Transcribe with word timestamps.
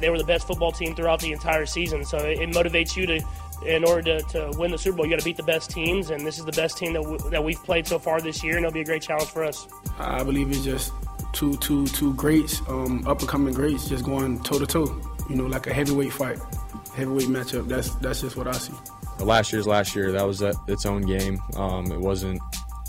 they 0.00 0.10
were 0.10 0.18
the 0.18 0.24
best 0.24 0.46
football 0.46 0.72
team 0.72 0.94
throughout 0.94 1.20
the 1.20 1.32
entire 1.32 1.66
season. 1.66 2.04
So 2.04 2.18
it, 2.18 2.40
it 2.40 2.50
motivates 2.50 2.96
you 2.96 3.06
to, 3.06 3.20
in 3.66 3.84
order 3.84 4.02
to, 4.02 4.22
to 4.28 4.58
win 4.58 4.70
the 4.70 4.78
Super 4.78 4.96
Bowl, 4.96 5.06
you 5.06 5.12
got 5.12 5.20
to 5.20 5.24
beat 5.24 5.36
the 5.36 5.42
best 5.42 5.70
teams, 5.70 6.10
and 6.10 6.26
this 6.26 6.38
is 6.38 6.44
the 6.44 6.52
best 6.52 6.76
team 6.78 6.92
that, 6.94 7.02
w- 7.02 7.30
that 7.30 7.42
we've 7.42 7.62
played 7.62 7.86
so 7.86 7.98
far 7.98 8.20
this 8.20 8.42
year, 8.42 8.56
and 8.56 8.64
it'll 8.64 8.74
be 8.74 8.80
a 8.80 8.84
great 8.84 9.02
challenge 9.02 9.28
for 9.28 9.44
us. 9.44 9.68
I 9.98 10.22
believe 10.22 10.50
it's 10.50 10.64
just 10.64 10.92
two, 11.32 11.56
two, 11.56 11.86
two 11.88 12.14
greats, 12.14 12.60
um, 12.68 13.06
up 13.06 13.20
and 13.20 13.28
coming 13.28 13.54
greats, 13.54 13.88
just 13.88 14.04
going 14.04 14.42
toe 14.42 14.58
to 14.58 14.66
toe. 14.66 15.00
You 15.30 15.36
know, 15.36 15.46
like 15.46 15.68
a 15.68 15.72
heavyweight 15.72 16.12
fight, 16.12 16.38
heavyweight 16.96 17.28
matchup. 17.28 17.68
That's 17.68 17.94
that's 17.96 18.20
just 18.22 18.36
what 18.36 18.48
I 18.48 18.52
see. 18.52 18.74
Last 19.20 19.52
year's 19.52 19.68
last 19.68 19.94
year. 19.94 20.10
That 20.10 20.26
was 20.26 20.42
a, 20.42 20.52
its 20.66 20.84
own 20.84 21.02
game. 21.02 21.40
Um, 21.56 21.92
it 21.92 22.00
wasn't. 22.00 22.40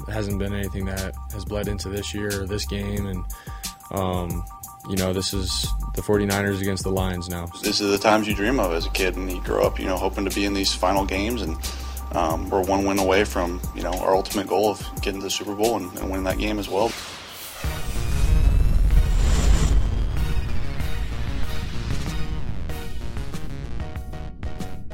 It 0.07 0.11
hasn't 0.11 0.39
been 0.39 0.53
anything 0.53 0.85
that 0.85 1.13
has 1.31 1.45
bled 1.45 1.67
into 1.67 1.89
this 1.89 2.13
year 2.13 2.41
or 2.41 2.47
this 2.47 2.65
game, 2.65 3.05
and 3.05 3.23
um, 3.91 4.43
you 4.89 4.97
know, 4.97 5.13
this 5.13 5.33
is 5.33 5.67
the 5.95 6.01
49ers 6.01 6.61
against 6.61 6.83
the 6.83 6.91
Lions 6.91 7.29
now. 7.29 7.45
This 7.61 7.79
is 7.79 7.89
the 7.89 7.97
times 7.97 8.27
you 8.27 8.35
dream 8.35 8.59
of 8.59 8.73
as 8.73 8.85
a 8.85 8.89
kid, 8.89 9.15
and 9.15 9.31
you 9.31 9.41
grow 9.41 9.65
up, 9.65 9.79
you 9.79 9.85
know, 9.85 9.97
hoping 9.97 10.25
to 10.25 10.35
be 10.35 10.45
in 10.45 10.53
these 10.53 10.73
final 10.73 11.05
games, 11.05 11.41
and 11.41 11.57
um, 12.11 12.49
we're 12.49 12.61
one 12.63 12.85
win 12.85 12.99
away 12.99 13.23
from, 13.23 13.61
you 13.75 13.81
know, 13.81 13.93
our 13.93 14.15
ultimate 14.15 14.47
goal 14.47 14.69
of 14.69 14.81
getting 15.01 15.19
to 15.21 15.25
the 15.25 15.31
Super 15.31 15.55
Bowl 15.55 15.77
and, 15.77 15.97
and 15.99 16.09
winning 16.09 16.25
that 16.25 16.37
game 16.37 16.59
as 16.59 16.67
well. 16.67 16.91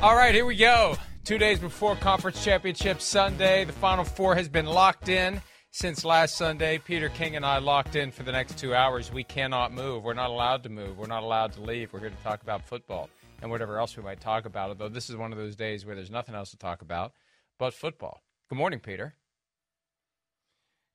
All 0.02 0.16
right, 0.16 0.34
here 0.34 0.46
we 0.46 0.56
go. 0.56 0.96
Two 1.26 1.38
days 1.38 1.60
before 1.60 1.96
Conference 1.98 2.44
Championship 2.44 3.02
Sunday, 3.02 3.66
the 3.66 3.74
Final 3.74 4.06
Four 4.06 4.36
has 4.36 4.48
been 4.48 4.66
locked 4.66 5.10
in 5.10 5.42
since 5.72 6.04
last 6.04 6.36
Sunday. 6.36 6.78
Peter 6.78 7.10
King 7.10 7.36
and 7.36 7.46
I 7.46 7.60
locked 7.60 7.96
in 7.96 8.12
for 8.12 8.24
the 8.24 8.32
next 8.32 8.58
two 8.58 8.74
hours. 8.74 9.12
We 9.12 9.24
cannot 9.24 9.74
move. 9.74 10.04
We're 10.04 10.14
not 10.14 10.30
allowed 10.30 10.64
to 10.64 10.70
move. 10.70 10.98
We're 10.98 11.08
not 11.08 11.24
allowed 11.24 11.54
to 11.54 11.62
leave. 11.62 11.94
We're 11.94 12.00
here 12.00 12.10
to 12.10 12.24
talk 12.24 12.42
about 12.42 12.68
football 12.68 13.10
and 13.42 13.52
whatever 13.52 13.80
else 13.80 13.96
we 13.96 14.04
might 14.04 14.20
talk 14.20 14.46
about. 14.46 14.70
Although 14.70 14.90
this 14.90 15.10
is 15.10 15.16
one 15.16 15.32
of 15.32 15.38
those 15.38 15.56
days 15.56 15.86
where 15.86 15.96
there's 15.96 16.12
nothing 16.12 16.36
else 16.36 16.52
to 16.52 16.58
talk 16.58 16.82
about 16.82 17.14
but 17.58 17.74
football. 17.74 18.22
Good 18.50 18.58
morning, 18.58 18.80
Peter. 18.80 19.16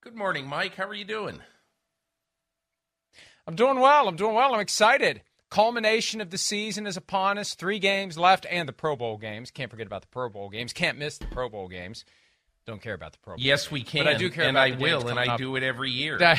Good 0.02 0.16
morning, 0.16 0.46
Mike. 0.46 0.74
How 0.74 0.86
are 0.88 0.94
you 0.94 1.04
doing? 1.04 1.40
I'm 3.46 3.54
doing 3.54 3.78
well. 3.78 4.08
I'm 4.08 4.16
doing 4.16 4.34
well. 4.34 4.54
I'm 4.54 4.60
excited. 4.60 5.22
Culmination 5.50 6.20
of 6.20 6.30
the 6.30 6.38
season 6.38 6.86
is 6.86 6.96
upon 6.96 7.38
us. 7.38 7.54
Three 7.54 7.78
games 7.78 8.18
left 8.18 8.46
and 8.50 8.68
the 8.68 8.72
Pro 8.72 8.96
Bowl 8.96 9.18
games. 9.18 9.50
Can't 9.50 9.70
forget 9.70 9.86
about 9.86 10.02
the 10.02 10.08
Pro 10.08 10.28
Bowl 10.28 10.48
games. 10.48 10.72
Can't 10.72 10.98
miss 10.98 11.18
the 11.18 11.26
Pro 11.26 11.48
Bowl 11.48 11.68
games. 11.68 12.04
Don't 12.66 12.80
care 12.80 12.94
about 12.94 13.12
the 13.12 13.18
Pro 13.18 13.34
Bowl. 13.34 13.44
Yes, 13.44 13.70
we 13.70 13.82
can. 13.82 14.04
But 14.04 14.14
I 14.14 14.16
do 14.16 14.30
care 14.30 14.44
and 14.44 14.58
I 14.58 14.70
will, 14.70 15.08
and 15.08 15.18
I 15.18 15.26
coming 15.26 15.38
do 15.38 15.56
it 15.56 15.62
every 15.62 15.90
year. 15.90 16.16
but 16.18 16.38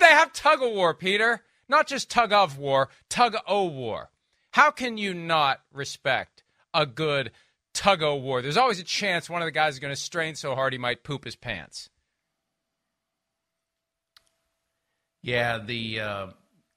they 0.00 0.06
have 0.06 0.32
tug 0.32 0.62
of 0.62 0.70
war, 0.70 0.94
Peter. 0.94 1.42
Not 1.68 1.88
just 1.88 2.08
tug 2.10 2.32
of 2.32 2.58
war, 2.58 2.88
tug 3.08 3.36
o 3.46 3.66
war. 3.66 4.10
How 4.52 4.70
can 4.70 4.98
you 4.98 5.14
not 5.14 5.60
respect 5.72 6.44
a 6.72 6.86
good 6.86 7.32
tug 7.74 8.02
o 8.02 8.14
war? 8.14 8.40
There's 8.40 8.56
always 8.56 8.78
a 8.78 8.84
chance 8.84 9.28
one 9.28 9.42
of 9.42 9.46
the 9.46 9.52
guys 9.52 9.74
is 9.74 9.80
going 9.80 9.94
to 9.94 10.00
strain 10.00 10.36
so 10.36 10.54
hard 10.54 10.72
he 10.72 10.78
might 10.78 11.02
poop 11.02 11.24
his 11.24 11.34
pants. 11.34 11.90
Yeah, 15.22 15.58
the 15.58 16.00
uh, 16.00 16.26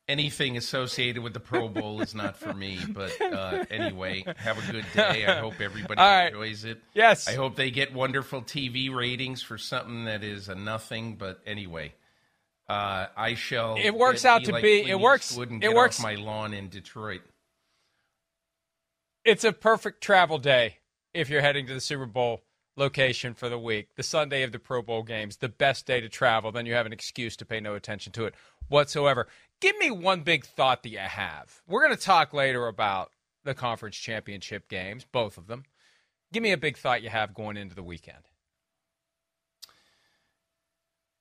anything 0.09 0.57
associated 0.57 1.21
with 1.23 1.33
the 1.33 1.39
Pro 1.39 1.69
Bowl 1.69 2.01
is 2.01 2.13
not 2.13 2.35
for 2.35 2.53
me. 2.53 2.79
But 2.89 3.21
uh, 3.21 3.63
anyway, 3.69 4.25
have 4.37 4.57
a 4.67 4.71
good 4.71 4.85
day. 4.93 5.25
I 5.25 5.35
hope 5.39 5.61
everybody 5.61 6.01
right. 6.01 6.27
enjoys 6.27 6.65
it. 6.65 6.81
Yes. 6.93 7.27
I 7.29 7.33
hope 7.33 7.55
they 7.55 7.71
get 7.71 7.93
wonderful 7.93 8.41
TV 8.41 8.93
ratings 8.93 9.41
for 9.41 9.57
something 9.57 10.05
that 10.05 10.23
is 10.23 10.49
a 10.49 10.55
nothing. 10.55 11.15
But 11.15 11.39
anyway, 11.45 11.93
uh, 12.67 13.05
I 13.15 13.35
shall. 13.35 13.77
It 13.77 13.95
works 13.95 14.25
out 14.25 14.43
to 14.45 14.59
be- 14.59 14.89
it 14.89 14.99
works- 14.99 15.37
it 15.37 15.73
works- 15.73 16.01
my 16.01 16.15
lawn 16.15 16.53
in 16.53 16.67
Detroit. 16.67 17.21
It's 19.23 19.43
a 19.43 19.53
perfect 19.53 20.01
travel 20.01 20.39
day 20.39 20.77
if 21.13 21.29
you're 21.29 21.41
heading 21.41 21.67
to 21.67 21.73
the 21.73 21.81
Super 21.81 22.05
Bowl 22.05 22.41
location 22.75 23.33
for 23.33 23.49
the 23.49 23.59
week. 23.59 23.89
The 23.95 24.03
Sunday 24.03 24.43
of 24.43 24.51
the 24.51 24.59
Pro 24.59 24.81
Bowl 24.81 25.03
games, 25.03 25.37
the 25.37 25.49
best 25.49 25.85
day 25.85 26.01
to 26.01 26.09
travel. 26.09 26.51
Then 26.51 26.65
you 26.65 26.73
have 26.73 26.85
an 26.85 26.93
excuse 26.93 27.35
to 27.37 27.45
pay 27.45 27.59
no 27.59 27.75
attention 27.75 28.11
to 28.13 28.25
it 28.25 28.33
whatsoever. 28.69 29.27
Give 29.61 29.77
me 29.77 29.91
one 29.91 30.21
big 30.21 30.45
thought 30.45 30.83
that 30.83 30.89
you 30.89 30.99
have. 30.99 31.61
We're 31.67 31.83
going 31.85 31.95
to 31.95 32.01
talk 32.01 32.33
later 32.33 32.67
about 32.67 33.11
the 33.43 33.53
conference 33.53 33.97
championship 33.97 34.69
games, 34.69 35.05
both 35.11 35.37
of 35.37 35.47
them. 35.47 35.63
Give 36.31 36.43
me 36.43 36.51
a 36.51 36.57
big 36.57 36.77
thought 36.77 37.01
you 37.01 37.09
have 37.09 37.33
going 37.33 37.57
into 37.57 37.75
the 37.75 37.83
weekend. 37.83 38.23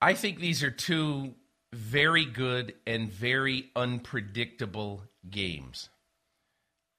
I 0.01 0.15
think 0.15 0.39
these 0.39 0.63
are 0.63 0.71
two 0.71 1.35
very 1.73 2.25
good 2.25 2.75
and 2.87 3.11
very 3.11 3.71
unpredictable 3.75 5.03
games. 5.29 5.89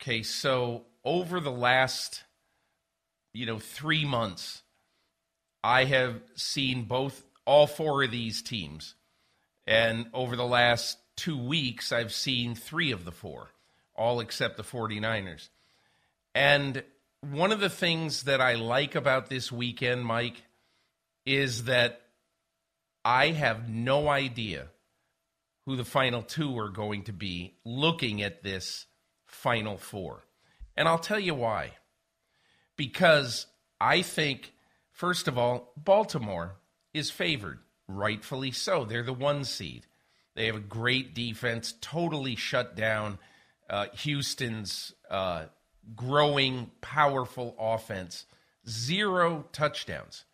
Okay, 0.01 0.23
so 0.23 0.85
over 1.03 1.39
the 1.39 1.51
last, 1.51 2.23
you 3.33 3.45
know, 3.45 3.59
three 3.59 4.05
months, 4.05 4.63
I 5.63 5.85
have 5.85 6.21
seen 6.35 6.83
both, 6.83 7.23
all 7.45 7.67
four 7.67 8.03
of 8.03 8.11
these 8.11 8.41
teams. 8.41 8.95
And 9.65 10.07
over 10.13 10.35
the 10.35 10.45
last 10.45 10.97
two 11.19 11.37
weeks, 11.37 11.91
I've 11.91 12.13
seen 12.13 12.55
three 12.55 12.91
of 12.91 13.03
the 13.03 13.11
four, 13.11 13.49
all 13.93 14.21
except 14.21 14.55
the 14.55 14.63
49ers. 14.63 15.49
And 16.33 16.83
one 17.21 17.51
of 17.51 17.59
the 17.59 17.69
things 17.69 18.23
that 18.23 18.39
I 18.39 18.53
like 18.55 18.95
about 18.95 19.29
this 19.29 19.51
weekend, 19.51 20.05
Mike, 20.05 20.41
is 21.25 21.65
that 21.65 22.01
I 23.03 23.27
have 23.27 23.69
no 23.69 24.07
idea 24.07 24.67
who 25.65 25.75
the 25.75 25.85
final 25.85 26.21
two 26.21 26.57
are 26.57 26.69
going 26.69 27.03
to 27.03 27.13
be 27.13 27.53
looking 27.65 28.21
at 28.21 28.41
this 28.41 28.85
final 29.27 29.77
four. 29.77 30.23
And 30.77 30.87
I'll 30.87 30.97
tell 30.97 31.19
you 31.19 31.35
why. 31.35 31.71
Because 32.77 33.45
I 33.81 34.01
think, 34.03 34.53
first 34.91 35.27
of 35.27 35.37
all, 35.37 35.73
Baltimore 35.75 36.55
is 36.93 37.11
favored, 37.11 37.59
rightfully 37.89 38.51
so. 38.51 38.85
They're 38.85 39.03
the 39.03 39.13
one 39.13 39.43
seed. 39.43 39.85
They 40.35 40.45
have 40.45 40.55
a 40.55 40.61
great 40.61 41.13
defense, 41.13 41.73
totally 41.81 42.35
shut 42.35 42.75
down 42.75 43.19
uh, 43.69 43.87
Houston's 43.93 44.93
uh, 45.09 45.45
growing, 45.95 46.71
powerful 46.81 47.55
offense. 47.59 48.25
Zero 48.67 49.45
touchdowns 49.51 50.25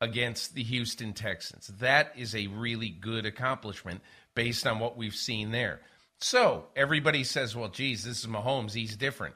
against 0.00 0.54
the 0.54 0.62
Houston 0.62 1.12
Texans. 1.12 1.68
That 1.78 2.12
is 2.16 2.34
a 2.34 2.48
really 2.48 2.88
good 2.88 3.24
accomplishment 3.24 4.00
based 4.34 4.66
on 4.66 4.78
what 4.78 4.96
we've 4.96 5.14
seen 5.14 5.50
there. 5.50 5.80
So 6.18 6.66
everybody 6.74 7.24
says, 7.24 7.54
well, 7.56 7.68
geez, 7.68 8.04
this 8.04 8.20
is 8.20 8.26
Mahomes. 8.26 8.74
He's 8.74 8.96
different. 8.96 9.34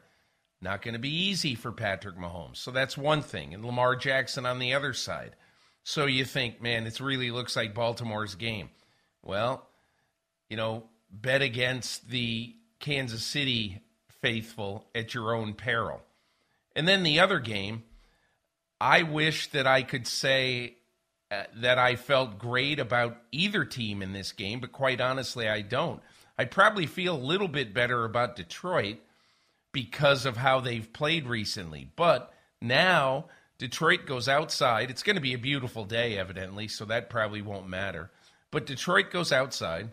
Not 0.62 0.83
going 0.83 0.95
to 0.95 1.01
be 1.01 1.28
easy 1.28 1.55
for 1.55 1.72
Patrick 1.72 2.17
Mahomes. 2.17 2.57
So 2.57 2.71
that's 2.71 2.97
one 2.97 3.22
thing. 3.22 3.55
And 3.55 3.65
Lamar 3.65 3.97
Jackson 3.97 4.45
on 4.45 4.59
the 4.59 4.75
other 4.75 4.93
side. 4.93 5.37
So 5.83 6.05
you 6.05 6.25
think, 6.25 6.61
man, 6.61 6.87
it 6.87 7.01
really 7.01 7.31
looks 7.31 7.57
like 7.57 7.75
Baltimore's 7.75 8.34
game. 8.34 8.69
Well, 9.22 9.67
you 10.50 10.56
know, 10.56 10.84
bet 11.11 11.41
against 11.41 12.11
the 12.11 12.55
Kansas 12.81 13.25
City 13.25 13.81
faithful 14.21 14.87
at 14.94 15.15
your 15.15 15.34
own 15.34 15.55
peril. 15.55 16.03
And 16.77 16.87
then 16.87 17.03
the 17.03 17.21
other 17.21 17.38
game, 17.38 17.84
I 18.81 19.03
wish 19.03 19.49
that 19.49 19.66
I 19.66 19.83
could 19.83 20.06
say 20.06 20.77
uh, 21.31 21.44
that 21.56 21.78
I 21.78 21.97
felt 21.97 22.39
great 22.39 22.78
about 22.78 23.16
either 23.33 23.65
team 23.65 24.03
in 24.03 24.12
this 24.12 24.33
game, 24.33 24.60
but 24.60 24.72
quite 24.72 25.00
honestly, 25.00 25.49
I 25.49 25.62
don't. 25.62 26.03
I 26.37 26.44
probably 26.44 26.87
feel 26.87 27.16
a 27.16 27.19
little 27.19 27.49
bit 27.49 27.72
better 27.75 28.05
about 28.05 28.37
Detroit 28.37 28.99
because 29.72 30.27
of 30.27 30.37
how 30.37 30.60
they've 30.60 30.93
played 30.93 31.27
recently. 31.27 31.91
But 31.97 32.33
now 32.60 33.27
Detroit 33.59 34.06
goes 34.06 34.28
outside. 34.28 34.91
It's 34.91 35.03
going 35.03 35.16
to 35.16 35.22
be 35.22 35.34
a 35.34 35.39
beautiful 35.39 35.84
day, 35.84 36.19
evidently, 36.19 36.66
so 36.66 36.84
that 36.87 37.10
probably 37.10 37.43
won't 37.43 37.69
matter. 37.69 38.10
But 38.50 38.66
Detroit 38.66 39.10
goes 39.10 39.33
outside 39.33 39.91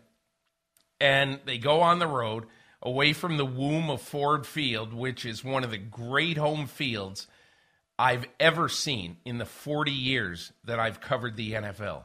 and 0.99 1.39
they 1.45 1.57
go 1.57 1.81
on 1.81 1.99
the 1.99 2.07
road 2.07 2.45
away 2.81 3.13
from 3.13 3.37
the 3.37 3.45
womb 3.45 3.89
of 3.89 4.01
Ford 4.01 4.45
Field, 4.45 4.93
which 4.93 5.25
is 5.25 5.43
one 5.43 5.63
of 5.63 5.71
the 5.71 5.77
great 5.77 6.37
home 6.37 6.67
fields 6.67 7.27
I've 7.99 8.27
ever 8.39 8.69
seen 8.69 9.17
in 9.25 9.37
the 9.37 9.45
40 9.45 9.91
years 9.91 10.51
that 10.63 10.79
I've 10.79 11.01
covered 11.01 11.35
the 11.35 11.53
NFL. 11.53 12.03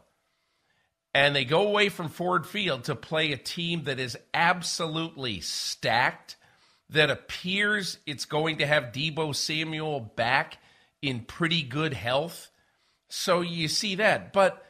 And 1.14 1.36
they 1.36 1.44
go 1.44 1.68
away 1.68 1.90
from 1.90 2.08
Ford 2.08 2.46
Field 2.46 2.84
to 2.84 2.94
play 2.94 3.32
a 3.32 3.36
team 3.36 3.84
that 3.84 4.00
is 4.00 4.16
absolutely 4.32 5.40
stacked, 5.40 6.36
that 6.88 7.10
appears 7.10 7.98
it's 8.06 8.24
going 8.24 8.58
to 8.58 8.66
have 8.66 8.92
Deebo 8.92 9.34
Samuel 9.34 10.00
back 10.00 10.58
in 11.02 11.20
pretty 11.20 11.62
good 11.62 11.92
health. 11.92 12.50
So 13.08 13.42
you 13.42 13.68
see 13.68 13.96
that. 13.96 14.32
But 14.32 14.64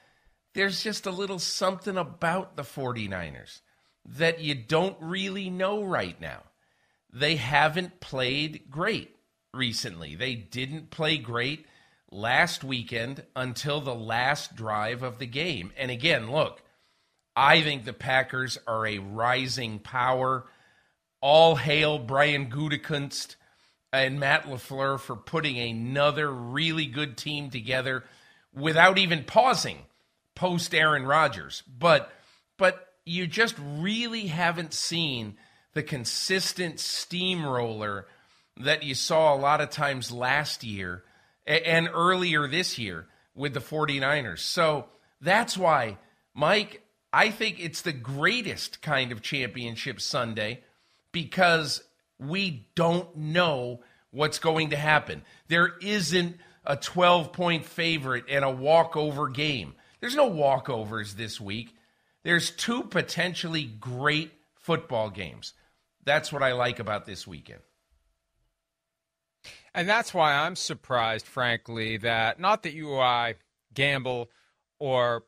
there's 0.54 0.82
just 0.82 1.06
a 1.06 1.12
little 1.12 1.38
something 1.38 1.96
about 1.96 2.56
the 2.56 2.62
49ers 2.62 3.60
that 4.04 4.40
you 4.40 4.54
don't 4.54 4.96
really 5.00 5.50
know 5.50 5.82
right 5.82 6.20
now. 6.20 6.42
They 7.12 7.36
haven't 7.36 8.00
played 8.00 8.70
great 8.70 9.14
recently. 9.54 10.14
They 10.14 10.34
didn't 10.34 10.90
play 10.90 11.18
great 11.18 11.66
last 12.10 12.64
weekend 12.64 13.24
until 13.36 13.80
the 13.80 13.94
last 13.94 14.54
drive 14.54 15.02
of 15.02 15.18
the 15.18 15.26
game. 15.26 15.72
And 15.76 15.90
again, 15.90 16.30
look, 16.30 16.62
I 17.36 17.62
think 17.62 17.84
the 17.84 17.92
Packers 17.92 18.58
are 18.66 18.86
a 18.86 18.98
rising 18.98 19.78
power. 19.78 20.46
All 21.20 21.56
hail 21.56 21.98
Brian 21.98 22.50
Gutekunst 22.50 23.36
and 23.92 24.18
Matt 24.18 24.44
LaFleur 24.44 24.98
for 24.98 25.16
putting 25.16 25.58
another 25.58 26.30
really 26.30 26.86
good 26.86 27.16
team 27.16 27.50
together 27.50 28.04
without 28.54 28.98
even 28.98 29.24
pausing 29.24 29.78
post 30.34 30.74
Aaron 30.74 31.04
Rodgers. 31.04 31.62
But 31.78 32.12
but 32.58 32.91
you 33.04 33.26
just 33.26 33.56
really 33.58 34.26
haven't 34.26 34.72
seen 34.72 35.36
the 35.74 35.82
consistent 35.82 36.78
steamroller 36.78 38.06
that 38.58 38.82
you 38.82 38.94
saw 38.94 39.34
a 39.34 39.36
lot 39.36 39.60
of 39.60 39.70
times 39.70 40.12
last 40.12 40.62
year 40.62 41.02
and 41.46 41.88
earlier 41.92 42.46
this 42.46 42.78
year 42.78 43.06
with 43.34 43.54
the 43.54 43.60
49ers. 43.60 44.40
So 44.40 44.86
that's 45.20 45.56
why, 45.56 45.98
Mike, 46.34 46.82
I 47.12 47.30
think 47.30 47.58
it's 47.58 47.82
the 47.82 47.92
greatest 47.92 48.82
kind 48.82 49.12
of 49.12 49.22
championship 49.22 50.00
Sunday 50.00 50.62
because 51.10 51.82
we 52.18 52.66
don't 52.74 53.16
know 53.16 53.80
what's 54.10 54.38
going 54.38 54.70
to 54.70 54.76
happen. 54.76 55.22
There 55.48 55.72
isn't 55.80 56.36
a 56.64 56.76
12 56.76 57.32
point 57.32 57.64
favorite 57.64 58.24
and 58.28 58.44
a 58.44 58.50
walkover 58.50 59.28
game. 59.28 59.74
There's 60.00 60.16
no 60.16 60.30
walkovers 60.30 61.14
this 61.14 61.40
week. 61.40 61.74
There's 62.24 62.50
two 62.50 62.84
potentially 62.84 63.64
great 63.64 64.32
football 64.54 65.10
games. 65.10 65.54
That's 66.04 66.32
what 66.32 66.42
I 66.42 66.52
like 66.52 66.78
about 66.78 67.04
this 67.04 67.26
weekend. 67.26 67.60
And 69.74 69.88
that's 69.88 70.12
why 70.12 70.34
I'm 70.34 70.56
surprised, 70.56 71.26
frankly, 71.26 71.96
that 71.98 72.38
not 72.38 72.62
that 72.62 72.74
you 72.74 72.90
or 72.90 73.02
I 73.02 73.36
gamble 73.74 74.30
or 74.78 75.24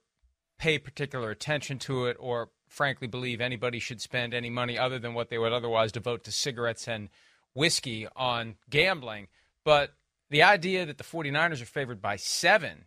pay 0.58 0.78
particular 0.78 1.30
attention 1.30 1.78
to 1.78 2.06
it 2.06 2.16
or 2.20 2.50
frankly 2.68 3.06
believe 3.06 3.40
anybody 3.40 3.78
should 3.78 4.00
spend 4.00 4.34
any 4.34 4.50
money 4.50 4.78
other 4.78 4.98
than 4.98 5.14
what 5.14 5.30
they 5.30 5.38
would 5.38 5.52
otherwise 5.52 5.92
devote 5.92 6.24
to 6.24 6.32
cigarettes 6.32 6.86
and 6.86 7.08
whiskey 7.54 8.06
on 8.16 8.56
gambling. 8.68 9.28
But 9.64 9.94
the 10.30 10.42
idea 10.42 10.84
that 10.86 10.98
the 10.98 11.04
49ers 11.04 11.62
are 11.62 11.66
favored 11.66 12.02
by 12.02 12.16
seven 12.16 12.86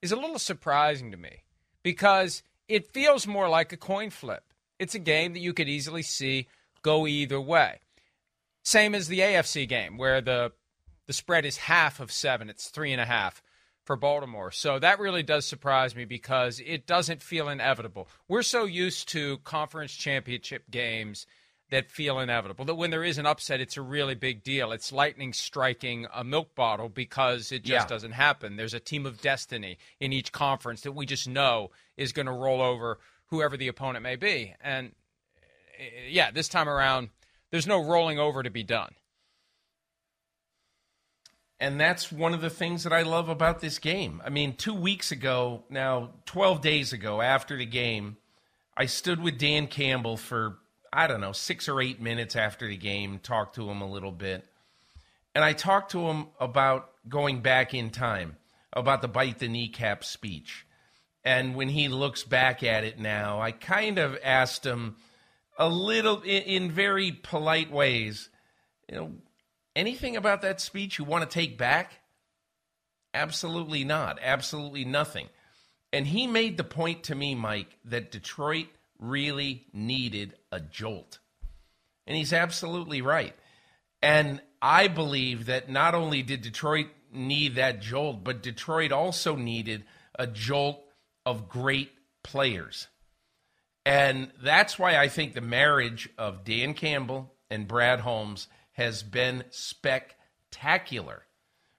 is 0.00 0.12
a 0.12 0.16
little 0.16 0.38
surprising 0.38 1.10
to 1.10 1.16
me 1.16 1.44
because 1.82 2.42
it 2.68 2.92
feels 2.92 3.26
more 3.26 3.48
like 3.48 3.72
a 3.72 3.76
coin 3.76 4.10
flip. 4.10 4.44
It's 4.78 4.94
a 4.94 5.00
game 5.00 5.32
that 5.32 5.40
you 5.40 5.52
could 5.52 5.68
easily 5.68 6.02
see 6.02 6.48
go 6.82 7.06
either 7.06 7.40
way. 7.40 7.80
Same 8.62 8.94
as 8.94 9.08
the 9.08 9.20
AFC 9.20 9.68
game, 9.68 9.98
where 9.98 10.20
the 10.20 10.52
the 11.06 11.12
spread 11.12 11.44
is 11.44 11.58
half 11.58 12.00
of 12.00 12.10
seven. 12.10 12.48
It's 12.48 12.68
three 12.68 12.92
and 12.92 13.00
a 13.00 13.04
half 13.04 13.42
for 13.84 13.96
Baltimore. 13.96 14.50
So 14.50 14.78
that 14.78 14.98
really 14.98 15.22
does 15.22 15.46
surprise 15.46 15.94
me 15.94 16.06
because 16.06 16.60
it 16.64 16.86
doesn't 16.86 17.22
feel 17.22 17.50
inevitable. 17.50 18.08
We're 18.26 18.42
so 18.42 18.64
used 18.64 19.08
to 19.10 19.38
conference 19.38 19.92
championship 19.92 20.70
games 20.70 21.26
that 21.70 21.90
feel 21.90 22.18
inevitable. 22.20 22.64
That 22.66 22.74
when 22.74 22.90
there 22.90 23.02
is 23.04 23.18
an 23.18 23.26
upset, 23.26 23.60
it's 23.60 23.76
a 23.76 23.82
really 23.82 24.14
big 24.14 24.42
deal. 24.44 24.70
It's 24.70 24.92
lightning 24.92 25.32
striking 25.32 26.06
a 26.14 26.22
milk 26.22 26.54
bottle 26.54 26.88
because 26.88 27.50
it 27.50 27.64
just 27.64 27.86
Yeah. 27.86 27.88
doesn't 27.88 28.12
happen. 28.12 28.56
There's 28.56 28.74
a 28.74 28.80
team 28.80 29.06
of 29.06 29.20
destiny 29.20 29.78
in 29.98 30.12
each 30.12 30.30
conference 30.30 30.82
that 30.82 30.92
we 30.92 31.06
just 31.06 31.26
know 31.26 31.70
is 31.96 32.12
going 32.12 32.26
to 32.26 32.32
roll 32.32 32.60
over 32.60 32.98
whoever 33.28 33.56
the 33.56 33.68
opponent 33.68 34.02
may 34.02 34.16
be. 34.16 34.54
And 34.60 34.92
uh, 35.80 35.84
yeah, 36.08 36.30
this 36.30 36.48
time 36.48 36.68
around, 36.68 37.08
there's 37.50 37.66
no 37.66 37.82
rolling 37.82 38.18
over 38.18 38.42
to 38.42 38.50
be 38.50 38.62
done. 38.62 38.94
And 41.60 41.80
that's 41.80 42.12
one 42.12 42.34
of 42.34 42.40
the 42.40 42.50
things 42.50 42.82
that 42.84 42.92
I 42.92 43.02
love 43.02 43.28
about 43.28 43.60
this 43.60 43.78
game. 43.78 44.20
I 44.24 44.28
mean, 44.28 44.54
two 44.56 44.74
weeks 44.74 45.10
ago, 45.12 45.64
now 45.70 46.10
12 46.26 46.60
days 46.60 46.92
ago, 46.92 47.20
after 47.22 47.56
the 47.56 47.64
game, 47.66 48.18
I 48.76 48.86
stood 48.86 49.20
with 49.20 49.38
Dan 49.38 49.68
Campbell 49.68 50.16
for, 50.16 50.58
I 50.94 51.08
don't 51.08 51.20
know, 51.20 51.32
six 51.32 51.68
or 51.68 51.80
eight 51.80 52.00
minutes 52.00 52.36
after 52.36 52.68
the 52.68 52.76
game, 52.76 53.18
talked 53.18 53.56
to 53.56 53.68
him 53.68 53.82
a 53.82 53.90
little 53.90 54.12
bit. 54.12 54.46
And 55.34 55.44
I 55.44 55.52
talked 55.52 55.90
to 55.90 56.06
him 56.06 56.28
about 56.38 56.90
going 57.08 57.40
back 57.40 57.74
in 57.74 57.90
time, 57.90 58.36
about 58.72 59.02
the 59.02 59.08
bite 59.08 59.40
the 59.40 59.48
kneecap 59.48 60.04
speech. 60.04 60.64
And 61.24 61.56
when 61.56 61.68
he 61.68 61.88
looks 61.88 62.22
back 62.22 62.62
at 62.62 62.84
it 62.84 62.98
now, 62.98 63.40
I 63.40 63.50
kind 63.50 63.98
of 63.98 64.16
asked 64.22 64.64
him 64.64 64.96
a 65.58 65.68
little, 65.68 66.22
in, 66.22 66.42
in 66.42 66.70
very 66.70 67.10
polite 67.10 67.72
ways, 67.72 68.30
you 68.88 68.96
know, 68.96 69.12
anything 69.74 70.16
about 70.16 70.42
that 70.42 70.60
speech 70.60 70.98
you 70.98 71.04
want 71.04 71.28
to 71.28 71.34
take 71.34 71.58
back? 71.58 71.94
Absolutely 73.12 73.84
not. 73.84 74.18
Absolutely 74.22 74.84
nothing. 74.84 75.28
And 75.92 76.06
he 76.06 76.26
made 76.26 76.56
the 76.56 76.64
point 76.64 77.04
to 77.04 77.14
me, 77.14 77.34
Mike, 77.34 77.78
that 77.84 78.10
Detroit 78.10 78.66
really 78.98 79.66
needed 79.72 80.34
a 80.52 80.60
jolt. 80.60 81.18
And 82.06 82.16
he's 82.16 82.32
absolutely 82.32 83.02
right. 83.02 83.34
And 84.02 84.40
I 84.60 84.88
believe 84.88 85.46
that 85.46 85.70
not 85.70 85.94
only 85.94 86.22
did 86.22 86.42
Detroit 86.42 86.88
need 87.12 87.54
that 87.54 87.80
jolt, 87.80 88.24
but 88.24 88.42
Detroit 88.42 88.92
also 88.92 89.36
needed 89.36 89.84
a 90.18 90.26
jolt 90.26 90.82
of 91.24 91.48
great 91.48 91.92
players. 92.22 92.88
And 93.86 94.30
that's 94.42 94.78
why 94.78 94.96
I 94.96 95.08
think 95.08 95.34
the 95.34 95.40
marriage 95.40 96.08
of 96.18 96.44
Dan 96.44 96.74
Campbell 96.74 97.32
and 97.50 97.68
Brad 97.68 98.00
Holmes 98.00 98.48
has 98.72 99.02
been 99.02 99.44
spectacular 99.50 101.22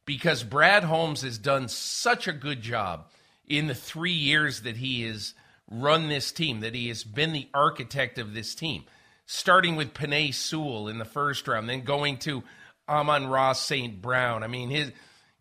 because 0.06 0.44
Brad 0.44 0.83
Holmes 0.83 1.21
has 1.23 1.38
done 1.38 1.68
such 1.68 2.27
a 2.27 2.33
good 2.33 2.61
job 2.61 3.09
in 3.47 3.68
the 3.68 3.75
three 3.75 4.11
years 4.11 4.61
that 4.61 4.77
he 4.77 5.03
has 5.03 5.33
run 5.69 6.09
this 6.09 6.31
team, 6.31 6.59
that 6.62 6.75
he 6.75 6.88
has 6.89 7.03
been 7.03 7.33
the 7.33 7.50
architect 7.53 8.17
of 8.17 8.33
this 8.33 8.56
team, 8.56 8.83
starting 9.25 9.75
with 9.75 9.94
Penei 9.94 10.33
Sewell 10.33 10.88
in 10.88 10.97
the 10.97 11.06
first 11.06 11.47
round, 11.47 11.69
then 11.69 11.81
going 11.81 12.17
to 12.19 12.44
Amon-Ra 12.88 13.53
St. 13.53 14.01
Brown. 14.01 14.44
I 14.44 14.47
mean, 14.47 14.69
his 14.69 14.91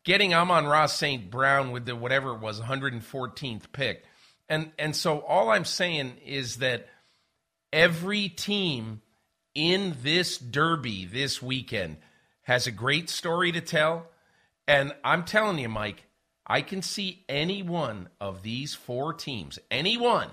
getting 0.04 0.34
Amon-Ra 0.34 0.86
St. 0.86 1.30
Brown 1.30 1.72
with 1.72 1.84
the 1.86 1.96
whatever 1.96 2.32
it 2.32 2.40
was, 2.40 2.60
114th 2.60 3.72
pick. 3.72 4.04
And 4.48 4.72
and 4.78 4.94
so 4.94 5.20
all 5.20 5.50
I'm 5.50 5.64
saying 5.64 6.14
is 6.24 6.56
that 6.56 6.88
every 7.72 8.28
team 8.28 9.00
in 9.54 9.96
this 10.02 10.36
derby 10.38 11.06
this 11.06 11.40
weekend 11.40 11.96
has 12.42 12.66
a 12.66 12.70
great 12.70 13.08
story 13.08 13.52
to 13.52 13.60
tell. 13.60 14.06
And 14.68 14.94
I'm 15.02 15.24
telling 15.24 15.58
you, 15.58 15.68
Mike, 15.68 16.04
I 16.46 16.60
can 16.60 16.82
see 16.82 17.24
any 17.28 17.62
one 17.62 18.08
of 18.20 18.42
these 18.42 18.74
four 18.74 19.14
teams, 19.14 19.58
any 19.70 19.96
one, 19.96 20.30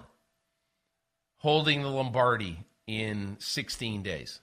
holding 1.37 1.81
the 1.81 1.89
Lombardi 1.89 2.65
in 2.85 3.37
16 3.39 4.03
days. 4.03 4.41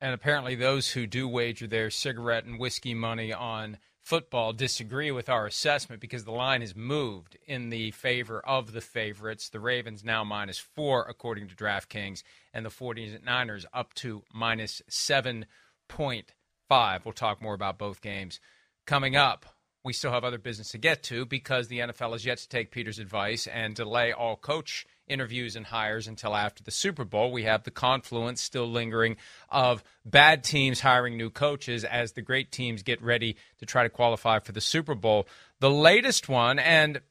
And 0.00 0.12
apparently, 0.12 0.56
those 0.56 0.90
who 0.90 1.06
do 1.06 1.28
wager 1.28 1.66
their 1.66 1.90
cigarette 1.90 2.44
and 2.44 2.58
whiskey 2.58 2.92
money 2.92 3.32
on 3.32 3.78
football 4.02 4.52
disagree 4.52 5.10
with 5.10 5.30
our 5.30 5.46
assessment 5.46 6.00
because 6.00 6.24
the 6.24 6.32
line 6.32 6.60
has 6.60 6.76
moved 6.76 7.38
in 7.46 7.70
the 7.70 7.90
favor 7.92 8.40
of 8.40 8.72
the 8.72 8.82
favorites. 8.82 9.48
The 9.48 9.60
Ravens 9.60 10.04
now 10.04 10.24
minus 10.24 10.58
four, 10.58 11.06
according 11.08 11.48
to 11.48 11.54
DraftKings, 11.54 12.22
and 12.52 12.66
the 12.66 12.70
49ers 12.70 13.64
up 13.72 13.94
to 13.94 14.24
minus 14.32 14.82
7.5. 14.90 17.04
We'll 17.04 17.12
talk 17.12 17.40
more 17.40 17.54
about 17.54 17.78
both 17.78 18.02
games 18.02 18.40
coming 18.86 19.16
up. 19.16 19.46
We 19.84 19.92
still 19.92 20.12
have 20.12 20.24
other 20.24 20.38
business 20.38 20.70
to 20.70 20.78
get 20.78 21.02
to 21.04 21.26
because 21.26 21.68
the 21.68 21.80
NFL 21.80 22.12
has 22.12 22.24
yet 22.24 22.38
to 22.38 22.48
take 22.48 22.70
Peter's 22.70 22.98
advice 22.98 23.46
and 23.46 23.74
delay 23.74 24.12
all 24.12 24.36
coach 24.36 24.86
interviews 25.06 25.56
and 25.56 25.66
hires 25.66 26.08
until 26.08 26.34
after 26.34 26.62
the 26.62 26.70
Super 26.70 27.04
Bowl. 27.04 27.30
We 27.30 27.44
have 27.44 27.64
the 27.64 27.70
confluence 27.70 28.40
still 28.40 28.66
lingering 28.66 29.16
of 29.50 29.84
bad 30.04 30.42
teams 30.42 30.80
hiring 30.80 31.16
new 31.16 31.28
coaches 31.28 31.84
as 31.84 32.12
the 32.12 32.22
great 32.22 32.50
teams 32.50 32.82
get 32.82 33.02
ready 33.02 33.36
to 33.58 33.66
try 33.66 33.82
to 33.82 33.90
qualify 33.90 34.38
for 34.38 34.52
the 34.52 34.60
Super 34.62 34.94
Bowl. 34.94 35.28
The 35.60 35.70
latest 35.70 36.28
one, 36.28 36.58
and 36.58 37.02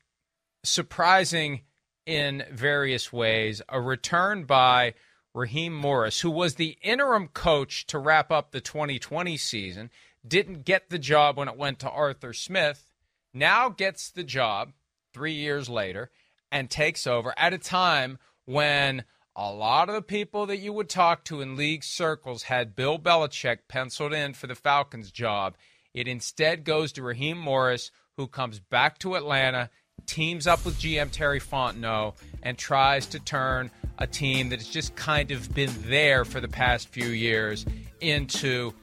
surprising 0.64 1.62
in 2.06 2.44
various 2.52 3.14
ways, 3.14 3.62
a 3.70 3.80
return 3.80 4.46
by 4.46 4.96
Raheem 5.34 5.74
Morris, 5.74 6.22
who 6.22 6.30
was 6.30 6.56
the 6.56 6.78
interim 6.82 7.28
coach 7.28 7.86
to 7.88 7.98
wrap 7.98 8.32
up 8.32 8.52
the 8.52 8.62
2020 8.62 9.38
season, 9.38 9.90
didn't 10.28 10.66
get 10.66 10.90
the 10.90 11.00
job 11.00 11.38
when 11.38 11.48
it 11.48 11.58
went 11.58 11.80
to 11.80 11.90
Arthur 11.90 12.34
Smith, 12.34 12.86
now 13.34 13.70
gets 13.70 14.10
the 14.10 14.24
job 14.24 14.74
three 15.14 15.34
years 15.34 15.70
later 15.70 16.10
and 16.52 16.70
takes 16.70 17.08
over 17.08 17.34
at 17.38 17.54
a 17.54 17.58
time 17.58 18.20
when 18.46 19.04
a 19.36 19.52
lot 19.52 19.90
of 19.90 19.96
the 19.96 20.02
people 20.02 20.46
that 20.46 20.58
you 20.58 20.72
would 20.72 20.90
talk 20.90 21.24
to 21.26 21.42
in 21.42 21.56
league 21.56 21.84
circles 21.84 22.44
had 22.44 22.76
Bill 22.76 23.00
Belichick 23.00 23.60
penciled 23.68 24.14
in 24.14 24.34
for 24.34 24.48
the 24.48 24.56
Falcons 24.56 25.12
job. 25.12 25.56
It 25.94 26.08
instead 26.08 26.64
goes 26.64 26.92
to 26.94 27.04
Raheem 27.04 27.38
Morris, 27.38 27.92
who 28.18 28.28
comes 28.28 28.60
back 28.60 29.00
to 29.00 29.16
Atlanta, 29.16 29.70
teams 30.06 30.46
up 30.46 30.64
with 30.66 30.80
GM 30.80 31.10
Terry 31.12 31.40
Fontenot, 31.40 32.16
and 32.44 32.58
tries 32.58 33.08
to 33.08 33.20
turn 33.20 33.72
a 33.98 34.06
team 34.06 34.50
that 34.50 34.60
has 34.60 34.68
just 34.68 34.96
kind 34.96 35.32
of 35.32 35.54
been 35.54 35.72
there 35.88 36.26
for 36.26 36.40
the 36.40 36.48
past 36.48 36.90
few 36.90 37.08
years 37.08 37.66
into 38.02 38.74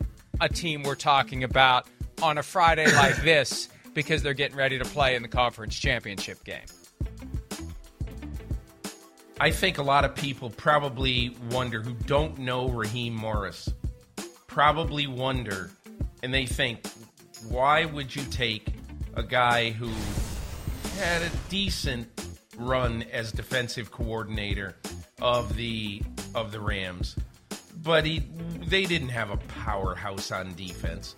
a 0.41 0.49
team 0.49 0.83
we're 0.83 0.95
talking 0.95 1.45
about 1.45 1.87
on 2.23 2.39
a 2.39 2.43
Friday 2.43 2.91
like 2.95 3.23
this 3.23 3.69
because 3.95 4.23
they're 4.23 4.35
getting 4.35 4.57
ready 4.57 4.79
to 4.79 4.85
play 4.85 5.17
in 5.17 5.23
the 5.23 5.29
conference 5.29 5.79
championship 5.79 6.43
game. 6.45 6.67
I 9.41 9.51
think 9.51 9.79
a 9.79 9.83
lot 9.83 10.05
of 10.05 10.15
people 10.15 10.51
probably 10.51 11.35
wonder 11.51 11.81
who 11.81 11.95
don't 12.07 12.39
know 12.39 12.69
Raheem 12.69 13.15
Morris, 13.15 13.71
probably 14.47 15.07
wonder, 15.07 15.71
and 16.23 16.33
they 16.33 16.45
think, 16.45 16.87
why 17.49 17.87
would 17.87 18.15
you 18.15 18.23
take 18.31 18.69
a 19.15 19.23
guy 19.23 19.71
who 19.71 19.91
had 20.99 21.23
a 21.23 21.31
decent 21.49 22.07
run 22.59 23.03
as 23.11 23.33
defensive 23.33 23.91
coordinator 23.91 24.77
of 25.23 25.57
the 25.57 26.03
of 26.35 26.53
the 26.53 26.61
Rams, 26.61 27.17
but 27.83 28.05
he 28.05 28.23
they 28.67 28.85
didn't 28.85 29.09
have 29.09 29.31
a 29.31 29.37
powerhouse 29.37 30.31
on 30.31 30.55
defense, 30.55 31.17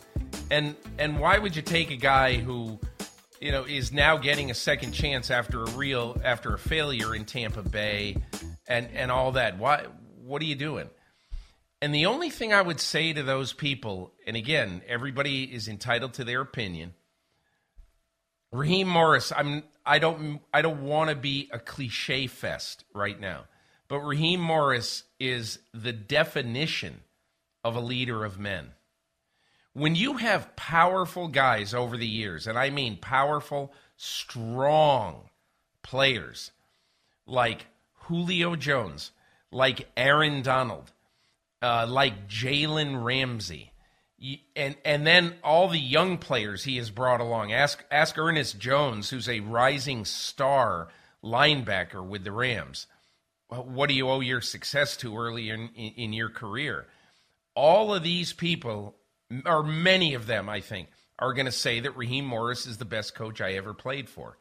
and 0.51 0.77
and 0.99 1.19
why 1.19 1.39
would 1.39 1.57
you 1.57 1.63
take 1.63 1.91
a 1.91 1.97
guy 1.97 2.37
who 2.37 2.79
you 3.43 3.51
know, 3.51 3.65
is 3.65 3.93
now 3.93 4.17
getting 4.17 4.53
a 4.53 4.55
second 4.55 4.93
chance 4.93 5.29
after 5.29 5.65
a 5.65 5.71
real 5.71 6.17
after 6.25 6.55
a 6.55 6.59
failure 6.59 7.13
in 7.13 7.25
Tampa 7.25 7.63
Bay 7.63 8.17
and 8.69 8.89
and 8.95 9.11
all 9.11 9.33
that. 9.33 9.59
Why 9.59 9.87
what 10.23 10.41
are 10.41 10.45
you 10.45 10.55
doing? 10.55 10.89
And 11.81 11.93
the 11.93 12.07
only 12.07 12.31
thing 12.31 12.53
I 12.53 12.63
would 12.63 12.79
say 12.79 13.13
to 13.13 13.25
those 13.25 13.53
people, 13.53 14.13
and 14.25 14.37
again, 14.37 14.83
everybody 14.87 15.43
is 15.43 15.67
entitled 15.67 16.15
to 16.15 16.25
their 16.25 16.41
opinion. 16.41 16.95
Raheem 18.53 18.87
Morris, 18.87 19.33
I'm 19.37 19.65
I 19.85 19.99
don't 19.99 20.41
I 20.55 20.63
don't 20.63 20.83
want 20.85 21.11
to 21.11 21.17
be 21.17 21.51
a 21.53 21.59
cliche 21.59 22.29
fest 22.29 22.85
right 22.95 23.19
now. 23.19 23.47
But 23.93 24.07
Raheem 24.07 24.41
Morris 24.41 25.05
is 25.21 25.59
the 25.75 25.93
definition 25.93 27.03
of 27.63 27.77
a 27.77 27.81
leader 27.81 28.25
of 28.25 28.39
men 28.39 28.71
when 29.75 29.95
you 29.95 30.15
have 30.15 30.57
powerful 30.57 31.29
guys 31.29 31.75
over 31.75 31.99
the 31.99 32.07
years, 32.07 32.47
and 32.47 32.59
I 32.59 32.71
mean 32.71 32.97
powerful, 32.97 33.71
strong 33.99 35.29
players 35.83 36.53
like 37.27 37.67
Julio 38.05 38.57
Jones, 38.57 39.11
like 39.51 39.91
Aaron 39.95 40.41
Donald, 40.41 40.91
uh, 41.61 41.87
like 41.87 42.27
Jalen 42.27 43.05
Ramsey, 43.05 43.73
and 44.57 44.75
and 44.87 45.07
then 45.07 45.35
all 45.45 45.69
the 45.69 45.79
young 45.79 46.17
players 46.17 46.65
he 46.65 46.79
has 46.79 46.89
brought 46.89 47.21
along. 47.21 47.53
Ask 47.53 47.85
ask 47.91 48.17
Ernest 48.17 48.59
Jones, 48.59 49.11
who's 49.11 49.29
a 49.29 49.41
rising 49.41 50.07
star 50.07 50.89
linebacker 51.23 52.03
with 52.03 52.25
the 52.25 52.33
Rams. 52.33 52.87
What 53.53 53.89
do 53.89 53.95
you 53.95 54.09
owe 54.09 54.21
your 54.21 54.41
success 54.41 54.97
to 54.99 55.17
early 55.17 55.51
in, 55.51 55.71
in, 55.75 55.93
in 55.97 56.13
your 56.13 56.31
career? 56.31 56.87
All 57.55 57.95
of 57.95 58.03
these 58.03 58.33
people 58.33 58.97
or 59.47 59.63
many 59.63 60.15
of 60.15 60.27
them, 60.27 60.49
I 60.49 60.61
think, 60.61 60.89
are 61.19 61.33
going 61.33 61.47
to 61.47 61.53
say 61.53 61.81
that 61.81 61.97
Raheem 61.97 62.25
Morris 62.25 62.67
is 62.67 62.79
the 62.79 62.85
best 62.85 63.15
coach 63.15 63.41
I 63.41 63.53
ever 63.53 63.75
played 63.75 64.09
for. 64.09 64.37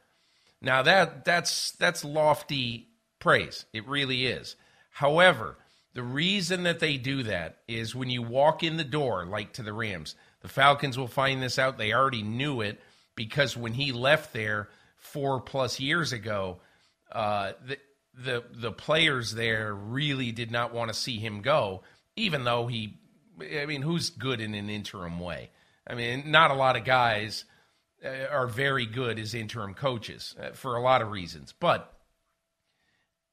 Now 0.62 0.84
that 0.84 1.26
that's 1.26 1.72
that's 1.72 2.04
lofty 2.04 2.88
praise. 3.20 3.66
It 3.74 3.88
really 3.88 4.28
is. 4.28 4.56
However, 4.92 5.58
the 5.94 6.04
reason 6.04 6.64
that 6.64 6.80
they 6.80 6.98
do 6.98 7.24
that 7.24 7.58
is 7.68 7.96
when 7.96 8.10
you 8.10 8.22
walk 8.22 8.64
in 8.64 8.78
the 8.78 8.84
door, 8.84 9.26
like 9.26 9.54
to 9.54 9.64
the 9.64 9.74
Rams, 9.74 10.16
the 10.42 10.48
Falcons 10.48 10.98
will 10.98 11.08
find 11.08 11.42
this 11.42 11.58
out. 11.58 11.78
They 11.78 11.94
already 11.94 12.24
knew 12.24 12.62
it 12.62 12.80
because 13.16 13.58
when 13.58 13.74
he 13.74 13.92
left 13.92 14.34
there 14.34 14.70
four 14.98 15.42
plus 15.42 15.80
years 15.80 16.14
ago, 16.14 16.60
uh, 17.12 17.54
the 18.24 18.44
the 18.52 18.72
players 18.72 19.34
there 19.34 19.74
really 19.74 20.32
did 20.32 20.52
not 20.52 20.74
want 20.74 20.90
to 20.90 20.94
see 20.94 21.18
him 21.18 21.42
go, 21.42 21.84
even 22.16 22.44
though 22.44 22.68
he 22.68 23.00
I 23.42 23.66
mean, 23.66 23.82
who's 23.82 24.10
good 24.10 24.42
in 24.42 24.54
an 24.54 24.70
interim 24.70 25.20
way? 25.20 25.50
I 25.88 25.96
mean, 25.96 26.30
not 26.32 26.52
a 26.52 26.56
lot 26.56 26.78
of 26.78 26.86
guys 26.86 27.46
uh, 28.04 28.28
are 28.30 28.48
very 28.48 28.86
good 28.86 29.20
as 29.20 29.34
interim 29.34 29.74
coaches 29.74 30.36
uh, 30.40 30.52
for 30.52 30.76
a 30.76 30.82
lot 30.82 31.02
of 31.02 31.12
reasons. 31.12 31.54
But 31.60 31.92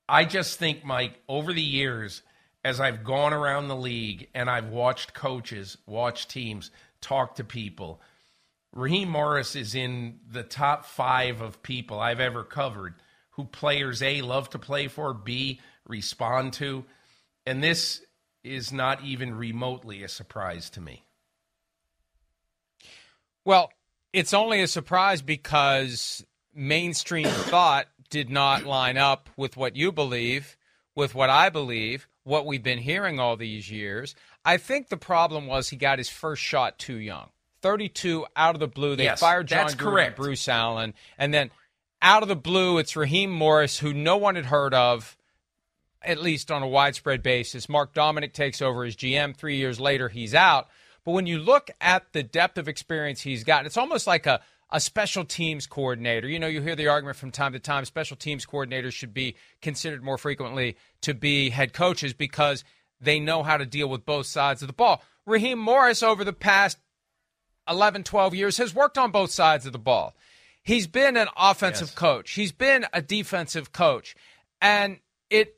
I 0.08 0.24
just 0.24 0.58
think, 0.58 0.84
Mike, 0.84 1.20
over 1.28 1.52
the 1.52 1.62
years, 1.62 2.22
as 2.64 2.80
I've 2.80 3.04
gone 3.04 3.32
around 3.32 3.68
the 3.68 3.76
league 3.76 4.28
and 4.34 4.48
I've 4.48 4.68
watched 4.68 5.14
coaches, 5.14 5.76
watched 5.86 6.30
teams, 6.30 6.70
talk 7.00 7.36
to 7.36 7.44
people, 7.44 8.00
Raheem 8.72 9.08
Morris 9.08 9.56
is 9.56 9.74
in 9.74 10.20
the 10.30 10.42
top 10.42 10.84
five 10.84 11.40
of 11.40 11.62
people 11.62 12.00
I've 12.00 12.20
ever 12.20 12.44
covered 12.44 12.94
who 13.38 13.44
players 13.44 14.02
A 14.02 14.20
love 14.20 14.50
to 14.50 14.58
play 14.58 14.88
for, 14.88 15.14
B 15.14 15.60
respond 15.86 16.52
to. 16.54 16.84
And 17.46 17.62
this 17.62 18.02
is 18.42 18.72
not 18.72 19.04
even 19.04 19.32
remotely 19.32 20.02
a 20.02 20.08
surprise 20.08 20.68
to 20.70 20.80
me. 20.80 21.04
Well, 23.44 23.70
it's 24.12 24.34
only 24.34 24.60
a 24.60 24.66
surprise 24.66 25.22
because 25.22 26.26
mainstream 26.52 27.28
thought 27.28 27.86
did 28.10 28.28
not 28.28 28.64
line 28.64 28.98
up 28.98 29.30
with 29.36 29.56
what 29.56 29.76
you 29.76 29.92
believe, 29.92 30.56
with 30.96 31.14
what 31.14 31.30
I 31.30 31.48
believe, 31.48 32.08
what 32.24 32.44
we've 32.44 32.62
been 32.62 32.80
hearing 32.80 33.20
all 33.20 33.36
these 33.36 33.70
years. 33.70 34.16
I 34.44 34.56
think 34.56 34.88
the 34.88 34.96
problem 34.96 35.46
was 35.46 35.68
he 35.68 35.76
got 35.76 35.98
his 35.98 36.08
first 36.08 36.42
shot 36.42 36.76
too 36.80 36.96
young. 36.96 37.28
32 37.62 38.26
out 38.34 38.56
of 38.56 38.60
the 38.60 38.66
blue. 38.66 38.96
They 38.96 39.04
yes, 39.04 39.20
fired 39.20 39.46
John 39.46 39.66
that's 39.66 39.76
Gruden 39.76 39.78
correct. 39.78 40.16
Bruce 40.16 40.48
Allen. 40.48 40.94
And 41.16 41.32
then 41.32 41.50
out 42.00 42.22
of 42.22 42.28
the 42.28 42.36
blue, 42.36 42.78
it's 42.78 42.96
Raheem 42.96 43.30
Morris, 43.30 43.78
who 43.78 43.92
no 43.92 44.16
one 44.16 44.36
had 44.36 44.46
heard 44.46 44.74
of 44.74 45.16
at 46.02 46.22
least 46.22 46.50
on 46.50 46.62
a 46.62 46.68
widespread 46.68 47.22
basis. 47.22 47.68
Mark 47.68 47.92
Dominik 47.92 48.32
takes 48.32 48.62
over 48.62 48.84
as 48.84 48.96
GM. 48.96 49.36
Three 49.36 49.56
years 49.56 49.80
later, 49.80 50.08
he's 50.08 50.34
out. 50.34 50.68
But 51.04 51.12
when 51.12 51.26
you 51.26 51.38
look 51.38 51.70
at 51.80 52.12
the 52.12 52.22
depth 52.22 52.58
of 52.58 52.68
experience 52.68 53.22
he's 53.22 53.44
got, 53.44 53.66
it's 53.66 53.76
almost 53.76 54.06
like 54.06 54.26
a, 54.26 54.40
a 54.70 54.80
special 54.80 55.24
teams 55.24 55.66
coordinator. 55.66 56.28
You 56.28 56.38
know, 56.38 56.46
you 56.46 56.60
hear 56.60 56.76
the 56.76 56.88
argument 56.88 57.16
from 57.16 57.30
time 57.30 57.52
to 57.52 57.58
time 57.58 57.84
special 57.84 58.16
teams 58.16 58.46
coordinators 58.46 58.92
should 58.92 59.14
be 59.14 59.34
considered 59.60 60.04
more 60.04 60.18
frequently 60.18 60.76
to 61.02 61.14
be 61.14 61.50
head 61.50 61.72
coaches 61.72 62.12
because 62.12 62.62
they 63.00 63.20
know 63.20 63.42
how 63.42 63.56
to 63.56 63.66
deal 63.66 63.88
with 63.88 64.06
both 64.06 64.26
sides 64.26 64.62
of 64.62 64.68
the 64.68 64.74
ball. 64.74 65.02
Raheem 65.26 65.58
Morris, 65.58 66.02
over 66.02 66.24
the 66.24 66.32
past 66.32 66.78
11, 67.68 68.04
12 68.04 68.34
years, 68.34 68.58
has 68.58 68.74
worked 68.74 68.98
on 68.98 69.10
both 69.10 69.30
sides 69.30 69.66
of 69.66 69.72
the 69.72 69.78
ball. 69.78 70.14
He's 70.68 70.86
been 70.86 71.16
an 71.16 71.28
offensive 71.34 71.88
Yes. 71.88 71.94
coach, 71.94 72.30
he's 72.32 72.52
been 72.52 72.84
a 72.92 73.00
defensive 73.00 73.72
coach. 73.72 74.14
And 74.60 75.00
it 75.30 75.54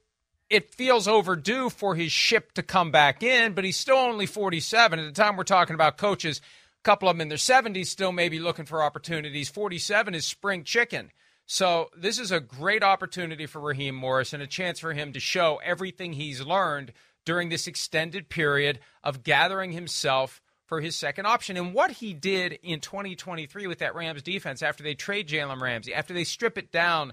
it 0.48 0.72
feels 0.72 1.08
overdue 1.08 1.68
for 1.68 1.96
his 1.96 2.12
ship 2.12 2.52
to 2.52 2.62
come 2.62 2.92
back 2.92 3.20
in, 3.20 3.52
but 3.52 3.64
he's 3.64 3.76
still 3.76 3.96
only 3.96 4.26
47. 4.26 5.00
At 5.00 5.04
the 5.04 5.10
time 5.20 5.36
we're 5.36 5.42
talking 5.42 5.74
about 5.74 5.96
coaches, 5.96 6.40
a 6.78 6.82
couple 6.84 7.08
of 7.08 7.16
them 7.16 7.22
in 7.22 7.28
their 7.28 7.38
70s 7.38 7.86
still 7.88 8.12
maybe 8.12 8.38
looking 8.38 8.66
for 8.66 8.84
opportunities. 8.84 9.48
47 9.48 10.14
is 10.14 10.24
spring 10.24 10.62
chicken. 10.62 11.10
So 11.44 11.90
this 11.96 12.20
is 12.20 12.30
a 12.30 12.38
great 12.38 12.84
opportunity 12.84 13.46
for 13.46 13.58
Raheem 13.60 13.96
Morris 13.96 14.32
and 14.32 14.40
a 14.44 14.46
chance 14.46 14.78
for 14.78 14.92
him 14.92 15.12
to 15.14 15.18
show 15.18 15.60
everything 15.64 16.12
he's 16.12 16.40
learned 16.40 16.92
during 17.24 17.48
this 17.48 17.66
extended 17.66 18.28
period 18.28 18.78
of 19.02 19.24
gathering 19.24 19.72
himself 19.72 20.40
for 20.70 20.80
his 20.80 20.96
second 20.96 21.26
option. 21.26 21.56
And 21.56 21.74
what 21.74 21.90
he 21.90 22.14
did 22.14 22.52
in 22.62 22.78
2023 22.80 23.66
with 23.66 23.80
that 23.80 23.96
Rams 23.96 24.22
defense 24.22 24.62
after 24.62 24.84
they 24.84 24.94
trade 24.94 25.28
Jalen 25.28 25.60
Ramsey, 25.60 25.92
after 25.92 26.14
they 26.14 26.22
strip 26.22 26.56
it 26.56 26.70
down 26.70 27.12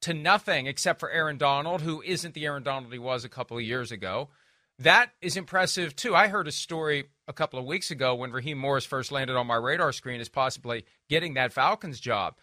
to 0.00 0.14
nothing 0.14 0.66
except 0.66 1.00
for 1.00 1.10
Aaron 1.10 1.36
Donald, 1.36 1.82
who 1.82 2.00
isn't 2.02 2.32
the 2.32 2.46
Aaron 2.46 2.62
Donald 2.62 2.92
he 2.92 2.98
was 2.98 3.22
a 3.22 3.28
couple 3.28 3.58
of 3.58 3.62
years 3.62 3.92
ago. 3.92 4.30
That 4.78 5.10
is 5.20 5.36
impressive 5.36 5.94
too. 5.94 6.16
I 6.16 6.28
heard 6.28 6.48
a 6.48 6.52
story 6.52 7.04
a 7.28 7.34
couple 7.34 7.58
of 7.58 7.66
weeks 7.66 7.90
ago 7.90 8.14
when 8.14 8.32
Raheem 8.32 8.56
Morris 8.56 8.86
first 8.86 9.12
landed 9.12 9.36
on 9.36 9.46
my 9.46 9.56
radar 9.56 9.92
screen 9.92 10.20
as 10.20 10.30
possibly 10.30 10.86
getting 11.10 11.34
that 11.34 11.52
Falcons 11.52 12.00
job. 12.00 12.36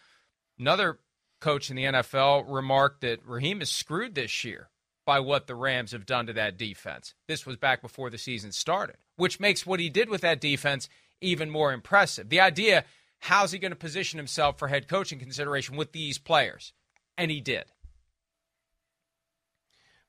Another 0.60 1.00
coach 1.40 1.70
in 1.70 1.76
the 1.76 1.84
NFL 1.84 2.44
remarked 2.46 3.00
that 3.00 3.26
Raheem 3.26 3.60
is 3.62 3.70
screwed 3.70 4.14
this 4.14 4.44
year 4.44 4.70
by 5.04 5.18
what 5.18 5.48
the 5.48 5.56
Rams 5.56 5.90
have 5.90 6.06
done 6.06 6.26
to 6.26 6.32
that 6.34 6.56
defense. 6.56 7.14
This 7.26 7.44
was 7.44 7.56
back 7.56 7.82
before 7.82 8.10
the 8.10 8.18
season 8.18 8.52
started, 8.52 8.96
which 9.22 9.38
makes 9.38 9.64
what 9.64 9.78
he 9.78 9.88
did 9.88 10.08
with 10.08 10.22
that 10.22 10.40
defense 10.40 10.88
even 11.20 11.48
more 11.48 11.72
impressive. 11.72 12.28
The 12.28 12.40
idea 12.40 12.84
how's 13.20 13.52
he 13.52 13.58
going 13.60 13.70
to 13.70 13.76
position 13.76 14.18
himself 14.18 14.58
for 14.58 14.66
head 14.66 14.88
coaching 14.88 15.20
consideration 15.20 15.76
with 15.76 15.92
these 15.92 16.18
players? 16.18 16.72
And 17.16 17.30
he 17.30 17.40
did. 17.40 17.66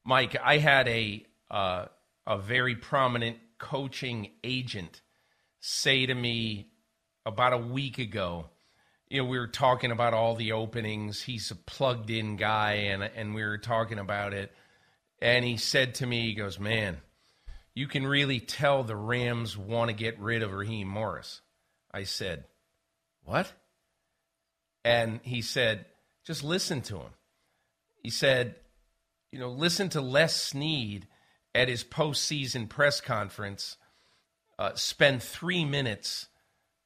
Mike, 0.03 0.35
I 0.43 0.57
had 0.57 0.87
a 0.87 1.23
uh, 1.51 1.85
a 2.25 2.39
very 2.39 2.75
prominent 2.75 3.37
coaching 3.59 4.31
agent 4.43 5.03
say 5.59 6.07
to 6.07 6.15
me 6.15 6.71
about 7.23 7.53
a 7.53 7.57
week 7.59 7.99
ago. 7.99 8.47
You 9.09 9.21
know, 9.21 9.29
we 9.29 9.37
were 9.37 9.45
talking 9.45 9.91
about 9.91 10.15
all 10.15 10.33
the 10.33 10.53
openings. 10.53 11.21
He's 11.21 11.51
a 11.51 11.55
plugged 11.55 12.09
in 12.09 12.35
guy, 12.35 12.87
and 12.89 13.03
and 13.03 13.35
we 13.35 13.43
were 13.43 13.59
talking 13.59 13.99
about 13.99 14.33
it. 14.33 14.51
And 15.21 15.45
he 15.45 15.57
said 15.57 15.93
to 15.95 16.07
me, 16.07 16.21
he 16.21 16.33
goes, 16.33 16.59
"Man, 16.59 16.97
you 17.73 17.87
can 17.87 18.05
really 18.05 18.39
tell 18.39 18.83
the 18.83 18.95
Rams 18.95 19.57
want 19.57 19.89
to 19.89 19.95
get 19.95 20.19
rid 20.19 20.43
of 20.43 20.53
Raheem 20.53 20.87
Morris." 20.87 21.41
I 21.91 22.03
said, 22.03 22.45
"What?" 23.23 23.51
And 24.83 25.19
he 25.23 25.41
said, 25.41 25.85
"Just 26.25 26.43
listen 26.43 26.81
to 26.83 26.97
him." 26.97 27.11
He 28.01 28.09
said, 28.09 28.55
you 29.31 29.39
know, 29.39 29.49
listen 29.49 29.89
to 29.89 30.01
Les 30.01 30.35
Snead 30.35 31.07
at 31.55 31.67
his 31.67 31.83
postseason 31.83 32.69
press 32.69 33.01
conference 33.01 33.77
uh, 34.59 34.75
spend 34.75 35.23
three 35.23 35.65
minutes 35.65 36.27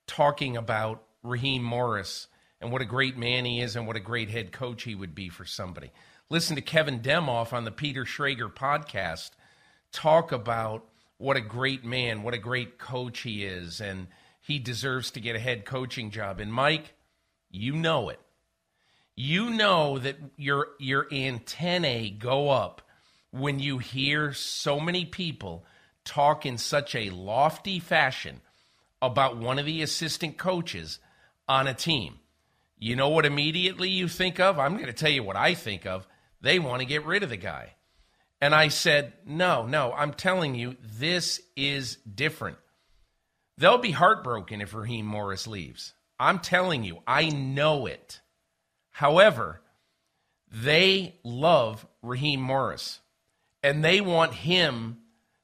talking 0.08 0.56
about 0.56 1.04
Raheem 1.24 1.62
Morris 1.62 2.28
and 2.62 2.72
what 2.72 2.82
a 2.82 2.86
great 2.86 3.18
man 3.18 3.44
he 3.44 3.60
is 3.60 3.76
and 3.76 3.86
what 3.86 3.98
a 3.98 4.02
great 4.02 4.30
head 4.30 4.54
coach 4.54 4.84
he 4.84 4.96
would 4.96 5.14
be 5.14 5.28
for 5.28 5.44
somebody. 5.44 5.92
listen 6.30 6.56
to 6.56 6.62
Kevin 6.62 7.02
Demoff 7.02 7.52
on 7.52 7.66
the 7.66 7.72
Peter 7.72 8.06
Schrager 8.06 8.54
podcast 8.54 9.32
talk 9.92 10.32
about 10.32 10.86
what 11.18 11.38
a 11.38 11.42
great 11.42 11.84
man, 11.84 12.24
what 12.24 12.34
a 12.34 12.40
great 12.40 12.78
coach 12.78 13.20
he 13.22 13.44
is, 13.44 13.82
and 13.82 14.08
he 14.40 14.60
deserves 14.60 15.12
to 15.12 15.20
get 15.20 15.36
a 15.36 15.40
head 15.40 15.66
coaching 15.66 16.12
job. 16.12 16.40
And 16.40 16.54
Mike, 16.54 16.94
you 17.50 17.74
know 17.74 18.10
it. 18.10 18.20
You 19.16 19.50
know 19.50 19.98
that 19.98 20.18
your 20.38 20.68
your 20.80 21.08
antennae 21.12 22.12
go 22.12 22.50
up 22.50 22.84
when 23.32 23.60
you 23.60 23.80
hear 23.80 24.32
so 24.34 24.80
many 24.80 25.06
people 25.06 25.66
talk 26.06 26.46
in 26.46 26.58
such 26.58 26.96
a 26.96 27.10
lofty 27.10 27.80
fashion 27.80 28.42
about 29.02 29.38
one 29.38 29.60
of 29.60 29.66
the 29.66 29.82
assistant 29.82 30.38
coaches 30.38 31.00
on 31.48 31.68
a 31.68 31.74
team. 31.74 32.20
You 32.80 32.96
know 32.96 33.10
what 33.10 33.26
immediately 33.26 33.90
you 33.90 34.08
think 34.08 34.40
of? 34.40 34.60
I'm 34.60 34.74
going 34.74 34.86
to 34.86 34.94
tell 34.94 35.10
you 35.10 35.24
what 35.24 35.36
I 35.36 35.56
think 35.56 35.86
of. 35.86 36.08
They 36.42 36.60
want 36.60 36.82
to 36.82 36.86
get 36.86 37.06
rid 37.06 37.24
of 37.24 37.30
the 37.30 37.38
guy. 37.38 37.74
And 38.40 38.54
I 38.54 38.68
said, 38.68 39.14
no, 39.26 39.66
no, 39.66 39.94
I'm 39.94 40.14
telling 40.14 40.56
you, 40.56 40.78
this 40.82 41.42
is 41.56 41.98
different. 42.14 42.58
They'll 43.58 43.80
be 43.80 43.92
heartbroken 43.92 44.62
if 44.62 44.76
Raheem 44.76 45.06
Morris 45.06 45.48
leaves. 45.48 45.94
I'm 46.20 46.40
telling 46.40 46.84
you, 46.84 47.00
I 47.08 47.30
know 47.30 47.88
it. 47.88 48.20
However, 48.92 49.62
they 50.52 51.16
love 51.24 51.86
Raheem 52.02 52.42
Morris 52.42 53.00
and 53.64 53.84
they 53.84 54.02
want 54.02 54.34
him 54.34 54.98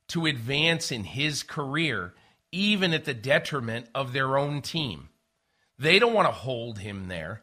to 0.09 0.25
advance 0.25 0.91
in 0.91 1.03
his 1.03 1.43
career, 1.43 2.13
even 2.51 2.93
at 2.93 3.05
the 3.05 3.13
detriment 3.13 3.87
of 3.95 4.13
their 4.13 4.37
own 4.37 4.61
team. 4.61 5.09
They 5.79 5.99
don't 5.99 6.13
want 6.13 6.27
to 6.27 6.33
hold 6.33 6.79
him 6.79 7.07
there. 7.07 7.41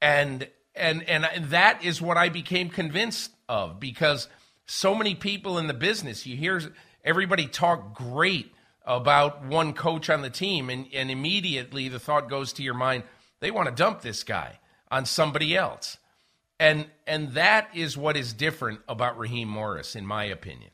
And 0.00 0.48
and 0.74 1.08
and 1.08 1.26
that 1.50 1.84
is 1.84 2.02
what 2.02 2.16
I 2.16 2.28
became 2.28 2.68
convinced 2.68 3.30
of 3.48 3.78
because 3.78 4.28
so 4.72 4.94
many 4.94 5.14
people 5.14 5.58
in 5.58 5.66
the 5.66 5.74
business, 5.74 6.26
you 6.26 6.34
hear 6.34 6.60
everybody 7.04 7.46
talk 7.46 7.94
great 7.94 8.54
about 8.86 9.44
one 9.44 9.74
coach 9.74 10.08
on 10.08 10.22
the 10.22 10.30
team, 10.30 10.70
and, 10.70 10.86
and 10.94 11.10
immediately 11.10 11.88
the 11.88 12.00
thought 12.00 12.30
goes 12.30 12.54
to 12.54 12.62
your 12.62 12.74
mind, 12.74 13.04
they 13.40 13.50
want 13.50 13.68
to 13.68 13.74
dump 13.74 14.00
this 14.00 14.24
guy 14.24 14.58
on 14.90 15.04
somebody 15.04 15.54
else. 15.54 15.98
And 16.58 16.86
and 17.06 17.32
that 17.32 17.68
is 17.74 17.98
what 17.98 18.16
is 18.16 18.32
different 18.32 18.80
about 18.88 19.18
Raheem 19.18 19.48
Morris, 19.48 19.94
in 19.94 20.06
my 20.06 20.24
opinion. 20.24 20.70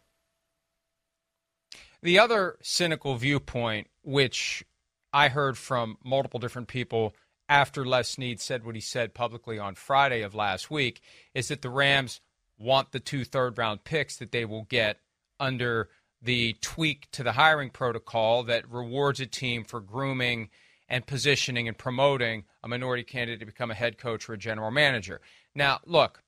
The 2.00 2.20
other 2.20 2.56
cynical 2.62 3.16
viewpoint, 3.16 3.88
which 4.02 4.64
I 5.12 5.28
heard 5.28 5.58
from 5.58 5.98
multiple 6.04 6.38
different 6.38 6.68
people 6.68 7.14
after 7.48 7.84
Les 7.84 8.08
Snead 8.08 8.40
said 8.40 8.64
what 8.64 8.74
he 8.74 8.80
said 8.80 9.14
publicly 9.14 9.58
on 9.58 9.74
Friday 9.74 10.22
of 10.22 10.34
last 10.34 10.70
week, 10.70 11.00
is 11.34 11.48
that 11.48 11.62
the 11.62 11.70
Rams 11.70 12.20
want 12.58 12.92
the 12.92 13.00
two 13.00 13.24
third 13.24 13.56
round 13.58 13.84
picks 13.84 14.16
that 14.16 14.32
they 14.32 14.44
will 14.44 14.64
get 14.64 14.98
under 15.40 15.88
the 16.20 16.54
tweak 16.60 17.08
to 17.12 17.22
the 17.22 17.32
hiring 17.32 17.70
protocol 17.70 18.42
that 18.44 18.68
rewards 18.70 19.20
a 19.20 19.26
team 19.26 19.64
for 19.64 19.80
grooming 19.80 20.50
and 20.88 21.06
positioning 21.06 21.68
and 21.68 21.78
promoting 21.78 22.44
a 22.62 22.68
minority 22.68 23.04
candidate 23.04 23.40
to 23.40 23.46
become 23.46 23.70
a 23.70 23.74
head 23.74 23.98
coach 23.98 24.28
or 24.28 24.32
a 24.32 24.38
general 24.38 24.70
manager. 24.70 25.20
Now, 25.54 25.80
look, 25.86 26.22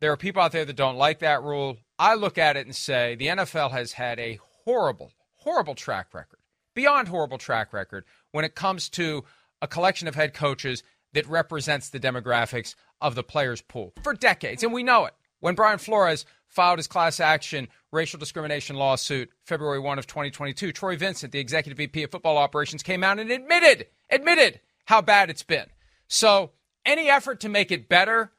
there 0.00 0.10
are 0.10 0.16
people 0.16 0.42
out 0.42 0.52
there 0.52 0.64
that 0.64 0.76
don't 0.76 0.96
like 0.96 1.20
that 1.20 1.42
rule. 1.42 1.78
I 1.98 2.14
look 2.14 2.38
at 2.38 2.56
it 2.56 2.66
and 2.66 2.74
say 2.74 3.14
the 3.14 3.28
NFL 3.28 3.70
has 3.70 3.92
had 3.92 4.18
a 4.18 4.38
horrible, 4.64 5.12
horrible 5.36 5.74
track 5.74 6.12
record, 6.12 6.40
beyond 6.74 7.08
horrible 7.08 7.38
track 7.38 7.72
record, 7.72 8.04
when 8.32 8.44
it 8.44 8.54
comes 8.54 8.88
to 8.90 9.24
a 9.62 9.68
collection 9.68 10.08
of 10.08 10.14
head 10.14 10.34
coaches 10.34 10.82
that 11.12 11.28
represents 11.28 11.90
the 11.90 12.00
demographics 12.00 12.74
of 13.00 13.14
the 13.14 13.22
players' 13.22 13.62
pool 13.62 13.92
for 14.02 14.14
decades. 14.14 14.62
And 14.62 14.72
we 14.72 14.82
know 14.82 15.04
it. 15.04 15.14
When 15.44 15.54
Brian 15.54 15.76
Flores 15.76 16.24
filed 16.48 16.78
his 16.78 16.86
class 16.86 17.20
action 17.20 17.68
racial 17.92 18.18
discrimination 18.18 18.76
lawsuit 18.76 19.28
February 19.44 19.78
1 19.78 19.98
of 19.98 20.06
2022, 20.06 20.72
Troy 20.72 20.96
Vincent, 20.96 21.32
the 21.32 21.38
executive 21.38 21.76
VP 21.76 22.04
of 22.04 22.10
football 22.10 22.38
operations, 22.38 22.82
came 22.82 23.04
out 23.04 23.18
and 23.18 23.30
admitted, 23.30 23.88
admitted 24.08 24.60
how 24.86 25.02
bad 25.02 25.28
it's 25.28 25.42
been. 25.42 25.66
So 26.08 26.52
any 26.86 27.10
effort 27.10 27.40
to 27.40 27.50
make 27.50 27.70
it 27.70 27.90
better, 27.90 28.32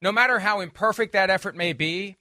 no 0.00 0.12
matter 0.12 0.38
how 0.38 0.60
imperfect 0.60 1.12
that 1.12 1.28
effort 1.28 1.56
may 1.56 1.72
be, 1.72 2.18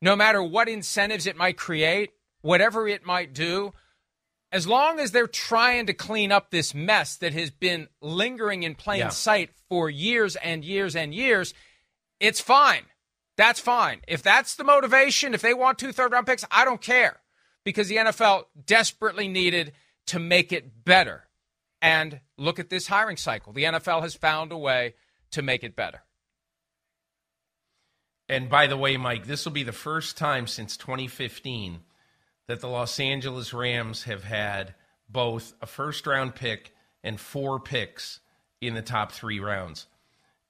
no 0.00 0.16
matter 0.16 0.42
what 0.42 0.66
incentives 0.66 1.26
it 1.26 1.36
might 1.36 1.58
create, 1.58 2.12
whatever 2.40 2.88
it 2.88 3.04
might 3.04 3.34
do, 3.34 3.74
as 4.50 4.66
long 4.66 4.98
as 4.98 5.12
they're 5.12 5.26
trying 5.26 5.84
to 5.84 5.92
clean 5.92 6.32
up 6.32 6.50
this 6.50 6.74
mess 6.74 7.14
that 7.16 7.34
has 7.34 7.50
been 7.50 7.88
lingering 8.00 8.62
in 8.62 8.74
plain 8.74 9.00
yeah. 9.00 9.08
sight 9.10 9.50
for 9.68 9.90
years 9.90 10.34
and 10.36 10.64
years 10.64 10.96
and 10.96 11.14
years, 11.14 11.52
it's 12.20 12.40
fine. 12.40 12.86
That's 13.40 13.58
fine. 13.58 14.02
If 14.06 14.22
that's 14.22 14.56
the 14.56 14.64
motivation, 14.64 15.32
if 15.32 15.40
they 15.40 15.54
want 15.54 15.78
two 15.78 15.92
third 15.92 16.12
round 16.12 16.26
picks, 16.26 16.44
I 16.50 16.66
don't 16.66 16.82
care 16.82 17.20
because 17.64 17.88
the 17.88 17.96
NFL 17.96 18.44
desperately 18.66 19.28
needed 19.28 19.72
to 20.08 20.18
make 20.18 20.52
it 20.52 20.84
better. 20.84 21.26
And 21.80 22.20
look 22.36 22.58
at 22.58 22.68
this 22.68 22.88
hiring 22.88 23.16
cycle. 23.16 23.54
The 23.54 23.64
NFL 23.64 24.02
has 24.02 24.14
found 24.14 24.52
a 24.52 24.58
way 24.58 24.92
to 25.30 25.40
make 25.40 25.64
it 25.64 25.74
better. 25.74 26.02
And 28.28 28.50
by 28.50 28.66
the 28.66 28.76
way, 28.76 28.98
Mike, 28.98 29.26
this 29.26 29.46
will 29.46 29.52
be 29.52 29.62
the 29.62 29.72
first 29.72 30.18
time 30.18 30.46
since 30.46 30.76
2015 30.76 31.78
that 32.46 32.60
the 32.60 32.68
Los 32.68 33.00
Angeles 33.00 33.54
Rams 33.54 34.02
have 34.02 34.24
had 34.24 34.74
both 35.08 35.54
a 35.62 35.66
first 35.66 36.06
round 36.06 36.34
pick 36.34 36.74
and 37.02 37.18
four 37.18 37.58
picks 37.58 38.20
in 38.60 38.74
the 38.74 38.82
top 38.82 39.12
three 39.12 39.40
rounds. 39.40 39.86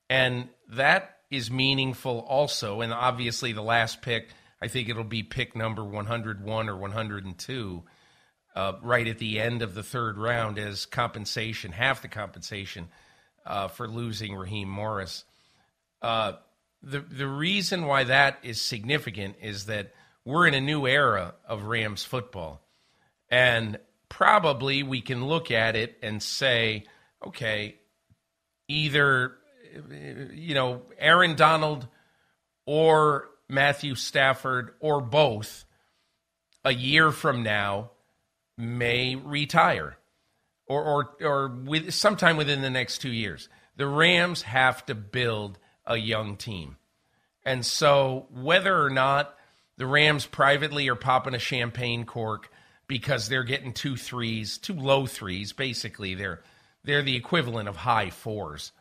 And 0.08 0.48
that 0.70 1.19
is 1.30 1.50
meaningful 1.50 2.20
also. 2.20 2.80
And 2.80 2.92
obviously, 2.92 3.52
the 3.52 3.62
last 3.62 4.02
pick, 4.02 4.28
I 4.60 4.68
think 4.68 4.88
it'll 4.88 5.04
be 5.04 5.22
pick 5.22 5.56
number 5.56 5.84
101 5.84 6.68
or 6.68 6.76
102, 6.76 7.82
uh, 8.56 8.72
right 8.82 9.06
at 9.06 9.18
the 9.18 9.40
end 9.40 9.62
of 9.62 9.74
the 9.74 9.82
third 9.82 10.18
round 10.18 10.58
as 10.58 10.86
compensation, 10.86 11.72
half 11.72 12.02
the 12.02 12.08
compensation 12.08 12.88
uh, 13.46 13.68
for 13.68 13.88
losing 13.88 14.34
Raheem 14.34 14.68
Morris. 14.68 15.24
Uh, 16.02 16.32
the 16.82 17.00
the 17.00 17.28
reason 17.28 17.86
why 17.86 18.04
that 18.04 18.38
is 18.42 18.60
significant 18.60 19.36
is 19.42 19.66
that 19.66 19.92
we're 20.24 20.46
in 20.46 20.54
a 20.54 20.60
new 20.60 20.86
era 20.86 21.34
of 21.46 21.64
Rams 21.64 22.04
football, 22.04 22.62
and 23.30 23.78
probably 24.08 24.82
we 24.82 25.00
can 25.00 25.26
look 25.26 25.50
at 25.50 25.76
it 25.76 25.96
and 26.02 26.22
say, 26.22 26.84
okay, 27.24 27.76
either 28.68 29.34
you 30.34 30.54
know, 30.54 30.82
Aaron 30.98 31.34
Donald 31.36 31.86
or 32.66 33.28
Matthew 33.48 33.94
Stafford 33.94 34.74
or 34.80 35.00
both 35.00 35.64
a 36.64 36.72
year 36.72 37.10
from 37.10 37.42
now 37.42 37.90
may 38.56 39.16
retire 39.16 39.96
or 40.66 40.84
or 40.84 41.16
or 41.20 41.48
with 41.48 41.92
sometime 41.92 42.36
within 42.36 42.62
the 42.62 42.70
next 42.70 42.98
2 42.98 43.10
years. 43.10 43.48
The 43.76 43.86
Rams 43.86 44.42
have 44.42 44.84
to 44.86 44.94
build 44.94 45.58
a 45.86 45.96
young 45.96 46.36
team. 46.36 46.76
And 47.44 47.64
so 47.64 48.26
whether 48.30 48.82
or 48.84 48.90
not 48.90 49.34
the 49.78 49.86
Rams 49.86 50.26
privately 50.26 50.88
are 50.88 50.94
popping 50.96 51.34
a 51.34 51.38
champagne 51.38 52.04
cork 52.04 52.50
because 52.86 53.28
they're 53.28 53.44
getting 53.44 53.72
two 53.72 53.96
threes, 53.96 54.58
two 54.58 54.74
low 54.74 55.06
threes, 55.06 55.52
basically 55.52 56.14
they're 56.14 56.42
they're 56.84 57.02
the 57.02 57.16
equivalent 57.16 57.68
of 57.68 57.76
high 57.76 58.10
fours 58.10 58.72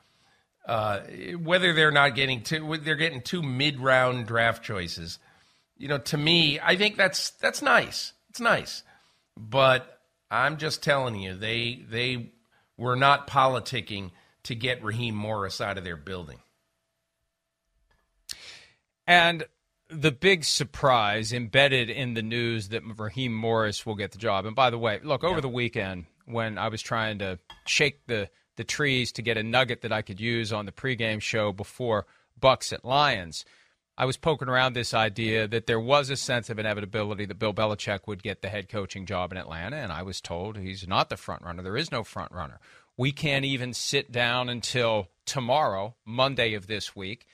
uh, 0.70 1.00
whether 1.42 1.74
they're 1.74 1.92
not 1.92 2.14
getting 2.14 2.44
two, 2.44 2.78
they're 2.78 2.96
getting 2.96 3.22
two 3.22 3.42
mid-round 3.42 4.28
draft 4.28 4.64
choices. 4.64 5.18
You 5.78 5.88
know, 5.88 5.98
to 5.98 6.18
me, 6.18 6.60
I 6.62 6.76
think 6.76 6.96
that's 6.96 7.32
that's 7.32 7.64
nice. 7.64 8.14
It's 8.30 8.40
nice, 8.40 8.84
but 9.36 10.00
I'm 10.30 10.58
just 10.58 10.84
telling 10.84 11.16
you, 11.16 11.34
they 11.34 11.84
they 11.90 12.34
were 12.78 12.96
not 12.96 13.28
politicking 13.28 14.12
to 14.44 14.54
get 14.54 14.84
Raheem 14.84 15.16
Morris 15.16 15.60
out 15.60 15.80
of 15.80 15.84
their 15.84 15.98
building. 15.98 16.38
And 19.08 19.46
the 19.90 20.12
big 20.12 20.44
surprise 20.44 21.34
embedded 21.34 21.90
in 21.90 22.14
the 22.14 22.22
news 22.22 22.70
that 22.70 22.84
Raheem 22.96 23.34
Morris 23.34 23.88
will 23.88 23.96
get 23.96 24.12
the 24.12 24.20
job. 24.20 24.46
And 24.46 24.56
by 24.56 24.70
the 24.70 24.78
way, 24.78 25.00
look, 25.04 25.24
over 25.24 25.36
yeah. 25.38 25.42
the 25.42 25.50
weekend 25.50 26.06
when 26.26 26.60
I 26.60 26.68
was 26.68 26.84
trying 26.84 27.20
to 27.20 27.40
shake 27.66 28.06
the 28.06 28.30
the 28.60 28.66
trees 28.66 29.14
to 29.14 29.22
get 29.22 29.38
a 29.38 29.42
nugget 29.42 29.84
that 29.84 29.94
I 29.94 30.02
could 30.02 30.20
use 30.20 30.52
on 30.52 30.66
the 30.66 30.74
pregame 30.74 31.22
show 31.22 31.54
before 31.54 32.06
Bucs 32.38 32.74
at 32.74 32.84
Lions. 32.84 33.46
I 33.98 34.04
was 34.04 34.18
poking 34.18 34.50
around 34.50 34.74
this 34.74 34.94
idea 34.94 35.48
that 35.48 35.66
there 35.66 35.80
was 35.80 36.10
a 36.10 36.18
sense 36.18 36.50
of 36.50 36.60
inevitability 36.60 37.26
that 37.28 37.40
Bill 37.40 37.54
Belichick 37.54 38.02
would 38.06 38.22
get 38.22 38.42
the 38.42 38.50
head 38.50 38.68
coaching 38.68 39.06
job 39.06 39.32
in 39.32 39.38
Atlanta, 39.38 39.78
and 39.78 39.94
I 39.94 40.04
was 40.04 40.20
told 40.20 40.58
he's 40.58 40.86
not 40.86 41.08
the 41.08 41.16
front 41.16 41.42
runner. 41.42 41.64
There 41.64 41.78
is 41.78 41.90
no 41.90 42.04
front 42.04 42.34
runner. 42.34 42.60
We 42.98 43.14
can't 43.14 43.46
even 43.46 43.74
sit 43.74 44.12
down 44.12 44.50
until 44.50 45.08
tomorrow, 45.26 45.96
Monday 46.04 46.54
of 46.54 46.68
this 46.68 46.94
week, 46.94 47.28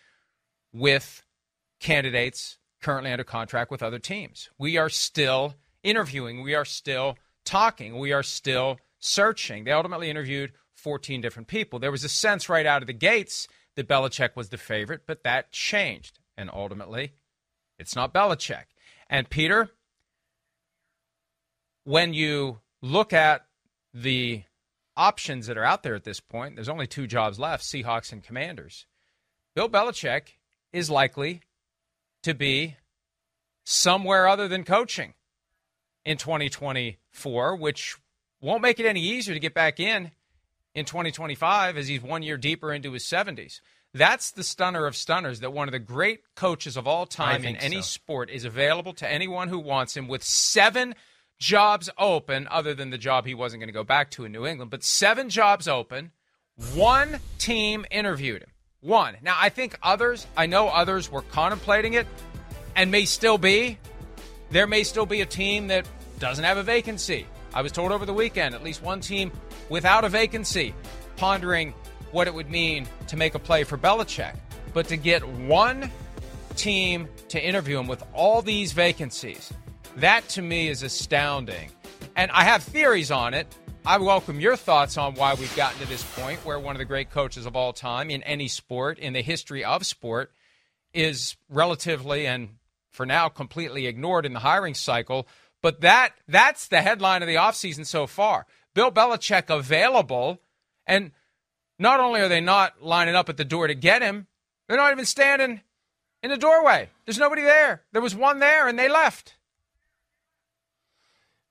with 0.72 1.24
candidates 1.80 2.60
currently 2.84 3.12
under 3.12 3.24
contract 3.24 3.72
with 3.72 3.82
other 3.82 3.98
teams. 3.98 4.52
We 4.60 4.78
are 4.78 4.90
still 4.90 5.56
interviewing. 5.82 6.44
We 6.44 6.54
are 6.54 6.66
still 6.66 7.18
talking. 7.46 7.98
We 7.98 8.14
are 8.14 8.22
still 8.22 8.78
searching. 9.00 9.64
They 9.64 9.72
ultimately 9.72 10.12
interviewed 10.12 10.52
14 10.86 11.20
different 11.20 11.48
people. 11.48 11.80
There 11.80 11.90
was 11.90 12.04
a 12.04 12.10
sense 12.10 12.48
right 12.48 12.66
out 12.66 12.84
of 12.84 12.88
the 12.88 12.94
gates 12.94 13.48
that 13.76 13.88
Belichick 13.88 14.36
was 14.36 14.50
the 14.50 14.58
favorite, 14.60 15.02
but 15.08 15.24
that 15.24 15.52
changed. 15.52 16.20
And 16.38 16.48
ultimately, 16.54 17.14
it's 17.80 17.96
not 17.96 18.14
Belichick. 18.14 18.66
And 19.10 19.28
Peter, 19.28 19.72
when 21.86 22.14
you 22.14 22.60
look 22.84 23.14
at 23.14 23.48
the 23.96 24.44
options 24.96 25.48
that 25.48 25.58
are 25.58 25.64
out 25.64 25.82
there 25.82 25.96
at 25.96 26.04
this 26.04 26.20
point, 26.20 26.54
there's 26.54 26.70
only 26.70 26.86
two 26.86 27.08
jobs 27.08 27.40
left 27.40 27.64
Seahawks 27.64 28.12
and 28.12 28.24
Commanders. 28.24 28.86
Bill 29.56 29.68
Belichick 29.68 30.38
is 30.72 30.92
likely 30.92 31.42
to 32.22 32.36
be 32.36 32.78
somewhere 33.64 34.28
other 34.28 34.48
than 34.48 34.64
coaching 34.64 35.16
in 36.06 36.18
2024, 36.18 37.56
which 37.56 37.96
won't 38.40 38.62
make 38.62 38.80
it 38.80 38.86
any 38.86 39.02
easier 39.02 39.34
to 39.34 39.40
get 39.40 39.56
back 39.56 39.80
in 39.80 40.12
in 40.76 40.86
2025 40.86 41.78
as 41.78 41.88
he's 41.88 42.02
one 42.02 42.22
year 42.22 42.38
deeper 42.38 42.72
into 42.72 42.92
his 42.92 43.04
70s. 43.04 43.62
That's 43.94 44.32
the 44.32 44.44
stunner 44.44 44.86
of 44.86 44.96
stunners 44.96 45.40
that 45.40 45.54
one 45.54 45.70
of 45.70 45.72
the 45.72 45.80
great 45.80 46.20
coaches 46.36 46.76
of 46.76 46.86
all 46.86 47.06
time 47.06 47.46
in 47.46 47.56
any 47.56 47.78
so. 47.78 47.82
sport 47.82 48.30
is 48.30 48.44
available 48.44 48.94
to 48.96 49.10
anyone 49.10 49.48
who 49.48 49.58
wants 49.58 49.96
him 49.96 50.10
with 50.10 50.22
seven 50.22 50.96
jobs 51.40 51.90
open, 51.98 52.48
other 52.52 52.74
than 52.74 52.90
the 52.90 52.98
job 52.98 53.26
he 53.26 53.34
wasn't 53.34 53.62
going 53.62 53.70
to 53.70 53.74
go 53.74 53.86
back 53.86 54.12
to 54.12 54.26
in 54.26 54.34
New 54.34 54.46
England, 54.46 54.70
but 54.70 54.84
seven 54.84 55.30
jobs 55.30 55.68
open. 55.68 56.12
One 56.74 57.20
team 57.38 57.86
interviewed 57.90 58.42
him. 58.42 58.50
One. 58.82 59.16
Now, 59.22 59.36
I 59.40 59.50
think 59.50 59.78
others, 59.82 60.28
I 60.36 60.46
know 60.46 60.68
others 60.68 61.10
were 61.10 61.22
contemplating 61.24 61.94
it 61.94 62.06
and 62.76 62.92
may 62.92 63.06
still 63.06 63.38
be. 63.38 63.78
There 64.52 64.68
may 64.68 64.84
still 64.84 65.06
be 65.06 65.22
a 65.22 65.26
team 65.26 65.68
that 65.68 65.88
doesn't 66.20 66.44
have 66.44 66.58
a 66.58 66.64
vacancy. 66.64 67.26
I 67.54 67.62
was 67.62 67.72
told 67.72 67.94
over 67.94 68.06
the 68.06 68.14
weekend, 68.14 68.54
at 68.54 68.64
least 68.64 68.84
one 68.84 69.00
team 69.00 69.32
without 69.70 70.04
a 70.04 70.10
vacancy, 70.10 70.74
pondering 71.18 71.74
what 72.12 72.28
it 72.28 72.34
would 72.34 72.50
mean 72.50 72.88
to 73.08 73.18
make 73.18 73.36
a 73.36 73.40
play 73.40 73.64
for 73.64 73.78
Belichick. 73.78 74.36
But 74.74 74.88
to 74.88 74.98
get 74.98 75.28
one 75.28 75.92
team 76.56 77.08
to 77.30 77.44
interview 77.44 77.80
him 77.80 77.88
with 77.88 78.04
all 78.14 78.42
these 78.42 78.74
vacancies, 78.74 79.52
that 79.98 80.28
to 80.30 80.42
me 80.42 80.68
is 80.68 80.84
astounding. 80.84 81.72
And 82.16 82.32
I 82.32 82.44
have 82.44 82.64
theories 82.64 83.12
on 83.12 83.34
it. 83.34 83.48
I 83.86 83.98
welcome 83.98 84.40
your 84.40 84.56
thoughts 84.56 84.98
on 84.98 85.14
why 85.16 85.36
we've 85.36 85.56
gotten 85.56 85.80
to 85.80 85.88
this 85.88 86.04
point 86.16 86.40
where 86.46 86.60
one 86.60 86.76
of 86.76 86.80
the 86.80 86.86
great 86.86 87.12
coaches 87.12 87.46
of 87.46 87.56
all 87.56 87.72
time 87.72 88.10
in 88.10 88.24
any 88.24 88.48
sport, 88.48 88.98
in 88.98 89.14
the 89.14 89.22
history 89.22 89.64
of 89.64 89.86
sport, 89.86 90.32
is 90.94 91.36
relatively 91.50 92.26
and 92.26 92.50
for 92.92 93.06
now 93.06 93.30
completely 93.30 93.86
ignored 93.86 94.26
in 94.26 94.34
the 94.34 94.40
hiring 94.40 94.74
cycle. 94.74 95.28
But 95.62 95.82
that 95.82 96.14
that's 96.28 96.68
the 96.68 96.82
headline 96.82 97.22
of 97.22 97.28
the 97.28 97.36
offseason 97.36 97.86
so 97.86 98.08
far. 98.08 98.46
Bill 98.76 98.92
Belichick 98.92 99.50
available, 99.50 100.40
and 100.86 101.12
not 101.80 102.00
only 102.00 102.22
are 102.22 102.28
they 102.28 102.42
not 102.42 102.84
lining 102.84 103.16
up 103.16 103.30
at 103.30 103.38
the 103.38 103.46
door 103.46 103.66
to 103.66 103.74
get 103.74 104.04
him, 104.04 104.28
they're 104.68 104.78
not 104.78 104.92
even 104.92 105.06
standing 105.06 105.62
in 106.22 106.30
the 106.30 106.38
doorway. 106.38 106.90
There's 107.06 107.18
nobody 107.18 107.42
there. 107.42 107.82
There 107.94 108.02
was 108.02 108.14
one 108.14 108.40
there, 108.40 108.68
and 108.68 108.78
they 108.78 108.90
left. 108.90 109.38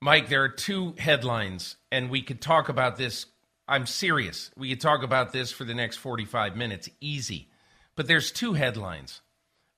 Mike, 0.01 0.29
there 0.29 0.43
are 0.43 0.51
two 0.51 0.95
headlines, 0.99 1.77
and 1.91 2.11
we 2.11 2.21
could 2.21 2.43
talk 2.43 2.69
about 2.69 2.97
this. 2.97 3.27
I'm 3.67 3.87
serious. 3.87 4.51
We 4.57 4.69
could 4.69 4.81
talk 4.81 5.03
about 5.03 5.33
this 5.33 5.51
for 5.51 5.65
the 5.65 5.75
next 5.75 5.97
45 5.97 6.57
minutes, 6.57 6.91
easy. 7.01 7.49
But 7.97 8.07
there's 8.07 8.31
two 8.31 8.53
headlines. 8.53 9.23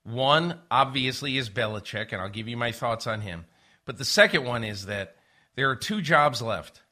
One, 0.03 0.61
obviously, 0.69 1.37
is 1.37 1.49
Belichick, 1.49 2.13
and 2.13 2.21
I'll 2.21 2.29
give 2.29 2.49
you 2.49 2.57
my 2.57 2.73
thoughts 2.73 3.07
on 3.07 3.21
him. 3.21 3.45
But 3.85 3.99
the 3.99 4.05
second 4.05 4.45
one 4.45 4.65
is 4.65 4.87
that 4.87 5.15
there 5.55 5.71
are 5.71 5.77
two 5.77 6.01
jobs 6.01 6.43
left. 6.43 6.83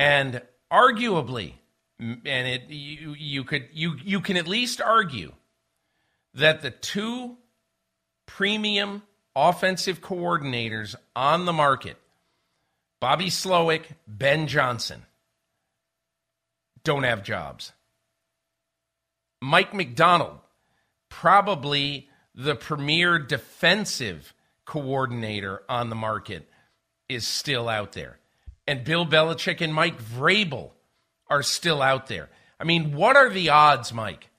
And 0.00 0.40
arguably, 0.72 1.52
and 1.98 2.24
it 2.24 2.70
you, 2.70 3.12
you 3.12 3.44
could 3.44 3.68
you 3.70 3.96
you 4.02 4.22
can 4.22 4.38
at 4.38 4.48
least 4.48 4.80
argue 4.80 5.32
that 6.32 6.62
the 6.62 6.70
two 6.70 7.36
premium 8.24 9.02
offensive 9.36 10.00
coordinators 10.00 10.94
on 11.14 11.44
the 11.44 11.52
market, 11.52 11.98
Bobby 12.98 13.26
Slowik, 13.26 13.82
Ben 14.08 14.46
Johnson, 14.46 15.02
don't 16.82 17.02
have 17.02 17.22
jobs. 17.22 17.72
Mike 19.42 19.74
Macdonald, 19.74 20.38
probably 21.10 22.08
the 22.34 22.54
premier 22.54 23.18
defensive 23.18 24.32
coordinator 24.64 25.62
on 25.68 25.90
the 25.90 25.96
market, 25.96 26.48
is 27.10 27.26
still 27.26 27.68
out 27.68 27.92
there. 27.92 28.19
And 28.70 28.84
Bill 28.84 29.04
Belichick 29.04 29.60
and 29.60 29.74
Mike 29.74 30.00
Vrabel 30.00 30.70
are 31.28 31.42
still 31.42 31.82
out 31.82 32.06
there. 32.06 32.28
I 32.60 32.62
mean, 32.62 32.94
what 32.94 33.16
are 33.16 33.28
the 33.28 33.48
odds, 33.48 33.92
Mike, 33.92 34.30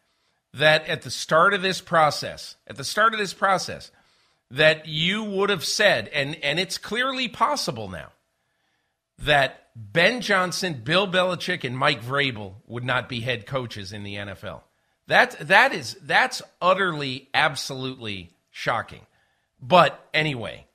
that 0.53 0.87
at 0.87 1.01
the 1.01 1.11
start 1.11 1.53
of 1.53 1.61
this 1.61 1.81
process, 1.81 2.55
at 2.65 2.77
the 2.77 2.85
start 2.85 3.11
of 3.11 3.19
this 3.19 3.33
process, 3.33 3.91
that 4.49 4.87
you 4.87 5.21
would 5.21 5.49
have 5.49 5.65
said, 5.65 6.07
and, 6.07 6.41
and 6.45 6.61
it's 6.61 6.77
clearly 6.77 7.27
possible 7.27 7.89
now, 7.89 8.07
that 9.19 9.67
Ben 9.75 10.21
Johnson, 10.21 10.79
Bill 10.81 11.09
Belichick, 11.09 11.65
and 11.65 11.77
Mike 11.77 12.01
Vrabel 12.01 12.53
would 12.67 12.85
not 12.85 13.09
be 13.09 13.19
head 13.19 13.45
coaches 13.45 13.91
in 13.91 14.03
the 14.03 14.15
NFL. 14.15 14.61
That 15.07 15.37
that 15.49 15.73
is 15.73 15.95
that's 16.03 16.41
utterly, 16.61 17.27
absolutely 17.33 18.31
shocking. 18.49 19.05
But 19.61 19.99
anyway, 20.13 20.67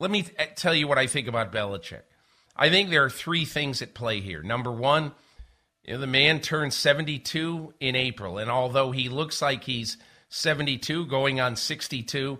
let 0.00 0.10
me 0.10 0.22
th- 0.22 0.54
tell 0.56 0.74
you 0.74 0.88
what 0.88 0.96
I 0.96 1.06
think 1.06 1.28
about 1.28 1.52
Belichick. 1.52 2.00
I 2.58 2.70
think 2.70 2.90
there 2.90 3.04
are 3.04 3.10
three 3.10 3.44
things 3.44 3.80
at 3.82 3.94
play 3.94 4.20
here. 4.20 4.42
Number 4.42 4.72
one, 4.72 5.12
you 5.84 5.94
know, 5.94 6.00
the 6.00 6.06
man 6.06 6.40
turned 6.40 6.74
72 6.74 7.72
in 7.78 7.94
April, 7.94 8.38
and 8.38 8.50
although 8.50 8.90
he 8.90 9.08
looks 9.08 9.40
like 9.40 9.64
he's 9.64 9.96
72, 10.28 11.06
going 11.06 11.40
on 11.40 11.56
62, 11.56 12.38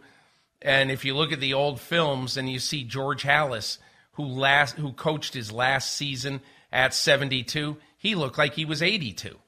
and 0.60 0.90
if 0.90 1.04
you 1.04 1.16
look 1.16 1.32
at 1.32 1.40
the 1.40 1.54
old 1.54 1.80
films 1.80 2.36
and 2.36 2.50
you 2.50 2.58
see 2.58 2.82
George 2.82 3.22
Halas, 3.22 3.78
who 4.12 4.24
last 4.24 4.76
who 4.76 4.92
coached 4.92 5.34
his 5.34 5.52
last 5.52 5.94
season 5.94 6.40
at 6.72 6.92
72, 6.92 7.76
he 7.96 8.14
looked 8.16 8.38
like 8.38 8.54
he 8.54 8.64
was 8.64 8.82
82. 8.82 9.38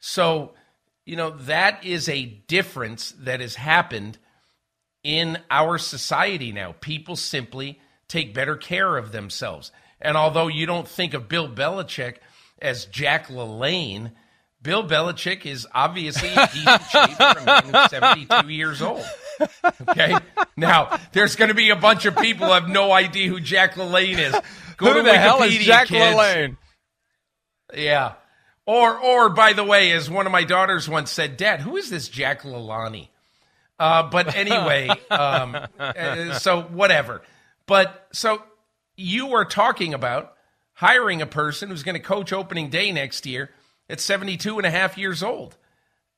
So, 0.00 0.54
you 1.04 1.16
know, 1.16 1.30
that 1.30 1.84
is 1.84 2.08
a 2.08 2.24
difference 2.24 3.12
that 3.18 3.40
has 3.40 3.56
happened 3.56 4.18
in 5.04 5.38
our 5.50 5.76
society 5.76 6.50
now. 6.50 6.74
People 6.80 7.16
simply 7.16 7.78
take 8.08 8.34
better 8.34 8.56
care 8.56 8.96
of 8.96 9.12
themselves. 9.12 9.70
And 10.00 10.16
although 10.16 10.48
you 10.48 10.66
don't 10.66 10.86
think 10.88 11.14
of 11.14 11.28
Bill 11.28 11.48
Belichick 11.48 12.16
as 12.60 12.86
Jack 12.86 13.28
LaLanne, 13.28 14.12
Bill 14.62 14.86
Belichick 14.86 15.46
is 15.46 15.66
obviously 15.72 16.28
in 16.30 16.34
decent 16.52 16.82
shape 16.90 17.16
for 17.16 17.38
a 17.38 17.44
man 17.44 17.62
who's 17.64 17.90
72 17.90 18.48
years 18.48 18.82
old. 18.82 19.04
Okay. 19.88 20.16
Now, 20.56 20.98
there's 21.12 21.36
going 21.36 21.48
to 21.48 21.54
be 21.54 21.70
a 21.70 21.76
bunch 21.76 22.06
of 22.06 22.16
people 22.16 22.46
who 22.48 22.52
have 22.52 22.68
no 22.68 22.90
idea 22.92 23.28
who 23.28 23.40
Jack 23.40 23.74
LaLanne 23.74 24.18
is. 24.18 24.32
Go 24.76 24.86
Who 24.86 24.94
to 24.94 25.02
the 25.02 25.16
hell 25.16 25.42
is 25.42 25.56
Jack 25.58 25.88
kids. 25.88 26.16
LaLanne? 26.16 26.56
Yeah. 27.74 28.14
Or, 28.66 28.98
or 28.98 29.30
by 29.30 29.52
the 29.52 29.64
way, 29.64 29.92
as 29.92 30.10
one 30.10 30.26
of 30.26 30.32
my 30.32 30.44
daughters 30.44 30.88
once 30.88 31.10
said, 31.10 31.36
Dad, 31.36 31.60
who 31.60 31.76
is 31.76 31.88
this 31.88 32.08
Jack 32.08 32.42
LaLanne? 32.42 33.08
Uh, 33.78 34.02
but 34.10 34.34
anyway, 34.34 34.88
um, 35.10 35.56
uh, 35.78 36.34
so 36.34 36.62
whatever. 36.62 37.22
But 37.66 38.08
so 38.12 38.42
you 38.98 39.34
are 39.34 39.44
talking 39.44 39.94
about 39.94 40.34
hiring 40.74 41.22
a 41.22 41.26
person 41.26 41.70
who's 41.70 41.84
going 41.84 41.94
to 41.94 42.00
coach 42.00 42.32
opening 42.32 42.68
day 42.68 42.90
next 42.92 43.26
year 43.26 43.50
at 43.88 44.00
72 44.00 44.58
and 44.58 44.66
a 44.66 44.70
half 44.70 44.98
years 44.98 45.22
old. 45.22 45.56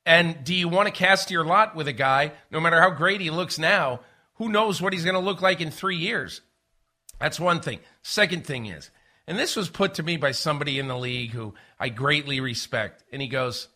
And 0.06 0.42
do 0.44 0.54
you 0.54 0.68
want 0.68 0.86
to 0.86 0.92
cast 0.92 1.30
your 1.30 1.44
lot 1.44 1.76
with 1.76 1.88
a 1.88 1.92
guy, 1.92 2.32
no 2.50 2.58
matter 2.58 2.80
how 2.80 2.90
great 2.90 3.20
he 3.20 3.30
looks 3.30 3.58
now, 3.58 4.00
who 4.36 4.48
knows 4.48 4.80
what 4.80 4.94
he's 4.94 5.04
going 5.04 5.14
to 5.14 5.20
look 5.20 5.42
like 5.42 5.60
in 5.60 5.70
three 5.70 5.96
years? 5.96 6.40
That's 7.18 7.38
one 7.38 7.60
thing. 7.60 7.80
Second 8.02 8.46
thing 8.46 8.64
is, 8.66 8.90
and 9.26 9.38
this 9.38 9.56
was 9.56 9.68
put 9.68 9.94
to 9.94 10.02
me 10.02 10.16
by 10.16 10.32
somebody 10.32 10.78
in 10.78 10.88
the 10.88 10.96
league 10.96 11.32
who 11.32 11.54
I 11.78 11.90
greatly 11.90 12.40
respect, 12.40 13.04
and 13.12 13.20
he 13.20 13.28
goes, 13.28 13.68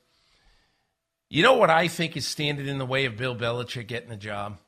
You 1.29 1.43
know 1.43 1.55
what 1.55 1.69
I 1.69 1.89
think 1.89 2.17
is 2.17 2.27
standing 2.27 2.67
in 2.67 2.79
the 2.79 2.87
way 2.87 3.05
of 3.05 3.19
Bill 3.19 3.37
Belichick 3.37 3.87
getting 3.87 4.09
the 4.09 4.17
job? 4.17 4.59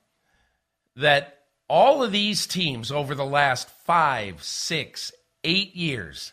That 0.96 1.38
all 1.68 2.04
of 2.04 2.12
these 2.12 2.46
teams 2.46 2.92
over 2.92 3.14
the 3.14 3.24
last 3.24 3.70
five, 3.86 4.42
six, 4.42 5.12
eight 5.44 5.74
years, 5.74 6.32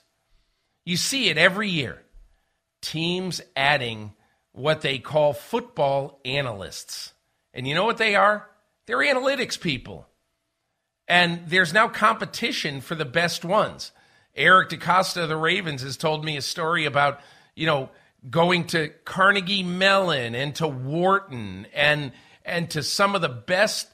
you 0.86 0.98
see 0.98 1.30
it 1.30 1.38
every 1.38 1.70
year. 1.70 2.02
Teams 2.82 3.42
adding 3.56 4.14
what 4.52 4.82
they 4.82 5.00
call 5.00 5.34
football 5.34 6.20
analysts. 6.26 7.14
And 7.54 7.68
you 7.68 7.76
know 7.76 7.86
what 7.86 7.98
they 7.98 8.16
are? 8.16 8.50
They're 8.86 8.98
analytics 8.98 9.60
people. 9.60 10.08
And 11.08 11.42
there's 11.48 11.74
now 11.74 11.88
competition 11.88 12.82
for 12.82 12.96
the 12.96 13.06
best 13.06 13.46
ones. 13.46 13.92
Eric 14.36 14.70
DeCosta 14.70 15.24
of 15.24 15.30
the 15.30 15.38
Ravens 15.38 15.82
has 15.84 15.98
told 15.98 16.26
me 16.26 16.38
a 16.38 16.42
story 16.42 16.86
about, 16.86 17.20
you 17.56 17.68
know, 17.68 17.90
going 18.30 18.66
to 18.68 18.90
Carnegie 19.06 19.64
Mellon 19.64 20.34
and 20.34 20.56
to 20.56 20.68
Wharton 20.68 21.68
and 21.74 22.12
and 22.46 22.70
to 22.72 22.84
some 22.84 23.16
of 23.16 23.22
the 23.22 23.30
best 23.30 23.88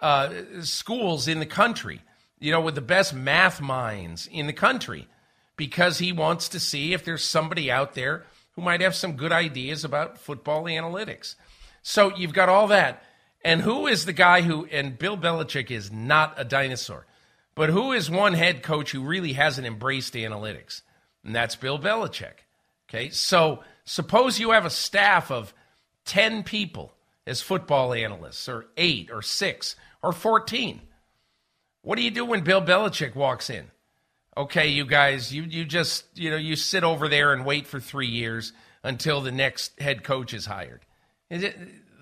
uh, 0.00 0.30
schools 0.62 1.28
in 1.28 1.40
the 1.40 1.46
country, 1.46 2.00
you 2.42 2.50
know, 2.50 2.60
with 2.60 2.74
the 2.74 2.80
best 2.80 3.14
math 3.14 3.60
minds 3.60 4.28
in 4.30 4.48
the 4.48 4.52
country, 4.52 5.06
because 5.56 5.98
he 5.98 6.12
wants 6.12 6.48
to 6.48 6.58
see 6.58 6.92
if 6.92 7.04
there's 7.04 7.24
somebody 7.24 7.70
out 7.70 7.94
there 7.94 8.24
who 8.56 8.62
might 8.62 8.80
have 8.80 8.96
some 8.96 9.12
good 9.12 9.30
ideas 9.30 9.84
about 9.84 10.18
football 10.18 10.64
analytics. 10.64 11.36
So 11.82 12.14
you've 12.16 12.32
got 12.32 12.48
all 12.48 12.66
that. 12.66 13.04
And 13.44 13.60
who 13.60 13.86
is 13.86 14.04
the 14.04 14.12
guy 14.12 14.42
who, 14.42 14.66
and 14.66 14.98
Bill 14.98 15.16
Belichick 15.16 15.70
is 15.70 15.92
not 15.92 16.34
a 16.36 16.44
dinosaur, 16.44 17.06
but 17.54 17.70
who 17.70 17.92
is 17.92 18.10
one 18.10 18.34
head 18.34 18.64
coach 18.64 18.90
who 18.90 19.02
really 19.02 19.34
hasn't 19.34 19.66
embraced 19.66 20.14
analytics? 20.14 20.82
And 21.24 21.34
that's 21.34 21.54
Bill 21.54 21.78
Belichick. 21.78 22.44
Okay, 22.88 23.10
so 23.10 23.62
suppose 23.84 24.40
you 24.40 24.50
have 24.50 24.66
a 24.66 24.70
staff 24.70 25.30
of 25.30 25.54
10 26.06 26.42
people 26.42 26.92
as 27.24 27.40
football 27.40 27.94
analysts, 27.94 28.48
or 28.48 28.66
eight, 28.76 29.10
or 29.12 29.22
six, 29.22 29.76
or 30.02 30.12
14. 30.12 30.80
What 31.82 31.96
do 31.96 32.02
you 32.02 32.10
do 32.10 32.24
when 32.24 32.42
Bill 32.42 32.62
Belichick 32.62 33.14
walks 33.14 33.50
in? 33.50 33.70
Okay, 34.36 34.68
you 34.68 34.86
guys, 34.86 35.32
you, 35.32 35.42
you 35.42 35.64
just, 35.64 36.04
you 36.14 36.30
know, 36.30 36.36
you 36.36 36.56
sit 36.56 36.84
over 36.84 37.08
there 37.08 37.32
and 37.32 37.44
wait 37.44 37.66
for 37.66 37.80
three 37.80 38.06
years 38.06 38.52
until 38.82 39.20
the 39.20 39.32
next 39.32 39.78
head 39.78 40.02
coach 40.02 40.32
is 40.32 40.46
hired. 40.46 40.80
Is 41.28 41.42
it, 41.42 41.56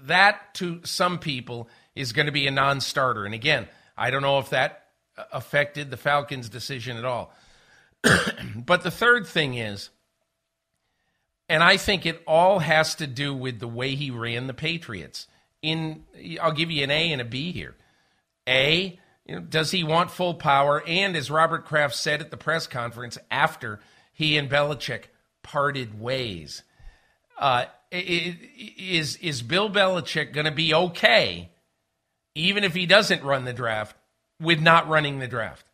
that 0.04 0.54
to 0.54 0.80
some 0.84 1.18
people 1.18 1.68
is 1.94 2.12
going 2.12 2.26
to 2.26 2.32
be 2.32 2.46
a 2.46 2.50
non-starter. 2.50 3.24
And 3.24 3.34
again, 3.34 3.68
I 3.96 4.10
don't 4.10 4.22
know 4.22 4.38
if 4.38 4.50
that 4.50 4.86
uh, 5.16 5.24
affected 5.32 5.90
the 5.90 5.96
Falcons' 5.96 6.48
decision 6.48 6.96
at 6.96 7.04
all. 7.04 7.34
but 8.56 8.82
the 8.82 8.90
third 8.90 9.26
thing 9.26 9.54
is, 9.54 9.90
and 11.48 11.62
I 11.62 11.76
think 11.76 12.06
it 12.06 12.22
all 12.26 12.60
has 12.60 12.94
to 12.96 13.06
do 13.06 13.34
with 13.34 13.58
the 13.58 13.68
way 13.68 13.96
he 13.96 14.10
ran 14.10 14.46
the 14.46 14.54
Patriots. 14.54 15.26
In 15.62 16.04
I'll 16.40 16.52
give 16.52 16.70
you 16.70 16.84
an 16.84 16.90
A 16.90 17.12
and 17.12 17.20
a 17.20 17.24
B 17.24 17.52
here. 17.52 17.74
A, 18.48 18.99
you 19.30 19.36
know, 19.36 19.42
does 19.42 19.70
he 19.70 19.84
want 19.84 20.10
full 20.10 20.34
power? 20.34 20.82
And 20.88 21.14
as 21.14 21.30
Robert 21.30 21.64
Kraft 21.64 21.94
said 21.94 22.20
at 22.20 22.32
the 22.32 22.36
press 22.36 22.66
conference 22.66 23.16
after 23.30 23.78
he 24.12 24.36
and 24.36 24.50
Belichick 24.50 25.04
parted 25.44 26.00
ways, 26.00 26.64
uh, 27.38 27.66
is 27.92 29.14
is 29.16 29.42
Bill 29.42 29.70
Belichick 29.70 30.32
going 30.32 30.46
to 30.46 30.50
be 30.50 30.74
okay, 30.74 31.48
even 32.34 32.64
if 32.64 32.74
he 32.74 32.86
doesn't 32.86 33.22
run 33.22 33.44
the 33.44 33.52
draft, 33.52 33.96
with 34.40 34.60
not 34.60 34.88
running 34.88 35.20
the 35.20 35.28
draft? 35.28 35.64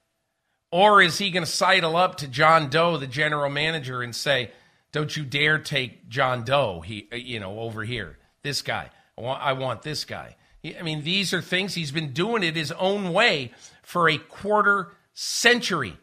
Or 0.71 1.01
is 1.01 1.17
he 1.17 1.31
going 1.31 1.45
to 1.45 1.51
sidle 1.51 1.97
up 1.97 2.17
to 2.17 2.29
John 2.29 2.69
Doe, 2.69 2.99
the 2.99 3.07
general 3.07 3.49
manager, 3.49 4.03
and 4.03 4.15
say, 4.15 4.51
"Don't 4.93 5.17
you 5.17 5.25
dare 5.25 5.59
take 5.59 6.11
John 6.11 6.45
Doe, 6.45 6.83
he, 6.83 7.09
uh, 7.11 7.17
you 7.17 7.41
know, 7.41 7.61
over 7.61 7.85
here. 7.85 8.19
This 8.43 8.61
guy, 8.61 8.91
I 9.17 9.21
want, 9.23 9.43
I 9.43 9.55
want 9.55 9.81
this 9.81 10.05
guy." 10.05 10.37
I 10.79 10.83
mean, 10.83 11.03
these 11.03 11.33
are 11.33 11.43
things 11.43 11.75
he's 11.75 11.93
been 11.93 12.13
doing 12.13 12.43
it 12.43 12.57
his 12.57 12.73
own 12.73 13.13
way 13.13 13.53
for 13.83 14.09
a 14.09 14.19
quarter 14.19 14.93
century, 15.13 15.97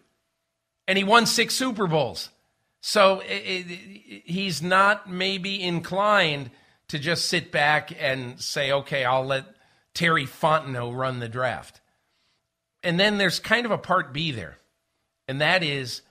and 0.88 0.97
he 0.97 1.04
won 1.04 1.26
six 1.26 1.56
Super 1.56 1.88
Bowls. 1.88 2.30
So 2.82 3.21
it, 3.21 3.65
it, 3.69 4.23
he's 4.26 4.62
not 4.62 5.10
maybe 5.10 5.62
inclined 5.62 6.52
to 6.89 6.99
just 6.99 7.26
sit 7.26 7.52
back 7.52 7.91
and 7.97 8.39
say, 8.39 8.71
"Okay, 8.71 9.06
I'll 9.06 9.26
let 9.26 9.45
Terry 9.93 10.26
Fontenot 10.26 10.95
run 10.95 11.19
the 11.19 11.30
draft." 11.30 11.82
And 12.84 12.99
then 12.99 13.17
there's 13.17 13.39
kind 13.39 13.65
of 13.65 13.71
a 13.71 13.78
part 13.78 14.13
B 14.13 14.32
there, 14.32 14.58
and 15.28 15.41
that 15.41 15.63
is 15.63 16.02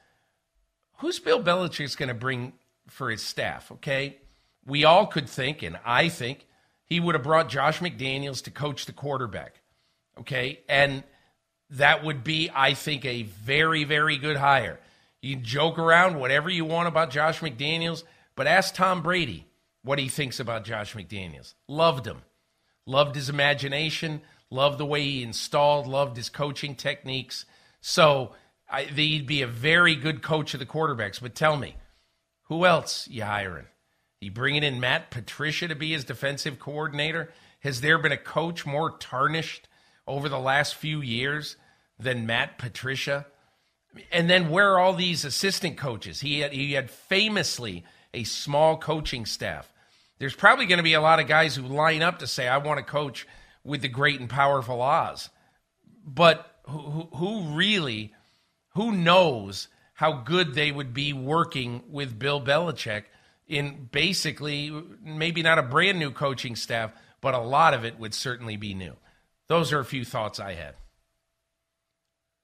who's 0.99 1.19
Bill 1.19 1.43
Belichick's 1.43 1.97
going 1.97 2.09
to 2.09 2.15
bring 2.15 2.53
for 2.89 3.11
his 3.11 3.23
staff, 3.23 3.73
okay? 3.73 4.19
We 4.65 4.85
all 4.85 5.07
could 5.07 5.29
think, 5.29 5.63
and 5.63 5.79
I 5.85 6.09
think, 6.09 6.47
he 6.93 7.01
would 7.01 7.15
have 7.15 7.25
brought 7.25 7.49
Josh 7.49 7.79
McDaniels 7.79 8.45
to 8.45 8.51
coach 8.51 8.85
the 8.85 8.93
quarterback, 8.93 9.61
okay? 10.21 10.61
And 10.69 11.03
that 11.71 12.05
would 12.05 12.23
be, 12.23 12.51
I 12.55 12.75
think, 12.75 13.07
a 13.07 13.23
very, 13.23 13.85
very 13.85 14.19
good 14.19 14.37
hire. 14.37 14.79
You 15.23 15.37
joke 15.37 15.79
around 15.79 16.21
whatever 16.21 16.51
you 16.51 16.67
want 16.67 16.89
about 16.89 17.11
Josh 17.11 17.41
McDaniels, 17.41 18.05
but 18.37 18.47
ask 18.47 18.75
Tom 18.75 19.03
Brady 19.03 19.47
what 19.83 19.99
he 19.99 20.09
thinks 20.09 20.39
about 20.39 20.65
Josh 20.65 20.95
McDaniels. 20.95 21.55
Loved 21.67 22.07
him. 22.07 22.23
Loved 22.85 23.15
his 23.15 23.31
imagination, 23.31 24.21
loved 24.51 24.77
the 24.77 24.85
way 24.85 25.03
he 25.03 25.23
installed, 25.23 25.87
loved 25.87 26.17
his 26.17 26.29
coaching 26.29 26.75
techniques. 26.75 27.47
So 27.81 28.33
I, 28.71 28.83
he'd 28.83 29.27
be 29.27 29.41
a 29.41 29.47
very 29.47 29.95
good 29.95 30.23
coach 30.23 30.53
of 30.53 30.61
the 30.61 30.67
quarterbacks. 30.67 31.23
But 31.23 31.35
tell 31.35 31.57
me, 31.57 31.77
who 32.49 32.67
else 32.67 33.09
you 33.09 33.23
hiring? 33.23 33.67
You 34.23 34.31
bringing 34.31 34.63
in 34.63 34.79
Matt 34.79 35.11
Patricia 35.11 35.67
to 35.67 35.75
be 35.75 35.91
his 35.91 36.05
defensive 36.05 36.61
coordinator? 36.61 37.33
Has 37.61 37.81
there 37.81 37.99
been 37.99 38.13
a 38.13 38.17
coach 38.17 38.65
more 38.65 38.97
tarnished 38.99 39.67
over 40.07 40.29
the 40.29 40.39
last 40.39 40.77
few 40.77 41.01
years 41.01 41.57
than 41.99 42.25
Matt 42.25 42.57
Patricia? 42.57 43.27
And 44.13 44.31
then 44.31 44.49
where 44.49 44.75
are 44.75 44.79
all 44.79 44.95
these 44.95 45.25
assistant 45.25 45.77
coaches? 45.77 46.21
He 46.21 46.39
had, 46.39 46.53
he 46.53 46.75
had 46.75 46.89
famously 46.89 47.85
a 48.15 48.23
small 48.23 48.77
coaching 48.77 49.27
staff. 49.27 49.73
There's 50.21 50.37
probably 50.37 50.67
going 50.67 50.79
to 50.79 50.85
be 50.85 50.95
a 50.95 51.01
lot 51.01 51.19
of 51.19 51.27
guys 51.27 51.57
who 51.57 51.63
line 51.63 52.03
up 52.03 52.21
to 52.21 52.29
say, 52.29 52.47
I 52.47 52.59
want 52.59 52.79
to 52.79 52.85
coach 52.85 53.27
with 53.65 53.83
the 53.83 53.89
great 53.89 54.21
and 54.21 54.31
powerful 54.31 54.81
Oz. 54.81 55.31
But 56.07 56.61
who, 56.69 57.09
who 57.15 57.57
really, 57.57 58.15
who 58.75 58.93
knows 58.93 59.67
how 59.95 60.13
good 60.13 60.55
they 60.55 60.71
would 60.71 60.95
be 60.95 61.13
working 61.13 61.83
with 61.91 62.21
Bill 62.21 62.41
Belichick 62.41 63.05
in 63.53 63.89
basically 63.93 64.73
maybe 65.05 65.43
not 65.43 65.59
a 65.59 65.63
brand 65.63 65.99
new 65.99 66.11
coaching 66.11 66.57
staff, 66.57 66.91
but 67.21 67.35
a 67.35 67.39
lot 67.39 67.75
of 67.75 67.85
it 67.85 67.99
would 67.99 68.15
certainly 68.15 68.57
be 68.57 68.73
new. 68.73 68.97
Those 69.49 69.73
are 69.73 69.79
a 69.79 69.85
few 69.85 70.05
thoughts 70.05 70.41
I 70.41 70.55
had. 70.55 70.75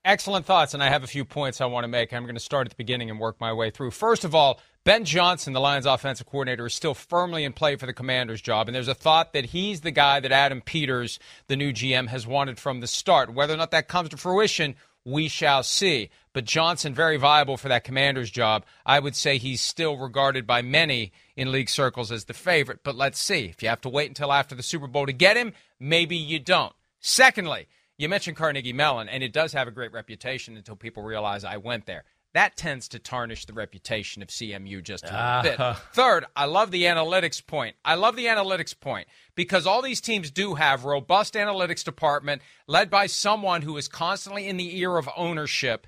Excellent 0.05 0.47
thoughts, 0.47 0.75
and 0.75 0.83
I 0.83 0.91
have 0.91 1.03
a 1.03 1.09
few 1.09 1.25
points 1.25 1.61
I 1.61 1.67
want 1.67 1.85
to 1.85 1.89
make. 1.89 2.13
I'm 2.13 2.25
going 2.25 2.35
to 2.35 2.41
start 2.41 2.67
at 2.67 2.71
the 2.71 2.77
beginning 2.77 3.11
and 3.11 3.19
work 3.19 3.41
my 3.41 3.53
way 3.53 3.71
through. 3.71 3.91
First 3.91 4.25
of 4.25 4.35
all, 4.35 4.61
Ben 4.85 5.05
Johnson, 5.05 5.55
the 5.55 5.61
Lions 5.61 5.87
offensive 5.87 6.27
coordinator, 6.27 6.67
is 6.67 6.75
still 6.75 6.95
firmly 6.95 7.45
in 7.45 7.53
play 7.53 7.77
for 7.77 7.87
the 7.87 7.93
commander's 7.93 8.41
job, 8.41 8.69
and 8.69 8.75
there's 8.75 8.89
a 8.89 8.95
thought 8.95 9.33
that 9.33 9.47
he's 9.47 9.81
the 9.81 9.91
guy 9.91 10.21
that 10.21 10.33
Adam 10.33 10.61
Peters, 10.61 11.19
the 11.47 11.57
new 11.57 11.73
GM, 11.73 12.09
has 12.09 12.27
wanted 12.27 12.59
from 12.59 12.81
the 12.81 12.87
start. 12.87 13.33
Whether 13.33 13.55
or 13.55 13.59
not 13.59 13.71
that 13.71 13.89
comes 13.89 14.11
to 14.11 14.17
fruition, 14.19 14.77
we 15.11 15.29
shall 15.29 15.63
see. 15.63 16.11
But 16.33 16.45
Johnson, 16.45 16.95
very 16.95 17.17
viable 17.17 17.57
for 17.57 17.69
that 17.69 17.85
commander's 17.85 18.31
job. 18.31 18.65
I 18.87 19.01
would 19.01 19.17
say 19.17 19.39
he's 19.39 19.61
still 19.61 19.97
regarded 19.97 20.47
by 20.47 20.63
many 20.63 21.13
in 21.37 21.51
league 21.51 21.71
circles 21.71 22.13
as 22.13 22.27
the 22.27 22.35
favorite, 22.35 22.81
but 22.85 22.95
let's 22.95 23.19
see. 23.19 23.47
If 23.47 23.63
you 23.63 23.69
have 23.69 23.81
to 23.83 23.89
wait 23.89 24.09
until 24.09 24.33
after 24.33 24.55
the 24.55 24.63
Super 24.63 24.87
Bowl 24.87 25.07
to 25.07 25.13
get 25.13 25.37
him, 25.37 25.53
maybe 25.81 26.17
you 26.17 26.39
don't. 26.39 26.73
Secondly, 27.01 27.67
you 27.97 28.09
mentioned 28.09 28.37
Carnegie 28.37 28.73
Mellon, 28.73 29.09
and 29.09 29.23
it 29.25 29.33
does 29.33 29.53
have 29.53 29.67
a 29.67 29.73
great 29.73 29.93
reputation 29.93 30.57
until 30.57 30.77
people 30.77 31.03
realize 31.03 31.45
I 31.45 31.57
went 31.57 31.87
there. 31.87 32.05
That 32.35 32.57
tends 32.57 32.89
to 32.89 32.99
tarnish 32.99 33.47
the 33.47 33.53
reputation 33.53 34.23
of 34.23 34.29
CMU 34.29 34.83
just 34.83 35.05
a 35.05 35.15
uh, 35.15 35.43
bit. 35.43 35.61
Uh-huh. 35.61 35.81
Third, 35.93 36.27
I 36.37 36.45
love 36.45 36.71
the 36.71 36.85
analytics 36.85 37.45
point. 37.45 37.77
I 37.85 37.95
love 37.95 38.17
the 38.17 38.27
analytics 38.27 38.79
point 38.79 39.09
because 39.35 39.67
all 39.67 39.81
these 39.83 40.01
teams 40.01 40.31
do 40.31 40.55
have 40.55 40.85
robust 40.85 41.35
analytics 41.35 41.83
department 41.83 42.43
led 42.67 42.91
by 42.91 43.07
someone 43.07 43.63
who 43.63 43.77
is 43.77 43.89
constantly 43.89 44.47
in 44.47 44.59
the 44.59 44.79
ear 44.79 44.99
of 44.99 45.09
ownership. 45.17 45.87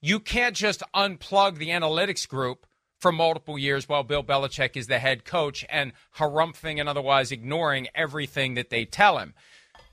You 0.00 0.18
can't 0.18 0.56
just 0.56 0.82
unplug 0.94 1.58
the 1.58 1.68
analytics 1.68 2.26
group 2.26 2.66
for 2.98 3.12
multiple 3.12 3.58
years 3.58 3.88
while 3.88 4.02
Bill 4.02 4.24
Belichick 4.24 4.76
is 4.76 4.86
the 4.86 4.98
head 4.98 5.24
coach 5.24 5.64
and 5.68 5.92
harumphing 6.16 6.80
and 6.80 6.88
otherwise 6.88 7.32
ignoring 7.32 7.88
everything 7.94 8.54
that 8.54 8.70
they 8.70 8.84
tell 8.84 9.18
him. 9.18 9.34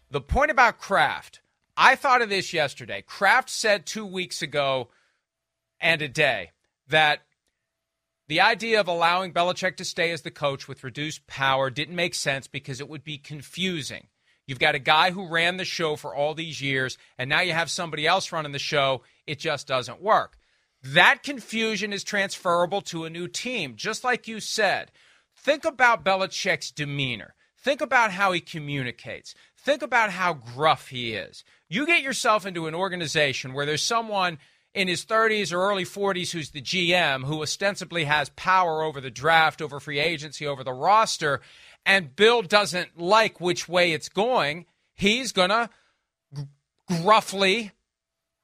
The 0.09 0.21
point 0.21 0.51
about 0.51 0.79
Kraft– 0.79 1.41
I 1.81 1.95
thought 1.95 2.21
of 2.21 2.27
this 2.27 2.51
yesterday. 2.51 3.01
Kraft 3.07 3.49
said 3.49 3.85
two 3.85 4.05
weeks 4.05 4.41
ago 4.41 4.89
and 5.81 6.01
a 6.01 6.07
day 6.07 6.51
that 6.87 7.21
the 8.27 8.41
idea 8.41 8.79
of 8.79 8.87
allowing 8.87 9.33
Belichick 9.33 9.77
to 9.77 9.85
stay 9.85 10.11
as 10.11 10.21
the 10.21 10.31
coach 10.31 10.67
with 10.67 10.83
reduced 10.83 11.25
power 11.25 11.69
didn't 11.69 11.95
make 11.95 12.13
sense 12.13 12.47
because 12.47 12.79
it 12.79 12.87
would 12.87 13.03
be 13.03 13.17
confusing. 13.17 14.07
You've 14.45 14.59
got 14.59 14.75
a 14.75 14.79
guy 14.79 15.11
who 15.11 15.27
ran 15.27 15.57
the 15.57 15.65
show 15.65 15.95
for 15.95 16.13
all 16.13 16.33
these 16.33 16.61
years, 16.61 16.97
and 17.17 17.29
now 17.29 17.41
you 17.41 17.53
have 17.53 17.69
somebody 17.69 18.07
else 18.07 18.31
running 18.31 18.51
the 18.51 18.59
show. 18.59 19.03
It 19.27 19.39
just 19.39 19.67
doesn't 19.67 20.01
work. 20.01 20.37
That 20.83 21.23
confusion 21.23 21.91
is 21.91 22.03
transferable 22.03 22.81
to 22.81 23.05
a 23.05 23.09
new 23.09 23.27
team, 23.27 23.75
just 23.75 24.03
like 24.03 24.27
you 24.27 24.39
said. 24.39 24.91
Think 25.35 25.65
about 25.65 26.05
Belichick's 26.05 26.71
demeanor. 26.71 27.35
Think 27.57 27.81
about 27.81 28.11
how 28.11 28.31
he 28.31 28.39
communicates. 28.39 29.35
Think 29.57 29.81
about 29.81 30.11
how 30.11 30.33
gruff 30.33 30.87
he 30.87 31.13
is. 31.13 31.43
You 31.67 31.85
get 31.85 32.01
yourself 32.01 32.45
into 32.45 32.67
an 32.67 32.75
organization 32.75 33.53
where 33.53 33.65
there's 33.65 33.83
someone 33.83 34.39
in 34.73 34.87
his 34.87 35.05
30s 35.05 35.51
or 35.51 35.61
early 35.61 35.85
40s 35.85 36.31
who's 36.31 36.51
the 36.51 36.61
GM 36.61 37.25
who 37.25 37.41
ostensibly 37.41 38.05
has 38.05 38.29
power 38.29 38.83
over 38.83 39.01
the 39.01 39.11
draft, 39.11 39.61
over 39.61 39.79
free 39.79 39.99
agency, 39.99 40.45
over 40.45 40.63
the 40.63 40.73
roster, 40.73 41.41
and 41.85 42.15
Bill 42.15 42.41
doesn't 42.41 42.97
like 42.97 43.41
which 43.41 43.67
way 43.67 43.93
it's 43.93 44.09
going, 44.09 44.65
he's 44.93 45.31
going 45.31 45.49
to 45.49 45.69
gruffly 46.87 47.71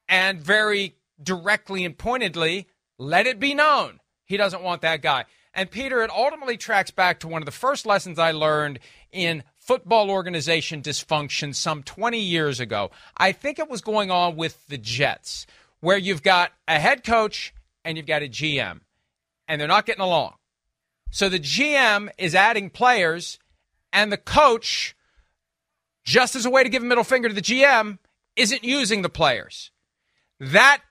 and 0.07 0.39
very 0.39 0.95
directly 1.21 1.85
and 1.85 1.97
pointedly 1.97 2.67
let 2.97 3.27
it 3.27 3.39
be 3.39 3.53
known 3.53 3.99
he 4.25 4.37
doesn't 4.37 4.63
want 4.63 4.81
that 4.81 5.01
guy. 5.01 5.25
And 5.53 5.71
Peter, 5.71 6.03
it 6.03 6.11
ultimately 6.11 6.57
tracks 6.57 6.91
back 6.91 7.19
to 7.21 7.27
one 7.27 7.41
of 7.41 7.45
the 7.45 7.51
first 7.51 7.85
lessons 7.85 8.19
I 8.19 8.31
learned 8.31 8.79
in 9.11 9.43
football 9.55 10.11
organization 10.11 10.81
dysfunction 10.81 11.55
some 11.55 11.81
20 11.81 12.19
years 12.19 12.59
ago. 12.59 12.91
I 13.15 13.31
think 13.31 13.57
it 13.57 13.69
was 13.69 13.81
going 13.81 14.11
on 14.11 14.35
with 14.35 14.67
the 14.67 14.77
Jets, 14.77 15.47
where 15.85 15.97
you've 15.97 16.23
got 16.23 16.51
a 16.67 16.79
head 16.79 17.03
coach 17.03 17.53
and 17.83 17.95
you've 17.95 18.07
got 18.07 18.23
a 18.23 18.27
GM, 18.27 18.79
and 19.47 19.61
they're 19.61 19.67
not 19.67 19.85
getting 19.85 20.01
along. 20.01 20.33
So 21.11 21.29
the 21.29 21.39
GM 21.39 22.09
is 22.17 22.33
adding 22.33 22.71
players, 22.71 23.37
and 23.93 24.11
the 24.11 24.17
coach 24.17 24.95
just 26.05 26.35
as 26.35 26.45
a 26.45 26.49
way 26.49 26.63
to 26.63 26.69
give 26.69 26.83
a 26.83 26.85
middle 26.85 27.03
finger 27.03 27.27
to 27.27 27.35
the 27.35 27.41
GM, 27.41 27.97
isn't 28.35 28.63
using 28.63 29.01
the 29.01 29.09
players. 29.09 29.71
That 30.39 30.81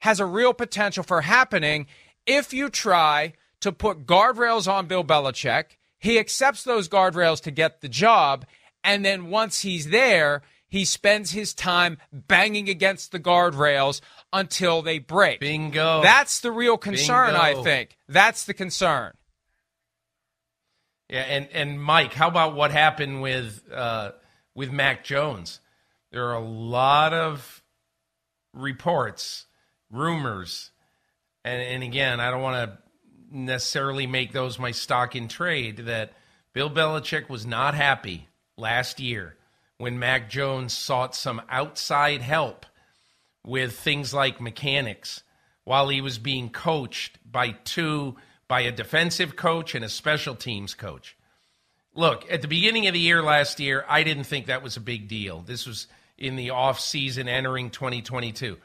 has 0.00 0.20
a 0.20 0.26
real 0.26 0.54
potential 0.54 1.02
for 1.02 1.20
happening 1.20 1.86
if 2.26 2.52
you 2.52 2.70
try 2.70 3.34
to 3.60 3.72
put 3.72 4.06
guardrails 4.06 4.70
on 4.70 4.86
Bill 4.86 5.04
Belichick. 5.04 5.76
He 5.98 6.18
accepts 6.18 6.64
those 6.64 6.88
guardrails 6.88 7.40
to 7.42 7.50
get 7.50 7.80
the 7.80 7.88
job. 7.88 8.46
And 8.82 9.04
then 9.04 9.30
once 9.30 9.60
he's 9.60 9.88
there, 9.88 10.42
he 10.74 10.84
spends 10.84 11.30
his 11.30 11.54
time 11.54 11.98
banging 12.12 12.68
against 12.68 13.12
the 13.12 13.20
guardrails 13.20 14.00
until 14.32 14.82
they 14.82 14.98
break. 14.98 15.38
Bingo. 15.38 16.02
That's 16.02 16.40
the 16.40 16.50
real 16.50 16.76
concern, 16.78 17.28
Bingo. 17.28 17.60
I 17.60 17.62
think. 17.62 17.96
That's 18.08 18.44
the 18.44 18.54
concern. 18.54 19.12
Yeah, 21.08 21.20
and, 21.20 21.48
and 21.52 21.80
Mike, 21.80 22.12
how 22.12 22.26
about 22.26 22.56
what 22.56 22.72
happened 22.72 23.22
with 23.22 23.62
uh, 23.72 24.12
with 24.56 24.72
Mac 24.72 25.04
Jones? 25.04 25.60
There 26.10 26.26
are 26.30 26.34
a 26.34 26.44
lot 26.44 27.12
of 27.12 27.62
reports, 28.52 29.46
rumors, 29.92 30.72
and, 31.44 31.62
and 31.62 31.82
again, 31.84 32.18
I 32.18 32.32
don't 32.32 32.42
want 32.42 32.68
to 32.68 32.78
necessarily 33.30 34.08
make 34.08 34.32
those 34.32 34.58
my 34.58 34.72
stock 34.72 35.14
in 35.14 35.28
trade 35.28 35.84
that 35.86 36.14
Bill 36.52 36.68
Belichick 36.68 37.28
was 37.28 37.46
not 37.46 37.76
happy 37.76 38.26
last 38.56 38.98
year 38.98 39.36
when 39.84 39.98
Mac 39.98 40.30
Jones 40.30 40.72
sought 40.72 41.14
some 41.14 41.42
outside 41.50 42.22
help 42.22 42.64
with 43.44 43.78
things 43.78 44.14
like 44.14 44.40
mechanics 44.40 45.22
while 45.64 45.90
he 45.90 46.00
was 46.00 46.16
being 46.16 46.48
coached 46.48 47.18
by 47.30 47.50
two 47.50 48.16
by 48.48 48.62
a 48.62 48.72
defensive 48.72 49.36
coach 49.36 49.74
and 49.74 49.84
a 49.84 49.90
special 49.90 50.34
teams 50.36 50.72
coach. 50.72 51.18
Look, 51.94 52.24
at 52.32 52.40
the 52.40 52.48
beginning 52.48 52.86
of 52.86 52.94
the 52.94 52.98
year 52.98 53.22
last 53.22 53.60
year, 53.60 53.84
I 53.86 54.04
didn't 54.04 54.24
think 54.24 54.46
that 54.46 54.62
was 54.62 54.78
a 54.78 54.80
big 54.80 55.06
deal. 55.06 55.42
This 55.42 55.66
was 55.66 55.86
in 56.16 56.36
the 56.36 56.48
off 56.48 56.80
season 56.80 57.28
entering 57.28 57.68
2022. 57.68 58.56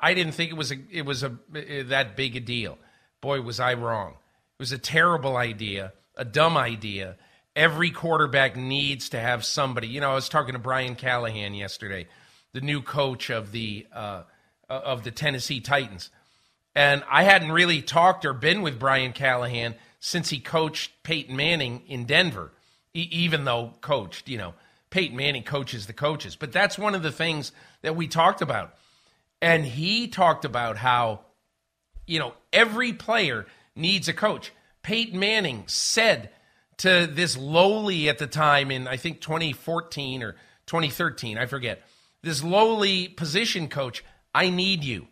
I 0.00 0.14
didn't 0.14 0.32
think 0.32 0.52
it 0.52 0.56
was 0.56 0.72
a 0.72 0.76
it 0.90 1.04
was 1.04 1.22
a 1.22 1.36
eh, 1.54 1.82
that 1.88 2.16
big 2.16 2.34
a 2.34 2.40
deal. 2.40 2.78
Boy, 3.20 3.42
was 3.42 3.60
I 3.60 3.74
wrong. 3.74 4.12
It 4.12 4.62
was 4.62 4.72
a 4.72 4.78
terrible 4.78 5.36
idea, 5.36 5.92
a 6.16 6.24
dumb 6.24 6.56
idea. 6.56 7.18
Every 7.54 7.90
quarterback 7.90 8.56
needs 8.56 9.10
to 9.10 9.20
have 9.20 9.44
somebody. 9.44 9.88
You 9.88 10.00
know, 10.00 10.10
I 10.10 10.14
was 10.14 10.30
talking 10.30 10.54
to 10.54 10.58
Brian 10.58 10.94
Callahan 10.94 11.54
yesterday, 11.54 12.06
the 12.54 12.62
new 12.62 12.80
coach 12.80 13.28
of 13.28 13.52
the 13.52 13.86
uh, 13.92 14.22
of 14.70 15.04
the 15.04 15.10
Tennessee 15.10 15.60
Titans, 15.60 16.08
and 16.74 17.04
I 17.10 17.24
hadn't 17.24 17.52
really 17.52 17.82
talked 17.82 18.24
or 18.24 18.32
been 18.32 18.62
with 18.62 18.78
Brian 18.78 19.12
Callahan 19.12 19.74
since 20.00 20.30
he 20.30 20.40
coached 20.40 20.90
Peyton 21.02 21.36
Manning 21.36 21.82
in 21.88 22.04
Denver. 22.04 22.52
E- 22.94 23.08
even 23.10 23.44
though 23.44 23.74
coached, 23.82 24.28
you 24.28 24.38
know, 24.38 24.54
Peyton 24.88 25.16
Manning 25.16 25.42
coaches 25.42 25.86
the 25.86 25.92
coaches, 25.92 26.36
but 26.36 26.52
that's 26.52 26.78
one 26.78 26.94
of 26.94 27.02
the 27.02 27.12
things 27.12 27.52
that 27.82 27.96
we 27.96 28.08
talked 28.08 28.40
about, 28.40 28.74
and 29.42 29.66
he 29.66 30.08
talked 30.08 30.46
about 30.46 30.78
how, 30.78 31.20
you 32.06 32.18
know, 32.18 32.32
every 32.50 32.94
player 32.94 33.44
needs 33.76 34.08
a 34.08 34.14
coach. 34.14 34.52
Peyton 34.82 35.18
Manning 35.18 35.64
said 35.66 36.30
to 36.82 37.06
this 37.06 37.36
lowly 37.36 38.08
at 38.08 38.18
the 38.18 38.26
time 38.26 38.72
in 38.72 38.88
I 38.88 38.96
think 38.96 39.20
2014 39.20 40.22
or 40.24 40.32
2013, 40.66 41.38
I 41.38 41.46
forget, 41.46 41.82
this 42.22 42.42
lowly 42.42 43.06
position 43.06 43.68
coach, 43.68 44.04
I 44.34 44.50
need 44.50 44.82
you. 44.82 45.06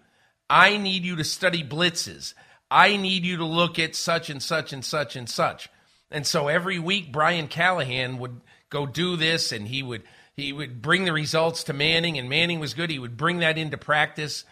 I 0.48 0.78
need 0.78 1.04
you 1.04 1.14
to 1.16 1.24
study 1.24 1.62
blitzes. 1.62 2.34
I 2.72 2.96
need 2.96 3.24
you 3.24 3.36
to 3.36 3.44
look 3.44 3.78
at 3.78 3.94
such 3.94 4.30
and 4.30 4.42
such 4.42 4.72
and 4.72 4.84
such 4.84 5.14
and 5.14 5.28
such. 5.28 5.68
And 6.10 6.26
so 6.26 6.48
every 6.48 6.80
week 6.80 7.12
Brian 7.12 7.46
Callahan 7.46 8.18
would 8.18 8.40
go 8.68 8.84
do 8.84 9.14
this 9.16 9.52
and 9.52 9.68
he 9.68 9.84
would 9.84 10.02
he 10.34 10.52
would 10.52 10.82
bring 10.82 11.04
the 11.04 11.12
results 11.12 11.64
to 11.64 11.72
Manning 11.72 12.18
and 12.18 12.28
Manning 12.28 12.58
was 12.58 12.74
good. 12.74 12.90
He 12.90 12.98
would 12.98 13.16
bring 13.16 13.40
that 13.40 13.58
into 13.58 13.76
practice. 13.76 14.44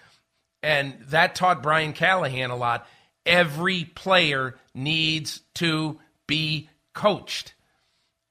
And 0.62 0.98
that 1.08 1.34
taught 1.34 1.64
Brian 1.64 1.94
Callahan 1.94 2.50
a 2.50 2.56
lot. 2.56 2.86
Every 3.26 3.84
player 3.84 4.56
needs 4.72 5.40
to 5.54 5.98
be 6.28 6.68
coached. 6.98 7.54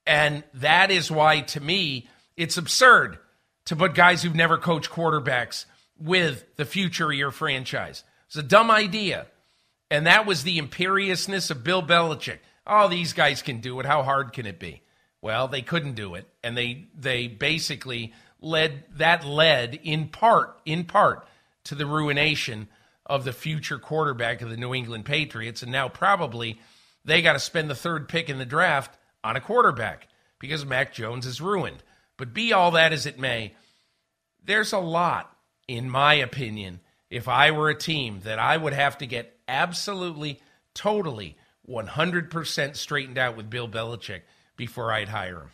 And 0.06 0.44
that 0.56 0.92
is 0.92 1.10
why, 1.10 1.42
to 1.42 1.62
me, 1.62 2.08
it's 2.36 2.58
absurd 2.58 3.18
to 3.66 3.76
put 3.76 3.96
guys 3.96 4.22
who've 4.22 4.36
never 4.36 4.58
coached 4.58 4.92
quarterbacks 4.92 5.66
with 5.98 6.46
the 6.58 6.66
future 6.66 7.10
of 7.10 7.18
your 7.18 7.32
franchise. 7.32 8.04
It's 8.28 8.36
a 8.36 8.44
dumb 8.44 8.70
idea. 8.70 9.28
And 9.90 10.06
that 10.06 10.26
was 10.26 10.44
the 10.44 10.58
imperiousness 10.58 11.50
of 11.50 11.64
Bill 11.64 11.82
Belichick. 11.82 12.40
Oh, 12.66 12.90
these 12.90 13.14
guys 13.14 13.42
can 13.42 13.62
do 13.62 13.80
it. 13.80 13.86
How 13.86 14.04
hard 14.04 14.34
can 14.34 14.46
it 14.46 14.60
be? 14.60 14.82
Well, 15.22 15.48
they 15.48 15.62
couldn't 15.62 15.96
do 15.96 16.16
it. 16.16 16.28
And 16.44 16.58
they 16.58 16.88
they 16.94 17.28
basically 17.28 18.14
led 18.42 18.84
that 18.98 19.26
led 19.26 19.80
in 19.82 20.10
part, 20.10 20.60
in 20.66 20.84
part, 20.84 21.26
to 21.66 21.76
the 21.76 21.86
ruination 21.86 22.68
of 23.06 23.24
the 23.24 23.34
future 23.34 23.80
quarterback 23.80 24.42
of 24.42 24.50
the 24.50 24.58
New 24.58 24.74
England 24.74 25.06
Patriots. 25.06 25.64
And 25.64 25.72
now 25.72 25.88
probably 25.88 26.60
they 27.08 27.22
got 27.22 27.34
to 27.34 27.40
spend 27.40 27.70
the 27.70 27.76
third 27.76 28.08
pick 28.08 28.30
in 28.30 28.38
the 28.38 28.46
draft 28.46 28.96
on 29.24 29.36
a 29.36 29.42
quarterback 29.42 30.08
because 30.40 30.66
Mac 30.66 30.94
Jones 30.94 31.26
is 31.26 31.42
ruined. 31.42 31.82
But 32.18 32.34
be 32.34 32.54
all 32.54 32.72
that 32.72 32.94
as 32.94 33.06
it 33.06 33.18
may, 33.18 33.56
there's 34.44 34.74
a 34.74 34.80
lot, 34.80 35.36
in 35.68 35.90
my 35.90 36.16
opinion, 36.16 36.82
if 37.10 37.28
I 37.28 37.52
were 37.52 37.70
a 37.70 37.76
team 37.76 38.20
that 38.26 38.40
I 38.40 38.58
would 38.58 38.74
have 38.74 38.98
to 39.00 39.08
get 39.08 39.40
absolutely, 39.48 40.42
totally, 40.76 41.38
100% 41.68 42.76
straightened 42.76 43.18
out 43.18 43.38
with 43.38 43.50
Bill 43.50 43.70
Belichick 43.70 44.22
before 44.58 44.92
I'd 44.92 45.10
hire 45.10 45.42
him. 45.42 45.50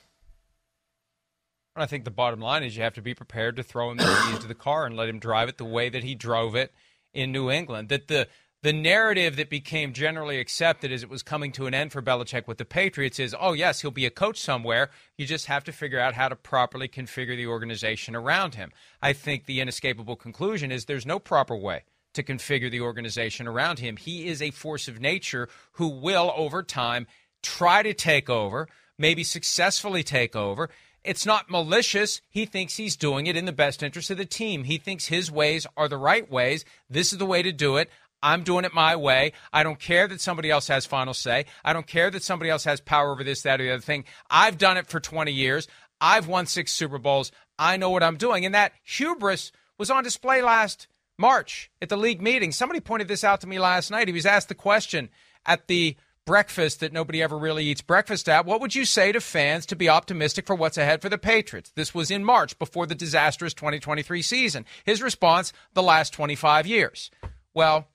I 1.76 1.86
think 1.86 2.04
the 2.04 2.12
bottom 2.12 2.40
line 2.40 2.64
is 2.64 2.76
you 2.76 2.84
have 2.84 2.94
to 2.96 3.02
be 3.02 3.16
prepared 3.16 3.56
to 3.56 3.64
throw 3.64 3.92
him 3.92 3.98
the 3.98 4.28
keys 4.28 4.40
to 4.40 4.48
the 4.48 4.56
car 4.56 4.86
and 4.86 4.96
let 4.96 5.10
him 5.10 5.20
drive 5.20 5.50
it 5.50 5.58
the 5.58 5.66
way 5.66 5.90
that 5.90 6.04
he 6.04 6.14
drove 6.14 6.56
it 6.56 6.72
in 7.14 7.32
New 7.32 7.50
England. 7.50 7.90
That 7.90 8.08
the 8.08 8.28
the 8.64 8.74
narrative 8.74 9.36
that 9.36 9.50
became 9.50 9.92
generally 9.92 10.40
accepted 10.40 10.92
as 10.92 11.04
it 11.04 11.10
was 11.10 11.22
coming 11.22 11.52
to 11.52 11.68
an 11.68 11.74
end 11.74 11.92
for 11.92 12.02
Belichick 12.02 12.48
with 12.48 12.58
the 12.58 12.66
Patriots 12.66 13.20
is, 13.20 13.36
oh 13.38 13.52
yes, 13.52 13.82
he'll 13.82 13.92
be 13.92 14.06
a 14.06 14.10
coach 14.10 14.40
somewhere. 14.40 14.90
You 15.18 15.26
just 15.26 15.48
have 15.48 15.66
to 15.66 15.74
figure 15.74 16.00
out 16.00 16.14
how 16.14 16.30
to 16.30 16.36
properly 16.38 16.88
configure 16.88 17.36
the 17.36 17.48
organization 17.48 18.16
around 18.16 18.56
him. 18.56 18.72
I 19.02 19.12
think 19.12 19.46
the 19.46 19.60
inescapable 19.60 20.16
conclusion 20.16 20.72
is 20.72 20.86
there's 20.86 21.06
no 21.06 21.20
proper 21.20 21.58
way 21.58 21.84
to 22.14 22.24
configure 22.24 22.72
the 22.72 22.82
organization 22.82 23.48
around 23.48 23.80
him. 23.80 23.98
He 23.98 24.28
is 24.28 24.42
a 24.42 24.52
force 24.52 24.88
of 24.88 25.02
nature 25.02 25.50
who 25.74 25.90
will, 25.90 26.34
over 26.36 26.64
time, 26.64 27.06
try 27.42 27.84
to 27.84 27.94
take 27.94 28.30
over, 28.30 28.70
maybe 28.98 29.26
successfully 29.26 30.04
take 30.04 30.38
over. 30.38 30.70
It's 31.04 31.26
not 31.26 31.50
malicious. 31.50 32.22
He 32.30 32.46
thinks 32.46 32.78
he's 32.78 32.96
doing 32.96 33.28
it 33.28 33.36
in 33.36 33.44
the 33.44 33.52
best 33.52 33.84
interest 33.84 34.10
of 34.10 34.18
the 34.18 34.26
team. 34.26 34.64
He 34.64 34.78
thinks 34.78 35.08
his 35.08 35.30
ways 35.30 35.68
are 35.76 35.90
the 35.90 35.98
right 35.98 36.30
ways. 36.32 36.64
This 36.90 37.12
is 37.12 37.20
the 37.20 37.26
way 37.26 37.44
to 37.44 37.52
do 37.52 37.76
it. 37.76 37.90
I'm 38.24 38.44
doing 38.44 38.64
it 38.64 38.74
my 38.74 38.96
way. 38.96 39.34
I 39.52 39.64
don't 39.64 39.80
care 39.80 40.08
that 40.08 40.22
somebody 40.22 40.50
else 40.50 40.70
has 40.70 40.86
final 40.86 41.14
say. 41.14 41.46
I 41.64 41.74
don't 41.74 41.86
care 41.86 42.10
that 42.10 42.24
somebody 42.24 42.50
else 42.50 42.64
has 42.64 42.80
power 42.80 43.12
over 43.12 43.24
this, 43.24 43.42
that, 43.42 43.60
or 43.60 43.66
the 43.66 43.74
other 43.74 43.82
thing. 43.82 44.06
I've 44.30 44.58
done 44.58 44.78
it 44.78 44.88
for 44.88 45.02
20 45.02 45.32
years. 45.32 45.68
I've 46.00 46.28
won 46.28 46.46
six 46.46 46.72
Super 46.72 46.98
Bowls. 46.98 47.32
I 47.60 47.76
know 47.78 47.90
what 47.90 48.02
I'm 48.02 48.18
doing. 48.18 48.46
And 48.46 48.56
that 48.56 48.72
hubris 48.84 49.52
was 49.78 49.92
on 49.92 50.04
display 50.04 50.42
last 50.42 50.88
March 51.18 51.70
at 51.82 51.90
the 51.90 51.98
league 51.98 52.22
meeting. 52.22 52.54
Somebody 52.54 52.80
pointed 52.80 53.10
this 53.10 53.26
out 53.26 53.42
to 53.42 53.48
me 53.48 53.60
last 53.60 53.92
night. 53.92 54.08
He 54.08 54.14
was 54.14 54.26
asked 54.26 54.48
the 54.48 54.56
question 54.56 55.10
at 55.46 55.68
the 55.68 55.98
breakfast 56.26 56.80
that 56.80 56.94
nobody 56.94 57.22
ever 57.22 57.38
really 57.38 57.66
eats 57.66 57.82
breakfast 57.82 58.30
at. 58.30 58.46
What 58.46 58.62
would 58.62 58.74
you 58.74 58.86
say 58.86 59.12
to 59.12 59.20
fans 59.20 59.66
to 59.66 59.76
be 59.76 59.90
optimistic 59.90 60.48
for 60.48 60.56
what's 60.56 60.78
ahead 60.78 61.02
for 61.02 61.10
the 61.10 61.18
Patriots? 61.18 61.72
This 61.76 61.94
was 61.94 62.10
in 62.10 62.24
March 62.24 62.58
before 62.58 62.86
the 62.86 62.96
disastrous 62.96 63.54
2023 63.54 64.22
season. 64.22 64.66
His 64.86 65.02
response, 65.02 65.52
the 65.74 65.84
last 65.84 66.14
25 66.14 66.66
years. 66.66 67.12
Well, 67.54 67.88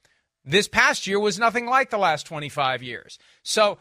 this 0.48 0.68
past 0.68 1.06
year 1.06 1.20
was 1.20 1.38
nothing 1.38 1.66
like 1.66 1.90
the 1.90 1.98
last 1.98 2.26
25 2.26 2.82
years. 2.82 3.18
So 3.42 3.79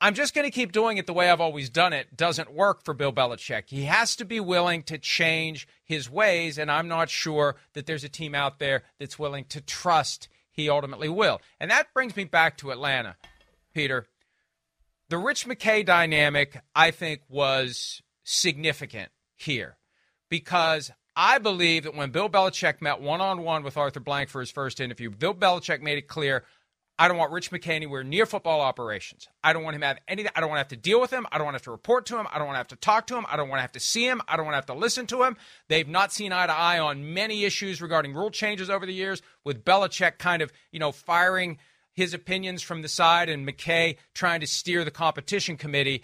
I'm 0.00 0.14
just 0.14 0.34
going 0.34 0.46
to 0.46 0.50
keep 0.50 0.72
doing 0.72 0.98
it 0.98 1.06
the 1.06 1.12
way 1.12 1.30
I've 1.30 1.40
always 1.40 1.70
done 1.70 1.92
it. 1.92 2.16
Doesn't 2.16 2.52
work 2.52 2.84
for 2.84 2.92
Bill 2.92 3.12
Belichick. 3.12 3.64
He 3.68 3.84
has 3.84 4.16
to 4.16 4.24
be 4.24 4.40
willing 4.40 4.82
to 4.84 4.98
change 4.98 5.68
his 5.84 6.10
ways, 6.10 6.58
and 6.58 6.72
I'm 6.72 6.88
not 6.88 7.08
sure 7.08 7.54
that 7.74 7.86
there's 7.86 8.02
a 8.02 8.08
team 8.08 8.34
out 8.34 8.58
there 8.58 8.82
that's 8.98 9.18
willing 9.18 9.44
to 9.50 9.60
trust 9.60 10.28
he 10.50 10.68
ultimately 10.68 11.08
will. 11.08 11.40
And 11.60 11.70
that 11.70 11.94
brings 11.94 12.16
me 12.16 12.24
back 12.24 12.58
to 12.58 12.72
Atlanta, 12.72 13.16
Peter. 13.72 14.06
The 15.08 15.18
Rich 15.18 15.46
McKay 15.46 15.86
dynamic, 15.86 16.60
I 16.74 16.90
think, 16.90 17.20
was 17.28 18.02
significant 18.24 19.10
here 19.36 19.76
because 20.28 20.90
I 21.14 21.38
believe 21.38 21.84
that 21.84 21.94
when 21.94 22.10
Bill 22.10 22.28
Belichick 22.28 22.80
met 22.80 23.00
one 23.00 23.20
on 23.20 23.42
one 23.42 23.62
with 23.62 23.76
Arthur 23.76 24.00
Blank 24.00 24.30
for 24.30 24.40
his 24.40 24.50
first 24.50 24.80
interview, 24.80 25.10
Bill 25.10 25.34
Belichick 25.34 25.82
made 25.82 25.98
it 25.98 26.08
clear 26.08 26.44
I 26.98 27.08
don't 27.08 27.16
want 27.16 27.32
Rich 27.32 27.50
McKay 27.50 27.74
anywhere 27.74 28.04
near 28.04 28.26
football 28.26 28.60
operations. 28.60 29.26
I 29.42 29.52
don't 29.52 29.64
want 29.64 29.74
him 29.74 29.80
to 29.80 29.88
have 29.88 29.98
anything. 30.06 30.30
I 30.36 30.40
don't 30.40 30.50
want 30.50 30.58
to 30.58 30.60
have 30.60 30.68
to 30.68 30.76
deal 30.76 31.00
with 31.00 31.10
him. 31.10 31.26
I 31.32 31.38
don't 31.38 31.46
want 31.46 31.54
to 31.54 31.56
have 31.56 31.64
to 31.64 31.70
report 31.70 32.06
to 32.06 32.18
him. 32.18 32.26
I 32.30 32.38
don't 32.38 32.46
want 32.46 32.56
to 32.56 32.60
have 32.60 32.68
to 32.68 32.76
talk 32.76 33.06
to 33.08 33.16
him. 33.16 33.26
I 33.28 33.36
don't 33.36 33.48
want 33.48 33.58
to 33.58 33.62
have 33.62 33.72
to 33.72 33.80
see 33.80 34.06
him. 34.06 34.20
I 34.28 34.36
don't 34.36 34.44
want 34.44 34.52
to 34.52 34.58
have 34.58 34.66
to 34.66 34.74
listen 34.74 35.06
to 35.08 35.22
him. 35.24 35.36
They've 35.68 35.88
not 35.88 36.12
seen 36.12 36.32
eye 36.32 36.46
to 36.46 36.52
eye 36.52 36.78
on 36.78 37.12
many 37.14 37.44
issues 37.44 37.82
regarding 37.82 38.14
rule 38.14 38.30
changes 38.30 38.70
over 38.70 38.86
the 38.86 38.92
years, 38.94 39.22
with 39.42 39.64
Belichick 39.64 40.18
kind 40.18 40.42
of, 40.42 40.52
you 40.70 40.78
know, 40.78 40.92
firing 40.92 41.58
his 41.92 42.14
opinions 42.14 42.62
from 42.62 42.82
the 42.82 42.88
side 42.88 43.28
and 43.28 43.48
McKay 43.48 43.96
trying 44.14 44.40
to 44.40 44.46
steer 44.46 44.84
the 44.84 44.90
competition 44.90 45.56
committee. 45.56 46.02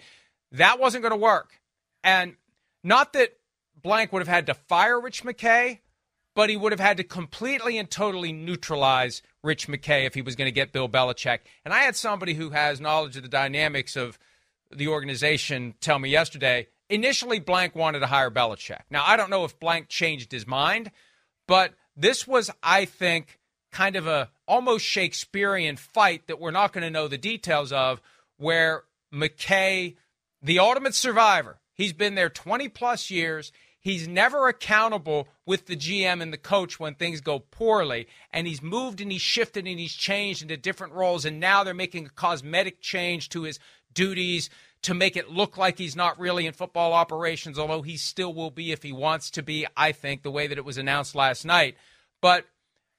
That 0.51 0.79
wasn't 0.79 1.03
going 1.03 1.11
to 1.13 1.17
work. 1.17 1.61
And 2.03 2.35
not 2.83 3.13
that 3.13 3.38
Blank 3.81 4.11
would 4.11 4.19
have 4.19 4.27
had 4.27 4.47
to 4.47 4.53
fire 4.53 4.99
Rich 4.99 5.23
McKay, 5.23 5.79
but 6.35 6.49
he 6.49 6.57
would 6.57 6.71
have 6.71 6.79
had 6.79 6.97
to 6.97 7.03
completely 7.03 7.77
and 7.77 7.89
totally 7.89 8.31
neutralize 8.31 9.21
Rich 9.43 9.67
McKay 9.67 10.05
if 10.05 10.13
he 10.13 10.21
was 10.21 10.35
going 10.35 10.47
to 10.47 10.51
get 10.51 10.71
Bill 10.71 10.89
Belichick. 10.89 11.39
And 11.65 11.73
I 11.73 11.79
had 11.79 11.95
somebody 11.95 12.33
who 12.33 12.49
has 12.51 12.79
knowledge 12.81 13.17
of 13.17 13.23
the 13.23 13.29
dynamics 13.29 13.95
of 13.95 14.17
the 14.71 14.87
organization 14.87 15.73
tell 15.81 15.99
me 15.99 16.09
yesterday 16.09 16.67
initially 16.89 17.39
Blank 17.39 17.75
wanted 17.75 17.99
to 17.99 18.07
hire 18.07 18.31
Belichick. 18.31 18.81
Now, 18.89 19.03
I 19.05 19.15
don't 19.15 19.29
know 19.29 19.45
if 19.45 19.59
Blank 19.59 19.87
changed 19.87 20.31
his 20.31 20.47
mind, 20.47 20.91
but 21.47 21.73
this 21.95 22.27
was, 22.27 22.49
I 22.63 22.85
think, 22.85 23.39
kind 23.71 23.95
of 23.95 24.07
a 24.07 24.29
almost 24.47 24.85
Shakespearean 24.85 25.77
fight 25.77 26.27
that 26.27 26.39
we're 26.39 26.51
not 26.51 26.73
going 26.73 26.83
to 26.83 26.89
know 26.89 27.07
the 27.07 27.17
details 27.17 27.71
of, 27.71 28.01
where 28.37 28.83
McKay, 29.13 29.95
the 30.41 30.59
ultimate 30.59 30.95
survivor, 30.95 31.59
he's 31.73 31.93
been 31.93 32.15
there 32.15 32.29
20 32.29 32.69
plus 32.69 33.11
years. 33.11 33.51
He's 33.81 34.07
never 34.07 34.47
accountable 34.47 35.29
with 35.45 35.67
the 35.67 35.75
GM 35.75 36.21
and 36.21 36.33
the 36.33 36.37
coach 36.37 36.79
when 36.79 36.95
things 36.95 37.21
go 37.21 37.39
poorly. 37.39 38.07
And 38.31 38.45
he's 38.45 38.61
moved 38.61 38.99
and 38.99 39.11
he's 39.11 39.21
shifted 39.21 39.67
and 39.67 39.79
he's 39.79 39.93
changed 39.93 40.41
into 40.41 40.57
different 40.57 40.93
roles. 40.93 41.23
And 41.23 41.39
now 41.39 41.63
they're 41.63 41.73
making 41.73 42.07
a 42.07 42.09
cosmetic 42.09 42.81
change 42.81 43.29
to 43.29 43.43
his 43.43 43.59
duties 43.93 44.49
to 44.81 44.93
make 44.93 45.15
it 45.17 45.29
look 45.29 45.57
like 45.57 45.77
he's 45.77 45.95
not 45.95 46.19
really 46.19 46.45
in 46.45 46.53
football 46.53 46.93
operations, 46.93 47.57
although 47.57 47.81
he 47.81 47.97
still 47.97 48.33
will 48.33 48.51
be 48.51 48.71
if 48.71 48.83
he 48.83 48.91
wants 48.91 49.29
to 49.31 49.43
be, 49.43 49.65
I 49.75 49.91
think, 49.91 50.23
the 50.23 50.31
way 50.31 50.47
that 50.47 50.57
it 50.57 50.65
was 50.65 50.77
announced 50.77 51.15
last 51.15 51.45
night. 51.45 51.75
But 52.21 52.45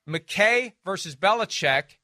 McKay 0.07 0.73
versus 0.85 1.15
Belichick, 1.15 1.97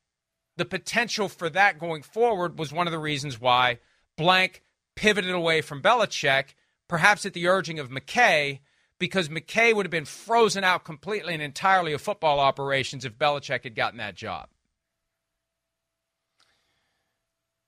the 0.55 0.65
potential 0.65 1.29
for 1.29 1.49
that 1.49 1.79
going 1.79 2.01
forward 2.01 2.57
was 2.57 2.73
one 2.73 2.87
of 2.87 2.91
the 2.91 2.99
reasons 2.99 3.39
why 3.39 3.79
Blank 4.17 4.63
pivoted 4.95 5.31
away 5.31 5.61
from 5.61 5.81
Belichick, 5.81 6.55
perhaps 6.87 7.25
at 7.25 7.33
the 7.33 7.47
urging 7.47 7.79
of 7.79 7.89
McKay, 7.89 8.59
because 8.99 9.29
McKay 9.29 9.75
would 9.75 9.85
have 9.85 9.91
been 9.91 10.05
frozen 10.05 10.63
out 10.63 10.83
completely 10.83 11.33
and 11.33 11.43
entirely 11.43 11.93
of 11.93 12.01
football 12.01 12.39
operations 12.39 13.05
if 13.05 13.17
Belichick 13.17 13.63
had 13.63 13.75
gotten 13.75 13.97
that 13.97 14.15
job. 14.15 14.49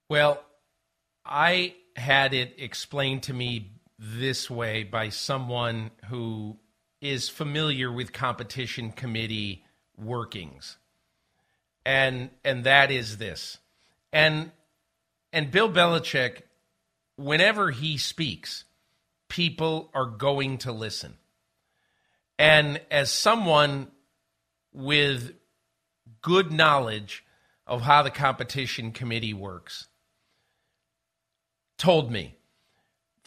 Well, 0.10 0.44
I 1.26 1.76
had 1.96 2.34
it 2.34 2.56
explained 2.58 3.24
to 3.24 3.34
me 3.34 3.74
this 4.00 4.50
way 4.50 4.84
by 4.84 5.10
someone 5.10 5.92
who 6.08 6.58
is 7.02 7.30
familiar 7.30 7.92
with 7.92 8.12
competition 8.12 8.92
committee 8.92 9.64
workings. 9.98 10.78
And 11.86 12.30
and 12.44 12.64
that 12.64 12.92
is 12.92 13.18
this. 13.18 13.58
And 14.12 14.52
and 15.32 15.52
Bill 15.52 15.72
Belichick 15.72 16.42
whenever 17.20 17.72
he 17.72 17.98
speaks, 17.98 18.64
people 19.30 19.90
are 19.94 20.06
going 20.06 20.58
to 20.60 20.72
listen. 20.72 21.16
And 22.38 22.82
as 22.92 23.12
someone 23.12 23.88
with 24.74 25.34
good 26.22 26.52
knowledge 26.52 27.24
of 27.66 27.82
how 27.82 28.04
the 28.04 28.12
competition 28.12 28.92
committee 28.92 29.34
works, 29.34 29.88
told 31.78 32.12
me 32.12 32.36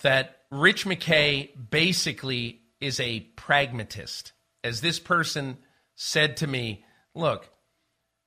that 0.03 0.41
Rich 0.51 0.85
McKay 0.85 1.51
basically 1.71 2.61
is 2.81 3.01
a 3.01 3.21
pragmatist. 3.37 4.33
As 4.63 4.81
this 4.81 4.99
person 4.99 5.59
said 5.95 6.37
to 6.39 6.47
me, 6.47 6.85
look, 7.15 7.49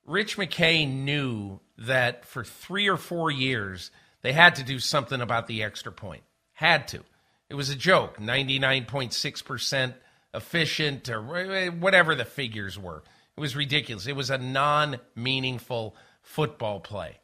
Rich 0.06 0.38
McKay 0.38 0.90
knew 0.90 1.60
that 1.78 2.26
for 2.26 2.44
three 2.44 2.88
or 2.88 2.98
four 2.98 3.30
years 3.30 3.92
they 4.22 4.34
had 4.34 4.56
to 4.56 4.64
do 4.64 4.80
something 4.80 5.22
about 5.22 5.48
the 5.48 5.64
extra 5.64 5.92
point. 5.92 6.24
Had 6.54 6.88
to. 6.90 7.04
It 7.50 7.56
was 7.56 7.70
a 7.70 7.76
joke 7.76 8.18
99.6% 8.18 9.94
efficient 10.34 11.10
or 11.10 11.22
whatever 11.72 12.16
the 12.16 12.26
figures 12.26 12.78
were. 12.78 13.04
It 13.38 13.40
was 13.40 13.56
ridiculous. 13.56 14.08
It 14.08 14.16
was 14.16 14.30
a 14.30 14.38
non 14.38 15.00
meaningful 15.16 15.96
football 16.22 16.80
play. 16.80 17.18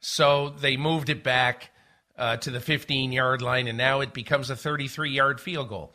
So 0.00 0.50
they 0.50 0.76
moved 0.76 1.08
it 1.08 1.22
back 1.22 1.70
uh, 2.16 2.36
to 2.38 2.50
the 2.50 2.60
15 2.60 3.12
yard 3.12 3.42
line, 3.42 3.68
and 3.68 3.78
now 3.78 4.00
it 4.00 4.12
becomes 4.12 4.50
a 4.50 4.56
33 4.56 5.10
yard 5.10 5.40
field 5.40 5.68
goal. 5.68 5.94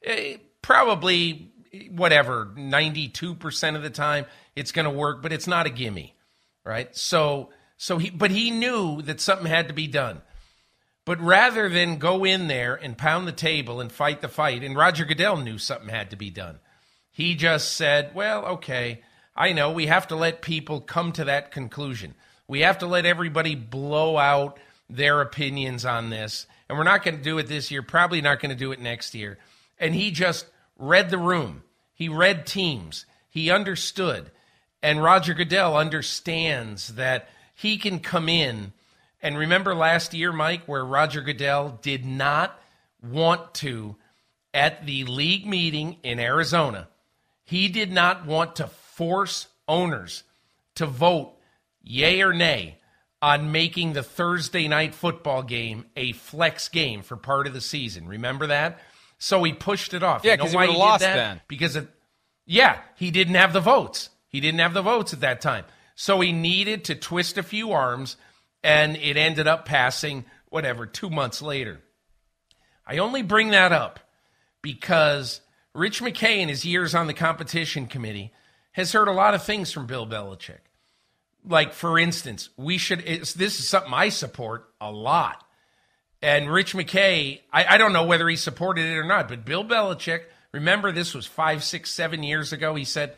It, 0.00 0.10
eh, 0.10 0.36
probably, 0.62 1.52
whatever, 1.90 2.52
92% 2.56 3.76
of 3.76 3.82
the 3.82 3.90
time 3.90 4.26
it's 4.56 4.72
going 4.72 4.84
to 4.84 4.90
work, 4.90 5.22
but 5.22 5.32
it's 5.32 5.46
not 5.46 5.66
a 5.66 5.70
gimme, 5.70 6.14
right? 6.64 6.94
So, 6.96 7.50
so 7.76 7.98
he, 7.98 8.10
but 8.10 8.30
he 8.30 8.50
knew 8.50 9.02
that 9.02 9.20
something 9.20 9.46
had 9.46 9.68
to 9.68 9.74
be 9.74 9.86
done. 9.86 10.22
But 11.10 11.20
rather 11.20 11.68
than 11.68 11.98
go 11.98 12.24
in 12.24 12.46
there 12.46 12.76
and 12.76 12.96
pound 12.96 13.26
the 13.26 13.32
table 13.32 13.80
and 13.80 13.90
fight 13.90 14.20
the 14.20 14.28
fight, 14.28 14.62
and 14.62 14.76
Roger 14.76 15.04
Goodell 15.04 15.38
knew 15.38 15.58
something 15.58 15.88
had 15.88 16.10
to 16.10 16.16
be 16.16 16.30
done, 16.30 16.60
he 17.10 17.34
just 17.34 17.72
said, 17.72 18.14
well, 18.14 18.44
okay, 18.44 19.02
I 19.34 19.52
know 19.52 19.72
we 19.72 19.86
have 19.86 20.06
to 20.06 20.14
let 20.14 20.40
people 20.40 20.80
come 20.80 21.10
to 21.14 21.24
that 21.24 21.50
conclusion. 21.50 22.14
We 22.46 22.60
have 22.60 22.78
to 22.78 22.86
let 22.86 23.06
everybody 23.06 23.56
blow 23.56 24.18
out 24.18 24.60
their 24.88 25.20
opinions 25.20 25.84
on 25.84 26.10
this. 26.10 26.46
And 26.68 26.78
we're 26.78 26.84
not 26.84 27.02
going 27.02 27.16
to 27.16 27.24
do 27.24 27.38
it 27.38 27.48
this 27.48 27.72
year, 27.72 27.82
probably 27.82 28.20
not 28.20 28.38
going 28.38 28.50
to 28.50 28.56
do 28.56 28.70
it 28.70 28.80
next 28.80 29.12
year. 29.12 29.36
And 29.80 29.96
he 29.96 30.12
just 30.12 30.46
read 30.78 31.10
the 31.10 31.18
room, 31.18 31.64
he 31.92 32.08
read 32.08 32.46
teams, 32.46 33.04
he 33.28 33.50
understood. 33.50 34.30
And 34.80 35.02
Roger 35.02 35.34
Goodell 35.34 35.76
understands 35.76 36.94
that 36.94 37.28
he 37.52 37.78
can 37.78 37.98
come 37.98 38.28
in. 38.28 38.74
And 39.22 39.36
remember 39.36 39.74
last 39.74 40.14
year, 40.14 40.32
Mike, 40.32 40.62
where 40.66 40.84
Roger 40.84 41.20
Goodell 41.20 41.78
did 41.82 42.04
not 42.04 42.58
want 43.02 43.54
to, 43.54 43.96
at 44.54 44.86
the 44.86 45.04
league 45.04 45.46
meeting 45.46 45.98
in 46.02 46.18
Arizona, 46.18 46.88
he 47.44 47.68
did 47.68 47.92
not 47.92 48.26
want 48.26 48.56
to 48.56 48.66
force 48.66 49.48
owners 49.68 50.22
to 50.76 50.86
vote 50.86 51.34
yay 51.82 52.22
or 52.22 52.32
nay 52.32 52.78
on 53.22 53.52
making 53.52 53.92
the 53.92 54.02
Thursday 54.02 54.66
night 54.68 54.94
football 54.94 55.42
game 55.42 55.84
a 55.96 56.12
flex 56.12 56.68
game 56.68 57.02
for 57.02 57.16
part 57.16 57.46
of 57.46 57.52
the 57.52 57.60
season. 57.60 58.08
Remember 58.08 58.46
that? 58.46 58.78
So 59.18 59.42
he 59.44 59.52
pushed 59.52 59.92
it 59.92 60.02
off. 60.02 60.24
Yeah, 60.24 60.36
because 60.36 60.52
you 60.54 60.58
know 60.58 60.66
he, 60.66 60.72
he 60.72 60.78
lost 60.78 61.00
that? 61.00 61.14
then. 61.14 61.40
Because 61.46 61.76
it, 61.76 61.88
yeah, 62.46 62.78
he 62.96 63.10
didn't 63.10 63.34
have 63.34 63.52
the 63.52 63.60
votes. 63.60 64.08
He 64.28 64.40
didn't 64.40 64.60
have 64.60 64.72
the 64.72 64.82
votes 64.82 65.12
at 65.12 65.20
that 65.20 65.40
time. 65.40 65.64
So 65.94 66.20
he 66.20 66.32
needed 66.32 66.84
to 66.84 66.94
twist 66.94 67.36
a 67.36 67.42
few 67.42 67.72
arms, 67.72 68.16
and 68.62 68.96
it 68.96 69.16
ended 69.16 69.46
up 69.46 69.64
passing, 69.64 70.24
whatever, 70.48 70.86
two 70.86 71.10
months 71.10 71.42
later. 71.42 71.80
I 72.86 72.98
only 72.98 73.22
bring 73.22 73.50
that 73.50 73.72
up 73.72 74.00
because 74.62 75.40
Rich 75.74 76.02
McKay, 76.02 76.38
in 76.38 76.48
his 76.48 76.64
years 76.64 76.94
on 76.94 77.06
the 77.06 77.14
competition 77.14 77.86
committee, 77.86 78.32
has 78.72 78.92
heard 78.92 79.08
a 79.08 79.12
lot 79.12 79.34
of 79.34 79.42
things 79.42 79.72
from 79.72 79.86
Bill 79.86 80.06
Belichick 80.06 80.60
like 81.44 81.72
for 81.72 81.98
instance, 81.98 82.50
we 82.56 82.78
should. 82.78 83.00
this 83.00 83.36
is 83.38 83.68
something 83.68 83.92
I 83.92 84.08
support 84.10 84.68
a 84.80 84.90
lot. 84.90 85.44
And 86.22 86.50
Rich 86.50 86.74
McKay, 86.74 87.40
I, 87.52 87.64
I 87.74 87.78
don't 87.78 87.94
know 87.94 88.04
whether 88.04 88.28
he 88.28 88.36
supported 88.36 88.84
it 88.84 88.98
or 88.98 89.04
not, 89.04 89.28
but 89.28 89.46
Bill 89.46 89.64
Belichick, 89.64 90.24
remember 90.52 90.92
this 90.92 91.14
was 91.14 91.26
five, 91.26 91.64
six, 91.64 91.90
seven 91.90 92.22
years 92.22 92.52
ago. 92.52 92.74
He 92.74 92.84
said, 92.84 93.16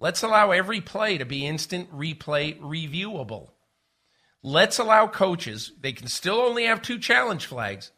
"Let's 0.00 0.22
allow 0.22 0.50
every 0.50 0.80
play 0.80 1.18
to 1.18 1.24
be 1.24 1.46
instant 1.46 1.92
replay 1.92 2.58
reviewable. 2.58 3.50
Let's 4.42 4.78
allow 4.78 5.06
coaches. 5.06 5.72
They 5.80 5.92
can 5.92 6.08
still 6.08 6.36
only 6.36 6.64
have 6.64 6.82
two 6.82 6.98
challenge 6.98 7.46
flags, 7.46 7.92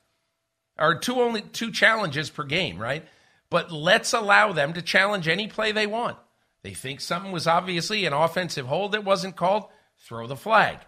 or 0.78 0.98
two 0.98 1.20
only 1.20 1.42
two 1.42 1.70
challenges 1.70 2.30
per 2.30 2.44
game, 2.44 2.78
right? 2.78 3.06
But 3.50 3.72
let's 3.72 4.12
allow 4.12 4.52
them 4.52 4.72
to 4.74 4.82
challenge 4.82 5.28
any 5.28 5.46
play 5.48 5.72
they 5.72 5.86
want." 5.86 6.18
They 6.62 6.74
think 6.74 7.00
something 7.00 7.30
was 7.30 7.46
obviously 7.46 8.06
an 8.06 8.14
offensive 8.14 8.66
hold 8.66 8.92
that 8.92 9.04
wasn't 9.04 9.36
called, 9.36 9.64
throw 9.98 10.26
the 10.26 10.36
flag. 10.36 10.78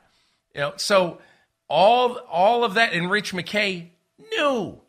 You 0.54 0.60
know, 0.62 0.72
so 0.76 1.20
all 1.68 2.16
all 2.30 2.64
of 2.64 2.74
that 2.74 2.92
and 2.92 3.10
Rich 3.10 3.32
McKay 3.32 3.90
knew 4.18 4.80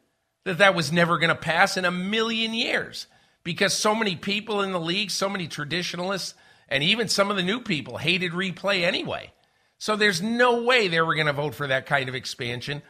that 0.45 0.59
that 0.59 0.75
was 0.75 0.91
never 0.91 1.17
going 1.17 1.29
to 1.29 1.35
pass 1.35 1.75
in 1.75 1.83
a 1.83 1.91
million 1.91 2.53
years 2.53 3.07
because 3.43 3.73
so 3.73 3.93
many 3.93 4.15
people 4.15 4.61
in 4.61 4.71
the 4.71 4.79
league, 4.79 5.11
so 5.11 5.27
many 5.27 5.47
traditionalists, 5.47 6.33
and 6.69 6.83
even 6.83 7.09
some 7.09 7.29
of 7.29 7.35
the 7.35 7.43
new 7.43 7.59
people 7.59 7.97
hated 7.97 8.31
replay 8.31 8.83
anyway. 8.83 9.31
So 9.79 9.95
there's 9.95 10.21
no 10.21 10.63
way 10.63 10.87
they 10.87 11.01
were 11.01 11.15
going 11.15 11.27
to 11.27 11.33
vote 11.33 11.55
for 11.55 11.67
that 11.67 11.85
kind 11.85 12.09
of 12.09 12.15
expansion. 12.15 12.81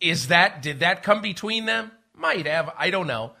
Is 0.00 0.28
that 0.28 0.62
did 0.62 0.80
that 0.80 1.02
come 1.02 1.22
between 1.22 1.66
them? 1.66 1.90
Might 2.14 2.46
have, 2.46 2.70
I 2.76 2.90
don't 2.90 3.06
know. 3.06 3.32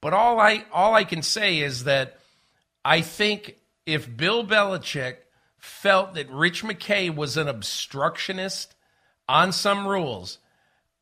But 0.00 0.12
all 0.12 0.38
I 0.38 0.64
all 0.72 0.94
I 0.94 1.04
can 1.04 1.22
say 1.22 1.60
is 1.60 1.84
that 1.84 2.18
I 2.84 3.00
think 3.00 3.56
if 3.86 4.14
Bill 4.14 4.44
Belichick 4.44 5.16
felt 5.58 6.14
that 6.14 6.30
Rich 6.30 6.62
McKay 6.62 7.14
was 7.14 7.36
an 7.36 7.48
obstructionist 7.48 8.74
on 9.28 9.52
some 9.52 9.86
rules, 9.86 10.38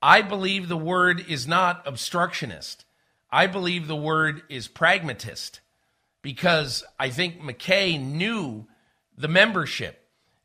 I 0.00 0.22
believe 0.22 0.68
the 0.68 0.76
word 0.76 1.24
is 1.28 1.48
not 1.48 1.82
obstructionist. 1.86 2.84
I 3.30 3.46
believe 3.46 3.88
the 3.88 3.96
word 3.96 4.42
is 4.48 4.68
pragmatist 4.68 5.60
because 6.22 6.84
I 6.98 7.10
think 7.10 7.40
McKay 7.40 8.00
knew 8.00 8.66
the 9.16 9.28
membership. 9.28 10.03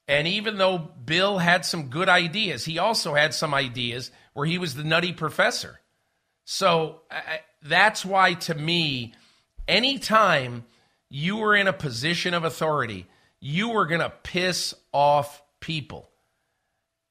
And 0.10 0.28
even 0.28 0.58
though 0.58 0.80
Bill 0.80 1.38
had 1.38 1.64
some 1.66 1.90
good 1.90 2.10
ideas, 2.10 2.66
he 2.66 2.80
also 2.80 3.14
had 3.14 3.32
some 3.32 3.54
ideas 3.54 4.10
where 4.34 4.48
he 4.48 4.58
was 4.58 4.74
the 4.74 4.84
nutty 4.84 5.14
professor. 5.14 5.80
So 6.46 7.02
I, 7.12 7.42
that's 7.62 8.04
why, 8.04 8.34
to 8.34 8.56
me, 8.56 9.14
anytime 9.68 10.66
you 11.12 11.38
were 11.38 11.56
in 11.56 11.68
a 11.68 11.74
position 11.74 12.34
of 12.34 12.44
authority, 12.44 13.06
you 13.40 13.70
were 13.70 13.86
going 13.86 14.02
to 14.02 14.10
piss 14.10 14.74
off 14.92 15.44
people. 15.60 16.10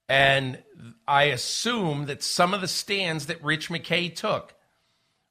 And 0.09 0.61
I 1.07 1.25
assume 1.25 2.07
that 2.07 2.25
some 2.25 2.53
of 2.53 2.61
the 2.61 2.67
stands 2.67 3.27
that 3.27 3.45
Rich 3.45 3.69
McKay 3.69 4.13
took 4.13 4.57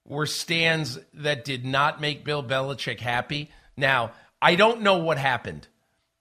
were 0.05 0.25
stands 0.25 0.99
that 1.15 1.43
did 1.43 1.65
not 1.65 1.99
make 1.99 2.23
Bill 2.23 2.43
Belichick 2.43 3.01
happy. 3.01 3.51
Now, 3.75 4.13
I 4.41 4.55
don't 4.55 4.83
know 4.83 4.99
what 4.99 5.17
happened 5.17 5.67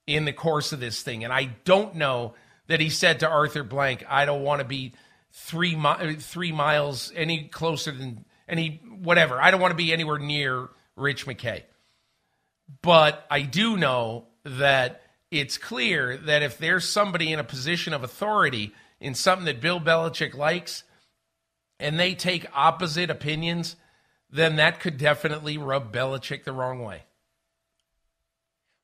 in 0.06 0.24
the 0.24 0.32
course 0.32 0.72
of 0.72 0.80
this 0.80 1.02
thing, 1.02 1.24
and 1.24 1.32
I 1.32 1.44
don't 1.64 1.96
know 1.96 2.34
that 2.68 2.80
he 2.80 2.90
said 2.90 3.20
to 3.20 3.28
Arthur 3.28 3.62
Blank, 3.62 4.04
"I 4.08 4.24
don't 4.24 4.42
want 4.42 4.60
to 4.60 4.64
be 4.66 4.92
three 5.32 5.76
mi- 5.76 6.14
three 6.16 6.52
miles 6.52 7.12
any 7.14 7.48
closer 7.48 7.92
than 7.92 8.24
any 8.48 8.80
whatever. 9.00 9.40
I 9.40 9.50
don't 9.50 9.60
want 9.60 9.72
to 9.72 9.76
be 9.76 9.92
anywhere 9.92 10.18
near 10.18 10.68
Rich 10.94 11.26
McKay." 11.26 11.64
But 12.82 13.26
I 13.30 13.42
do 13.42 13.76
know 13.76 14.28
that 14.44 15.02
it's 15.30 15.58
clear 15.58 16.16
that 16.16 16.42
if 16.42 16.58
there's 16.58 16.88
somebody 16.88 17.32
in 17.32 17.38
a 17.38 17.44
position 17.44 17.92
of 17.92 18.04
authority 18.04 18.74
in 19.00 19.14
something 19.14 19.46
that 19.46 19.60
Bill 19.60 19.80
Belichick 19.80 20.34
likes, 20.34 20.84
and 21.78 21.98
they 21.98 22.14
take 22.14 22.46
opposite 22.54 23.10
opinions, 23.10 23.76
then 24.30 24.56
that 24.56 24.80
could 24.80 24.98
definitely 24.98 25.58
rub 25.58 25.92
Belichick 25.92 26.44
the 26.44 26.52
wrong 26.52 26.82
way. 26.82 27.05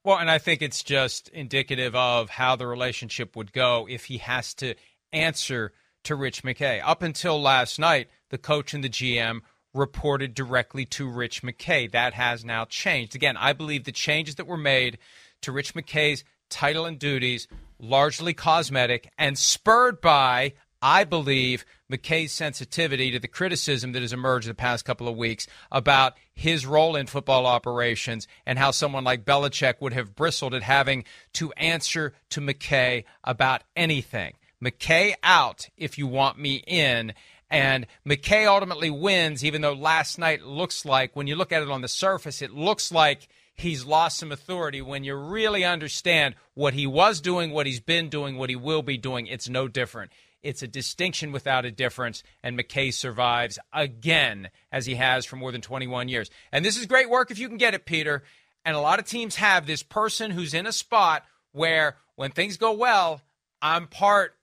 Well, 0.04 0.18
and 0.18 0.30
I 0.30 0.38
think 0.38 0.62
it's 0.62 0.82
just 0.82 1.28
indicative 1.28 1.94
of 1.94 2.30
how 2.30 2.56
the 2.56 2.66
relationship 2.66 3.36
would 3.36 3.52
go 3.52 3.86
if 3.88 4.06
he 4.06 4.18
has 4.18 4.52
to 4.54 4.74
answer 5.12 5.72
to 6.04 6.16
Rich 6.16 6.42
McKay. 6.42 6.80
Up 6.84 7.02
until 7.02 7.40
last 7.40 7.78
night, 7.78 8.08
the 8.30 8.38
coach 8.38 8.74
and 8.74 8.82
the 8.82 8.88
GM 8.88 9.42
reported 9.72 10.34
directly 10.34 10.84
to 10.86 11.08
Rich 11.08 11.42
McKay. 11.42 11.90
That 11.90 12.14
has 12.14 12.44
now 12.44 12.64
changed. 12.64 13.14
Again, 13.14 13.36
I 13.36 13.52
believe 13.52 13.84
the 13.84 13.92
changes 13.92 14.34
that 14.34 14.46
were 14.46 14.56
made 14.56 14.98
to 15.42 15.52
Rich 15.52 15.74
McKay's 15.74 16.24
title 16.50 16.84
and 16.84 16.98
duties 16.98 17.46
largely 17.78 18.34
cosmetic 18.34 19.08
and 19.16 19.38
spurred 19.38 20.00
by 20.00 20.54
I 20.82 21.04
believe 21.04 21.64
McKay's 21.90 22.32
sensitivity 22.32 23.12
to 23.12 23.20
the 23.20 23.28
criticism 23.28 23.92
that 23.92 24.02
has 24.02 24.12
emerged 24.12 24.48
the 24.48 24.54
past 24.54 24.84
couple 24.84 25.06
of 25.06 25.16
weeks 25.16 25.46
about 25.70 26.14
his 26.34 26.66
role 26.66 26.96
in 26.96 27.06
football 27.06 27.46
operations 27.46 28.26
and 28.44 28.58
how 28.58 28.72
someone 28.72 29.04
like 29.04 29.24
Belichick 29.24 29.80
would 29.80 29.92
have 29.92 30.16
bristled 30.16 30.54
at 30.54 30.62
having 30.62 31.04
to 31.34 31.52
answer 31.52 32.14
to 32.30 32.40
McKay 32.40 33.04
about 33.22 33.62
anything. 33.76 34.34
McKay 34.62 35.14
out 35.22 35.68
if 35.76 35.98
you 35.98 36.06
want 36.06 36.38
me 36.38 36.62
in. 36.66 37.12
And 37.48 37.86
McKay 38.06 38.46
ultimately 38.46 38.90
wins, 38.90 39.44
even 39.44 39.60
though 39.60 39.74
last 39.74 40.18
night 40.18 40.42
looks 40.42 40.84
like, 40.84 41.14
when 41.14 41.26
you 41.26 41.36
look 41.36 41.52
at 41.52 41.62
it 41.62 41.70
on 41.70 41.82
the 41.82 41.88
surface, 41.88 42.40
it 42.40 42.50
looks 42.50 42.90
like 42.90 43.28
he's 43.54 43.84
lost 43.84 44.18
some 44.18 44.32
authority. 44.32 44.80
When 44.80 45.04
you 45.04 45.14
really 45.14 45.64
understand 45.64 46.34
what 46.54 46.74
he 46.74 46.86
was 46.86 47.20
doing, 47.20 47.50
what 47.50 47.66
he's 47.66 47.80
been 47.80 48.08
doing, 48.08 48.38
what 48.38 48.50
he 48.50 48.56
will 48.56 48.82
be 48.82 48.96
doing, 48.96 49.26
it's 49.26 49.48
no 49.48 49.68
different. 49.68 50.12
It's 50.42 50.62
a 50.62 50.68
distinction 50.68 51.30
without 51.30 51.64
a 51.64 51.70
difference, 51.70 52.22
and 52.42 52.58
McKay 52.58 52.92
survives 52.92 53.58
again 53.72 54.50
as 54.72 54.86
he 54.86 54.96
has 54.96 55.24
for 55.24 55.36
more 55.36 55.52
than 55.52 55.60
21 55.60 56.08
years. 56.08 56.30
And 56.50 56.64
this 56.64 56.76
is 56.76 56.86
great 56.86 57.08
work 57.08 57.30
if 57.30 57.38
you 57.38 57.48
can 57.48 57.58
get 57.58 57.74
it, 57.74 57.86
Peter. 57.86 58.24
And 58.64 58.76
a 58.76 58.80
lot 58.80 58.98
of 58.98 59.06
teams 59.06 59.36
have 59.36 59.66
this 59.66 59.82
person 59.82 60.30
who's 60.32 60.54
in 60.54 60.66
a 60.66 60.72
spot 60.72 61.24
where 61.52 61.96
when 62.16 62.32
things 62.32 62.56
go 62.56 62.72
well, 62.72 63.20
I'm 63.60 63.86
part 63.86 64.34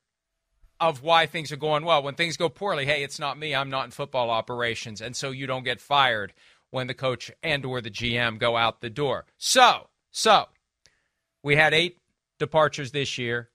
of 0.80 1.04
why 1.04 1.26
things 1.26 1.52
are 1.52 1.58
going 1.58 1.84
well. 1.84 2.02
When 2.02 2.16
things 2.16 2.38
go 2.38 2.48
poorly, 2.48 2.86
hey, 2.86 3.04
it's 3.04 3.20
not 3.20 3.38
me. 3.38 3.54
I'm 3.54 3.70
not 3.70 3.86
in 3.86 3.92
football 3.92 4.30
operations, 4.30 5.02
and 5.02 5.16
so 5.16 5.32
you 5.32 5.48
don't 5.48 5.66
get 5.66 5.82
fired 5.82 6.34
when 6.72 6.88
the 6.88 6.94
coach 6.94 7.32
and 7.44 7.66
or 7.66 7.82
the 7.82 7.90
GM 7.90 8.40
go 8.40 8.56
out 8.56 8.80
the 8.80 8.90
door. 8.90 9.26
So, 9.38 9.88
so 10.12 10.48
we 11.44 11.56
had 11.56 11.74
8 11.74 11.98
departures 12.38 12.92
this 12.92 13.18
year. 13.18 13.50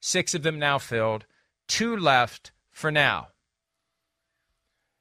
6 0.00 0.34
of 0.34 0.42
them 0.42 0.58
now 0.58 0.78
filled 0.78 1.24
two 1.68 1.96
left 1.96 2.52
for 2.70 2.90
now. 2.90 3.28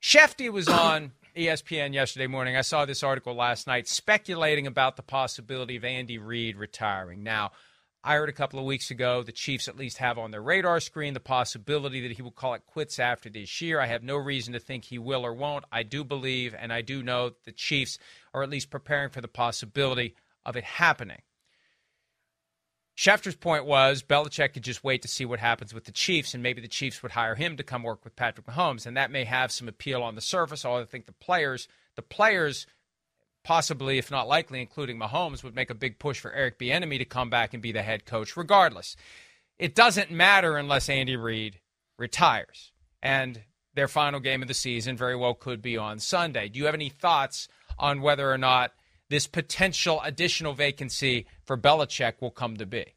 Shefty 0.02 0.52
was 0.52 0.68
on 0.68 1.12
ESPN 1.36 1.94
yesterday 1.94 2.28
morning. 2.28 2.56
I 2.56 2.62
saw 2.62 2.86
this 2.86 3.04
article 3.04 3.34
last 3.34 3.68
night 3.68 3.88
speculating 3.88 4.68
about 4.68 4.96
the 4.96 5.04
possibility 5.04 5.76
of 5.76 5.84
Andy 5.84 6.18
Reid 6.18 6.56
retiring. 6.56 7.24
Now, 7.24 7.52
I 8.04 8.16
heard 8.16 8.30
a 8.30 8.34
couple 8.34 8.60
of 8.60 8.66
weeks 8.66 8.92
ago 8.92 9.24
the 9.24 9.32
Chiefs 9.32 9.68
at 9.68 9.76
least 9.76 9.98
have 9.98 10.20
on 10.20 10.30
their 10.30 10.42
radar 10.42 10.80
screen 10.80 11.16
the 11.16 11.20
possibility 11.20 12.02
that 12.02 12.12
he 12.12 12.22
will 12.22 12.30
call 12.30 12.54
it 12.54 12.68
quits 12.68 13.00
after 13.00 13.30
this 13.30 13.62
year. 13.62 13.80
I 13.80 13.88
have 13.88 14.04
no 14.04 14.16
reason 14.16 14.54
to 14.54 14.60
think 14.60 14.86
he 14.86 15.00
will 15.00 15.26
or 15.26 15.34
won't. 15.34 15.66
I 15.72 15.82
do 15.82 16.04
believe 16.04 16.56
and 16.58 16.72
I 16.72 16.82
do 16.82 17.02
know 17.02 17.32
the 17.46 17.52
Chiefs 17.52 17.98
are 18.32 18.44
at 18.44 18.50
least 18.50 18.70
preparing 18.70 19.10
for 19.10 19.22
the 19.22 19.28
possibility 19.28 20.16
of 20.46 20.56
it 20.56 20.64
happening. 20.64 21.24
Schefter's 22.96 23.36
point 23.36 23.66
was 23.66 24.02
Belichick 24.02 24.54
could 24.54 24.64
just 24.64 24.84
wait 24.84 25.02
to 25.02 25.10
see 25.10 25.26
what 25.26 25.40
happens 25.40 25.74
with 25.74 25.84
the 25.84 25.92
Chiefs, 25.92 26.34
and 26.34 26.42
maybe 26.42 26.62
the 26.62 26.68
Chiefs 26.68 27.04
would 27.04 27.12
hire 27.12 27.36
him 27.36 27.58
to 27.58 27.64
come 27.64 27.84
work 27.84 28.06
with 28.06 28.16
Patrick 28.16 28.48
Mahomes, 28.48 28.86
and 28.86 28.96
that 28.96 29.12
may 29.12 29.26
have 29.26 29.52
some 29.52 29.68
appeal 29.68 30.02
on 30.02 30.16
the 30.16 30.22
surface. 30.22 30.64
Although 30.64 30.84
I 30.84 30.86
think 30.86 31.06
the 31.06 31.12
players, 31.12 31.68
the 31.96 32.02
players, 32.02 32.66
possibly, 33.44 33.98
if 33.98 34.10
not 34.10 34.30
likely, 34.30 34.62
including 34.62 34.98
Mahomes, 34.98 35.44
would 35.44 35.56
make 35.56 35.70
a 35.70 35.76
big 35.76 36.00
push 36.00 36.22
for 36.22 36.32
Eric 36.32 36.58
Bieniemy 36.58 36.98
to 37.00 37.06
come 37.06 37.30
back 37.30 37.54
and 37.54 37.62
be 37.62 37.74
the 37.74 37.84
head 37.84 38.06
coach. 38.06 38.38
Regardless, 38.38 38.96
it 39.60 39.76
doesn't 39.76 40.10
matter 40.10 40.56
unless 40.56 40.88
Andy 40.88 41.18
Reid 41.18 41.60
retires, 42.00 42.72
and 43.04 43.42
their 43.74 43.90
final 43.90 44.22
game 44.22 44.42
of 44.42 44.48
the 44.48 44.54
season 44.54 44.96
very 44.96 45.18
well 45.18 45.34
could 45.34 45.62
be 45.62 45.76
on 45.76 46.00
Sunday. 46.00 46.48
Do 46.48 46.60
you 46.60 46.66
have 46.66 46.74
any 46.74 46.90
thoughts 46.90 47.50
on 47.78 48.02
whether 48.02 48.32
or 48.32 48.38
not? 48.38 48.72
This 49.10 49.28
potential 49.28 50.02
additional 50.04 50.54
vacancy 50.54 51.28
for 51.44 51.58
Belichick 51.58 52.22
will 52.22 52.32
come 52.32 52.58
to 52.58 52.66
be? 52.66 52.94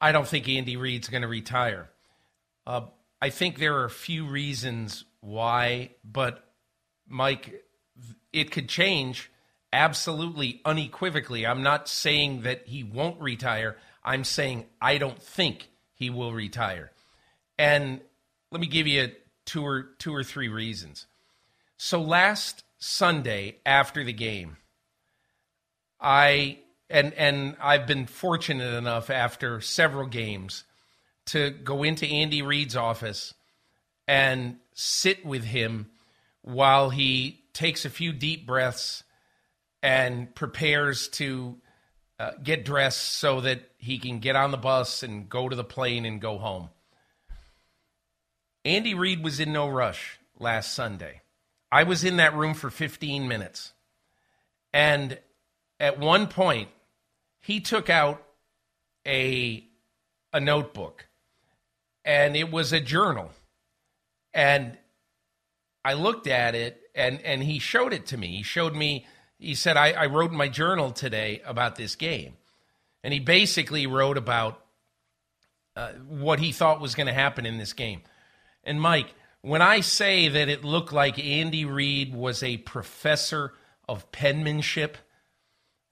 I 0.00 0.12
don't 0.12 0.28
think 0.28 0.48
Andy 0.48 0.76
Reid's 0.76 1.08
going 1.08 1.22
to 1.22 1.28
retire. 1.28 1.90
Uh, 2.66 2.82
I 3.20 3.30
think 3.30 3.58
there 3.58 3.76
are 3.76 3.84
a 3.84 3.90
few 3.90 4.26
reasons 4.26 5.04
why, 5.20 5.90
but 6.04 6.44
Mike, 7.08 7.64
it 8.32 8.50
could 8.50 8.68
change 8.68 9.30
absolutely 9.72 10.60
unequivocally. 10.64 11.46
I'm 11.46 11.62
not 11.62 11.88
saying 11.88 12.42
that 12.42 12.66
he 12.66 12.82
won't 12.82 13.20
retire. 13.20 13.76
I'm 14.04 14.24
saying 14.24 14.66
I 14.80 14.98
don't 14.98 15.20
think 15.20 15.68
he 15.94 16.10
will 16.10 16.32
retire. 16.32 16.92
And 17.58 18.00
let 18.50 18.60
me 18.60 18.66
give 18.66 18.86
you 18.86 19.12
two 19.44 19.64
or 19.64 19.82
two 19.98 20.14
or 20.14 20.22
three 20.22 20.48
reasons. 20.48 21.06
So 21.78 22.00
last 22.00 22.64
Sunday 22.86 23.58
after 23.66 24.04
the 24.04 24.12
game, 24.12 24.56
I 26.00 26.60
and 26.88 27.12
and 27.14 27.56
I've 27.60 27.86
been 27.86 28.06
fortunate 28.06 28.74
enough 28.74 29.10
after 29.10 29.60
several 29.60 30.06
games 30.06 30.64
to 31.26 31.50
go 31.50 31.82
into 31.82 32.06
Andy 32.06 32.42
Reid's 32.42 32.76
office 32.76 33.34
and 34.06 34.58
sit 34.72 35.26
with 35.26 35.42
him 35.42 35.90
while 36.42 36.90
he 36.90 37.40
takes 37.52 37.84
a 37.84 37.90
few 37.90 38.12
deep 38.12 38.46
breaths 38.46 39.02
and 39.82 40.32
prepares 40.34 41.08
to 41.08 41.56
uh, 42.20 42.30
get 42.40 42.64
dressed 42.64 43.02
so 43.18 43.40
that 43.40 43.62
he 43.78 43.98
can 43.98 44.20
get 44.20 44.36
on 44.36 44.52
the 44.52 44.56
bus 44.56 45.02
and 45.02 45.28
go 45.28 45.48
to 45.48 45.56
the 45.56 45.64
plane 45.64 46.04
and 46.04 46.20
go 46.20 46.38
home. 46.38 46.70
Andy 48.64 48.94
Reid 48.94 49.24
was 49.24 49.40
in 49.40 49.52
no 49.52 49.68
rush 49.68 50.20
last 50.38 50.72
Sunday. 50.72 51.22
I 51.70 51.82
was 51.82 52.04
in 52.04 52.16
that 52.18 52.34
room 52.34 52.54
for 52.54 52.70
15 52.70 53.28
minutes. 53.28 53.72
And 54.72 55.18
at 55.80 55.98
one 55.98 56.26
point, 56.26 56.68
he 57.40 57.60
took 57.60 57.90
out 57.90 58.22
a, 59.06 59.64
a 60.32 60.40
notebook 60.40 61.06
and 62.04 62.36
it 62.36 62.50
was 62.50 62.72
a 62.72 62.80
journal. 62.80 63.30
And 64.32 64.78
I 65.84 65.94
looked 65.94 66.26
at 66.26 66.54
it 66.54 66.80
and, 66.94 67.20
and 67.22 67.42
he 67.42 67.58
showed 67.58 67.92
it 67.92 68.06
to 68.06 68.16
me. 68.16 68.36
He 68.36 68.42
showed 68.42 68.74
me, 68.74 69.06
he 69.38 69.54
said, 69.54 69.76
I, 69.76 69.92
I 69.92 70.06
wrote 70.06 70.32
my 70.32 70.48
journal 70.48 70.92
today 70.92 71.42
about 71.44 71.76
this 71.76 71.94
game. 71.96 72.34
And 73.02 73.12
he 73.12 73.20
basically 73.20 73.86
wrote 73.86 74.16
about 74.16 74.62
uh, 75.76 75.92
what 76.08 76.40
he 76.40 76.52
thought 76.52 76.80
was 76.80 76.94
going 76.94 77.06
to 77.06 77.12
happen 77.12 77.46
in 77.46 77.58
this 77.58 77.72
game. 77.72 78.02
And 78.64 78.80
Mike, 78.80 79.14
when 79.46 79.62
I 79.62 79.78
say 79.78 80.26
that 80.26 80.48
it 80.48 80.64
looked 80.64 80.92
like 80.92 81.24
Andy 81.24 81.64
Reid 81.64 82.12
was 82.12 82.42
a 82.42 82.56
professor 82.56 83.52
of 83.88 84.10
penmanship 84.10 84.98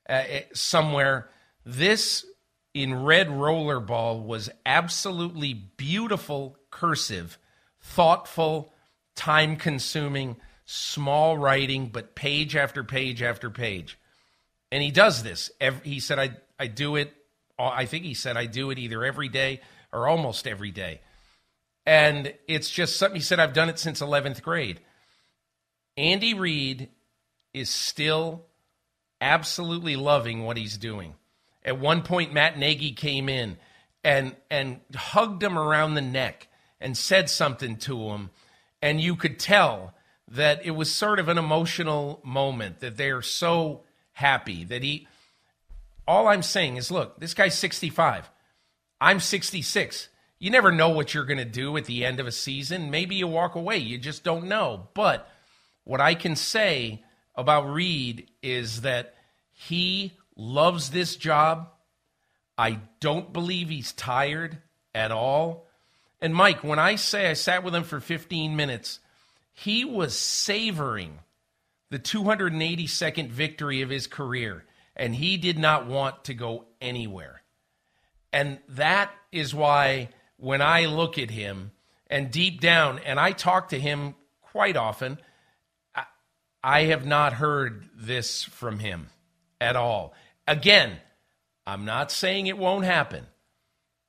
uh, 0.09 0.24
eh, 0.26 0.42
somewhere, 0.52 1.30
this 1.64 2.26
in 2.74 3.05
red 3.05 3.28
rollerball 3.28 4.24
was 4.24 4.50
absolutely 4.66 5.55
beautiful 5.55 6.59
cursive, 6.72 7.38
thoughtful, 7.80 8.72
time 9.14 9.55
consuming, 9.55 10.34
small 10.64 11.38
writing, 11.38 11.90
but 11.92 12.16
page 12.16 12.57
after 12.57 12.82
page 12.82 13.22
after 13.22 13.50
page. 13.50 13.96
And 14.72 14.82
he 14.82 14.90
does 14.90 15.22
this. 15.22 15.52
Every, 15.61 15.88
he 15.88 16.00
said, 16.00 16.18
I, 16.18 16.36
I 16.59 16.66
do 16.66 16.96
it, 16.96 17.14
I 17.57 17.86
think 17.86 18.05
he 18.05 18.14
said, 18.14 18.36
I 18.36 18.46
do 18.46 18.72
it 18.72 18.80
either 18.80 19.05
every 19.05 19.28
day 19.28 19.61
or 19.92 20.09
almost 20.09 20.48
every 20.48 20.72
day. 20.72 21.02
And 21.87 22.35
it's 22.49 22.70
just 22.70 22.97
something 22.97 23.16
he 23.16 23.22
said, 23.22 23.41
I've 23.41 23.53
done 23.53 23.68
it 23.68 23.78
since 23.78 24.01
11th 24.01 24.43
grade. 24.43 24.80
Andy 25.97 26.35
Reid 26.35 26.89
is 27.53 27.70
still 27.70 28.47
absolutely 29.20 29.97
loving 29.97 30.45
what 30.45 30.57
he's 30.57 30.76
doing. 30.76 31.14
At 31.64 31.78
one 31.78 32.03
point, 32.03 32.32
Matt 32.32 32.59
Nagy 32.59 32.93
came 32.93 33.28
in 33.28 33.57
and, 34.03 34.37
and 34.51 34.80
hugged 34.95 35.43
him 35.43 35.59
around 35.59 35.95
the 35.95 36.03
neck 36.03 36.49
and 36.80 36.97
said 36.97 37.30
something 37.30 37.76
to 37.78 38.11
him. 38.11 38.30
And 38.82 39.01
you 39.01 39.16
could 39.16 39.39
tell 39.39 39.95
that 40.28 40.64
it 40.64 40.72
was 40.72 40.93
sort 40.93 41.18
of 41.18 41.28
an 41.28 41.39
emotional 41.39 42.20
moment, 42.24 42.80
that 42.80 42.97
they're 42.97 43.22
so 43.22 43.82
happy 44.12 44.64
that 44.64 44.82
he. 44.82 45.09
All 46.07 46.28
I'm 46.28 46.43
saying 46.43 46.76
is 46.76 46.91
look, 46.91 47.18
this 47.18 47.32
guy's 47.35 47.59
65. 47.59 48.30
I'm 49.01 49.20
66. 49.20 50.09
You 50.45 50.51
never 50.51 50.70
know 50.70 50.90
what 50.90 51.14
you're 51.14 51.24
going 51.24 51.38
to 51.38 51.47
do 51.47 51.74
at 51.78 51.86
the 51.86 52.05
end 52.05 52.20
of 52.20 52.26
a 52.26 52.30
season. 52.30 52.90
Maybe 52.90 53.14
you 53.14 53.26
walk 53.26 53.55
away. 53.55 53.78
You 53.78 53.97
just 53.97 54.24
don't 54.24 54.45
know. 54.45 54.88
But 54.92 55.26
what 55.84 56.03
I 56.03 56.14
can 56.14 56.36
say 56.36 57.03
about 57.34 57.72
Reid 57.72 58.28
is 58.42 58.82
that 58.82 59.14
he 59.53 60.12
loves 60.36 60.90
this 60.90 61.16
job. 61.16 61.70
I 62.59 62.80
don't 63.01 63.32
believe 63.32 63.70
he's 63.70 63.92
tired 63.92 64.59
at 64.95 65.11
all. 65.11 65.66
And 66.20 66.34
Mike, 66.34 66.62
when 66.62 66.78
I 66.78 66.97
say 66.97 67.30
I 67.30 67.32
sat 67.32 67.64
with 67.64 67.74
him 67.74 67.84
for 67.84 67.99
15 67.99 68.55
minutes, 68.55 68.99
he 69.55 69.82
was 69.86 70.14
savoring 70.14 71.20
the 71.88 71.99
282nd 71.99 73.30
victory 73.30 73.80
of 73.80 73.88
his 73.88 74.07
career, 74.07 74.66
and 74.95 75.14
he 75.14 75.38
did 75.38 75.59
not 75.59 75.86
want 75.86 76.24
to 76.24 76.34
go 76.34 76.66
anywhere. 76.82 77.40
And 78.30 78.59
that 78.68 79.11
is 79.32 79.55
why 79.55 80.11
when 80.37 80.62
I 80.62 80.87
look 80.87 81.18
at 81.18 81.30
him 81.30 81.72
and 82.09 82.30
deep 82.30 82.61
down, 82.61 82.99
and 83.01 83.18
I 83.18 83.32
talk 83.32 83.70
to 83.70 83.80
him 83.80 84.14
quite 84.41 84.76
often, 84.76 85.18
I, 85.95 86.05
I 86.62 86.82
have 86.85 87.07
not 87.07 87.35
heard 87.35 87.89
this 87.97 88.45
from 88.45 88.78
him 88.78 89.09
at 89.61 89.76
all. 89.76 90.14
Again, 90.47 90.99
I'm 91.66 91.85
not 91.85 92.11
saying 92.11 92.47
it 92.47 92.59
won't 92.59 92.85
happen. 92.85 93.26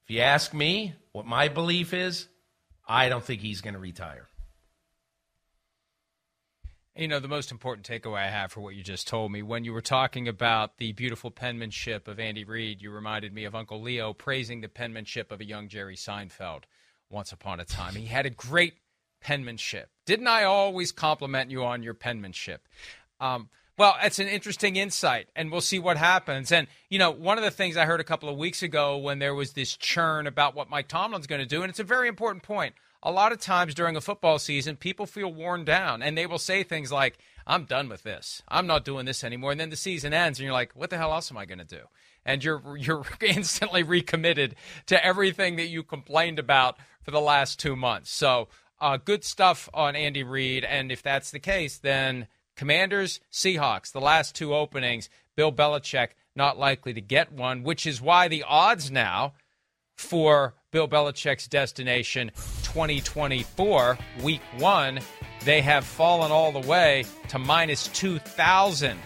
If 0.04 0.16
you 0.16 0.22
ask 0.22 0.54
me 0.54 0.94
what 1.14 1.26
my 1.26 1.48
belief 1.48 1.94
is, 1.94 2.28
I 2.88 3.10
don't 3.10 3.24
think 3.24 3.42
he's 3.42 3.62
going 3.62 3.74
to 3.74 3.80
retire. 3.80 4.28
You 6.98 7.10
know, 7.10 7.20
the 7.20 7.28
most 7.28 7.52
important 7.52 7.86
takeaway 7.86 8.20
I 8.20 8.30
have 8.30 8.54
for 8.54 8.62
what 8.62 8.74
you 8.74 8.82
just 8.82 9.06
told 9.06 9.30
me, 9.30 9.42
when 9.42 9.66
you 9.66 9.74
were 9.74 9.82
talking 9.82 10.30
about 10.30 10.78
the 10.78 10.94
beautiful 10.94 11.30
penmanship 11.30 12.08
of 12.08 12.22
Andy 12.22 12.46
Reid, 12.46 12.82
you 12.82 12.90
reminded 12.90 13.34
me 13.34 13.44
of 13.44 13.54
Uncle 13.54 13.82
Leo 13.82 14.14
praising 14.14 14.62
the 14.62 14.70
penmanship 14.70 15.30
of 15.30 15.42
a 15.42 15.46
young 15.46 15.68
Jerry 15.68 15.98
Seinfeld 15.98 16.64
once 17.10 17.34
upon 17.34 17.60
a 17.60 17.66
time. 17.66 17.96
He 17.96 18.06
had 18.06 18.26
a 18.26 18.30
great 18.30 18.76
penmanship. 19.20 19.90
Didn't 20.06 20.28
I 20.28 20.46
always 20.46 20.94
compliment 20.94 21.52
you 21.52 21.66
on 21.66 21.84
your 21.84 21.96
penmanship? 21.96 22.66
Um, 23.20 23.50
well, 23.78 23.98
it's 24.02 24.20
an 24.20 24.30
interesting 24.30 24.78
insight, 24.78 25.28
and 25.36 25.52
we'll 25.52 25.60
see 25.60 25.80
what 25.80 25.98
happens. 25.98 26.50
And, 26.54 26.66
you 26.90 26.98
know, 26.98 27.12
one 27.12 27.38
of 27.38 27.44
the 27.44 27.52
things 27.52 27.76
I 27.76 27.84
heard 27.84 28.00
a 28.00 28.06
couple 28.06 28.30
of 28.30 28.38
weeks 28.38 28.64
ago 28.64 28.96
when 29.00 29.20
there 29.20 29.36
was 29.36 29.52
this 29.52 29.76
churn 29.76 30.28
about 30.28 30.56
what 30.56 30.70
Mike 30.70 30.88
Tomlin's 30.88 31.28
going 31.28 31.42
to 31.42 31.46
do, 31.46 31.62
and 31.62 31.70
it's 31.70 31.82
a 31.82 31.84
very 31.84 32.08
important 32.08 32.44
point 32.44 32.74
a 33.06 33.12
lot 33.12 33.32
of 33.32 33.40
times 33.40 33.76
during 33.76 33.96
a 33.96 34.02
football 34.02 34.40
season, 34.40 34.76
people 34.76 35.06
feel 35.06 35.32
worn 35.32 35.64
down 35.64 36.02
and 36.02 36.18
they 36.18 36.26
will 36.26 36.40
say 36.40 36.64
things 36.64 36.92
like, 36.92 37.20
I'm 37.46 37.66
done 37.66 37.88
with 37.88 38.02
this. 38.02 38.42
I'm 38.48 38.66
not 38.66 38.84
doing 38.84 39.06
this 39.06 39.24
anymore. 39.24 39.52
And 39.52 39.60
then 39.60 39.70
the 39.70 39.76
season 39.76 40.12
ends 40.12 40.40
and 40.40 40.44
you're 40.44 40.54
like, 40.54 40.72
what 40.74 40.90
the 40.90 40.98
hell 40.98 41.14
else 41.14 41.32
am 41.32 41.38
I 41.38 41.46
going 41.46 41.60
to 41.60 41.66
do? 41.66 41.84
And 42.26 42.44
you're 42.44 42.76
you're 42.78 43.06
instantly 43.22 43.84
recommitted 43.84 44.56
to 44.88 45.06
everything 45.06 45.56
that 45.58 45.68
you 45.68 45.84
complained 45.84 46.40
about 46.40 46.78
for 47.04 47.12
the 47.12 47.22
last 47.22 47.60
two 47.60 47.76
months. 47.76 48.12
So 48.12 48.48
uh, 48.82 48.98
good 48.98 49.24
stuff 49.24 49.70
on 49.72 49.96
Andy 49.96 50.24
Reid. 50.24 50.64
And 50.64 50.92
if 50.92 51.04
that's 51.04 51.30
the 51.30 51.40
case, 51.40 51.78
then 51.78 52.26
Commanders, 52.56 53.20
Seahawks, 53.32 53.92
the 53.92 54.02
last 54.02 54.34
two 54.34 54.56
openings, 54.56 55.10
Bill 55.36 55.52
Belichick 55.52 56.10
not 56.36 56.58
likely 56.58 56.94
to 56.94 57.02
get 57.02 57.32
one, 57.32 57.62
which 57.62 57.86
is 57.86 58.02
why 58.02 58.28
the 58.28 58.44
odds 58.44 58.90
now 58.90 59.34
for 59.96 60.56
Bill 60.72 60.88
Belichick's 60.88 61.48
destination 61.48 62.32
2024, 62.76 63.98
week 64.22 64.42
one, 64.58 65.00
they 65.46 65.62
have 65.62 65.86
fallen 65.86 66.30
all 66.30 66.52
the 66.52 66.68
way 66.68 67.06
to 67.30 67.40
minus 67.40 67.88
2,000. 67.88 69.00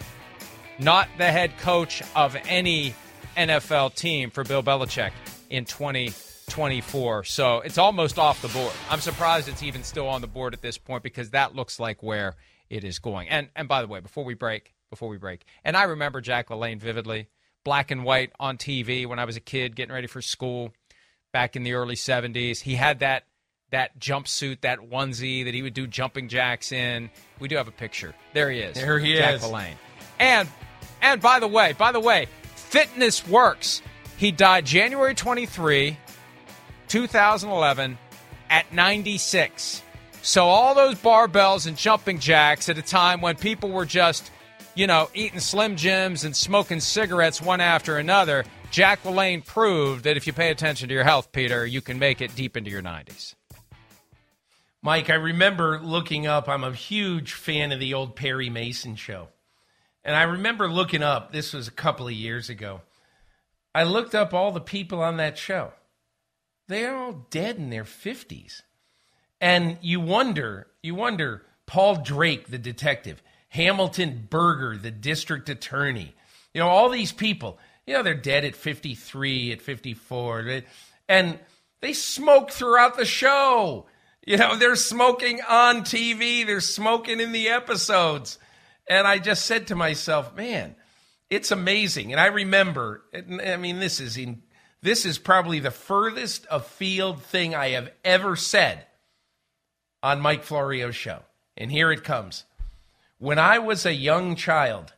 Not 0.79 1.07
the 1.19 1.31
head 1.31 1.55
coach 1.59 2.01
of 2.15 2.35
any 2.47 2.95
NFL 3.37 3.93
team 3.93 4.31
for 4.31 4.43
Bill 4.43 4.63
Belichick 4.63 5.11
in 5.51 5.65
2024. 5.65 7.25
So 7.25 7.59
it's 7.59 7.77
almost 7.77 8.17
off 8.17 8.41
the 8.41 8.47
board. 8.47 8.73
I'm 8.89 9.01
surprised 9.01 9.47
it's 9.47 9.61
even 9.61 9.83
still 9.83 10.07
on 10.07 10.21
the 10.21 10.27
board 10.27 10.55
at 10.55 10.63
this 10.63 10.79
point 10.79 11.03
because 11.03 11.29
that 11.29 11.53
looks 11.53 11.79
like 11.79 12.01
where 12.01 12.37
it 12.71 12.83
is 12.83 12.97
going. 12.97 13.29
And 13.29 13.49
and 13.55 13.67
by 13.67 13.83
the 13.83 13.87
way, 13.87 13.99
before 13.99 14.25
we 14.25 14.33
break, 14.33 14.73
before 14.89 15.09
we 15.09 15.19
break, 15.19 15.45
and 15.63 15.77
I 15.77 15.83
remember 15.83 16.21
Jack 16.21 16.49
LaLanne 16.49 16.79
vividly, 16.79 17.27
black 17.63 17.91
and 17.91 18.03
white 18.03 18.31
on 18.39 18.57
TV 18.57 19.05
when 19.05 19.19
I 19.19 19.25
was 19.25 19.37
a 19.37 19.41
kid 19.41 19.75
getting 19.75 19.93
ready 19.93 20.07
for 20.07 20.23
school 20.23 20.73
back 21.31 21.55
in 21.55 21.61
the 21.61 21.73
early 21.73 21.93
70s. 21.93 22.61
He 22.61 22.73
had 22.73 22.99
that 23.01 23.25
that 23.71 23.99
jumpsuit, 23.99 24.61
that 24.61 24.79
onesie 24.79 25.45
that 25.45 25.53
he 25.53 25.61
would 25.61 25.73
do 25.73 25.87
jumping 25.87 26.27
jacks 26.27 26.71
in. 26.71 27.09
We 27.39 27.47
do 27.47 27.57
have 27.57 27.67
a 27.67 27.71
picture. 27.71 28.15
There 28.33 28.49
he 28.49 28.59
is. 28.59 28.75
There 28.75 28.99
he 28.99 29.15
Jack 29.15 29.35
is. 29.35 29.51
And 30.19 30.49
and 31.01 31.21
by 31.21 31.39
the 31.39 31.47
way, 31.47 31.73
by 31.73 31.91
the 31.91 31.99
way, 31.99 32.27
fitness 32.55 33.27
works. 33.27 33.81
He 34.17 34.31
died 34.31 34.65
January 34.65 35.15
23, 35.15 35.97
2011 36.87 37.97
at 38.49 38.73
96. 38.73 39.83
So 40.21 40.47
all 40.47 40.75
those 40.75 40.95
barbells 40.95 41.67
and 41.67 41.77
jumping 41.77 42.19
jacks 42.19 42.67
at 42.67 42.77
a 42.77 42.81
time 42.81 43.21
when 43.21 43.37
people 43.37 43.69
were 43.69 43.85
just, 43.85 44.29
you 44.75 44.87
know, 44.87 45.09
eating 45.13 45.39
Slim 45.39 45.77
Jims 45.77 46.25
and 46.25 46.35
smoking 46.35 46.81
cigarettes 46.81 47.41
one 47.41 47.61
after 47.61 47.97
another, 47.97 48.43
Jack 48.71 49.03
LaLanne 49.03 49.45
proved 49.45 50.03
that 50.03 50.17
if 50.17 50.27
you 50.27 50.33
pay 50.33 50.51
attention 50.51 50.89
to 50.89 50.93
your 50.93 51.05
health, 51.05 51.31
Peter, 51.31 51.65
you 51.65 51.81
can 51.81 51.97
make 51.97 52.19
it 52.21 52.35
deep 52.35 52.57
into 52.57 52.69
your 52.69 52.81
90s. 52.81 53.35
Mike, 54.81 55.09
I 55.09 55.15
remember 55.15 55.79
looking 55.79 56.25
up. 56.25 56.47
I'm 56.47 56.63
a 56.63 56.71
huge 56.71 57.33
fan 57.33 57.71
of 57.71 57.79
the 57.79 57.93
old 57.93 58.15
Perry 58.15 58.49
Mason 58.49 58.95
show. 58.95 59.27
And 60.03 60.15
I 60.15 60.23
remember 60.23 60.69
looking 60.69 61.03
up, 61.03 61.31
this 61.31 61.53
was 61.53 61.67
a 61.67 61.71
couple 61.71 62.07
of 62.07 62.13
years 62.13 62.49
ago. 62.49 62.81
I 63.75 63.83
looked 63.83 64.15
up 64.15 64.33
all 64.33 64.51
the 64.51 64.61
people 64.61 65.01
on 65.01 65.17
that 65.17 65.37
show. 65.37 65.73
They're 66.67 66.95
all 66.95 67.27
dead 67.29 67.57
in 67.57 67.69
their 67.69 67.83
50s. 67.83 68.61
And 69.41 69.77
you 69.81 69.99
wonder, 69.99 70.67
you 70.81 70.95
wonder, 70.95 71.43
Paul 71.65 71.97
Drake, 71.97 72.47
the 72.47 72.57
detective, 72.57 73.21
Hamilton 73.49 74.27
Berger, 74.29 74.77
the 74.77 74.91
district 74.91 75.49
attorney, 75.49 76.15
you 76.53 76.61
know, 76.61 76.67
all 76.67 76.89
these 76.89 77.11
people, 77.11 77.59
you 77.85 77.93
know, 77.93 78.03
they're 78.03 78.15
dead 78.15 78.45
at 78.45 78.55
53, 78.55 79.51
at 79.51 79.61
54. 79.61 80.61
And 81.07 81.39
they 81.81 81.93
smoke 81.93 82.51
throughout 82.51 82.97
the 82.97 83.05
show. 83.05 83.85
You 84.25 84.37
know, 84.37 84.55
they're 84.55 84.75
smoking 84.75 85.39
on 85.47 85.81
TV, 85.81 86.45
they're 86.45 86.61
smoking 86.61 87.19
in 87.19 87.31
the 87.31 87.49
episodes. 87.49 88.37
And 88.87 89.07
I 89.07 89.19
just 89.19 89.45
said 89.45 89.67
to 89.67 89.75
myself, 89.75 90.35
man, 90.35 90.75
it's 91.29 91.51
amazing. 91.51 92.11
And 92.11 92.19
I 92.19 92.27
remember, 92.27 93.03
I 93.13 93.57
mean, 93.57 93.79
this 93.79 93.99
is 93.99 94.17
in 94.17 94.41
this 94.81 95.05
is 95.05 95.17
probably 95.17 95.59
the 95.59 95.71
furthest 95.71 96.47
afield 96.49 97.21
thing 97.21 97.53
I 97.53 97.69
have 97.69 97.91
ever 98.05 98.35
said 98.35 98.85
on 100.01 100.21
Mike 100.21 100.43
Florio's 100.43 100.95
show. 100.95 101.19
And 101.57 101.69
here 101.69 101.91
it 101.91 102.03
comes. 102.03 102.45
When 103.17 103.37
I 103.37 103.59
was 103.59 103.85
a 103.85 103.93
young 103.93 104.37
child 104.37 104.93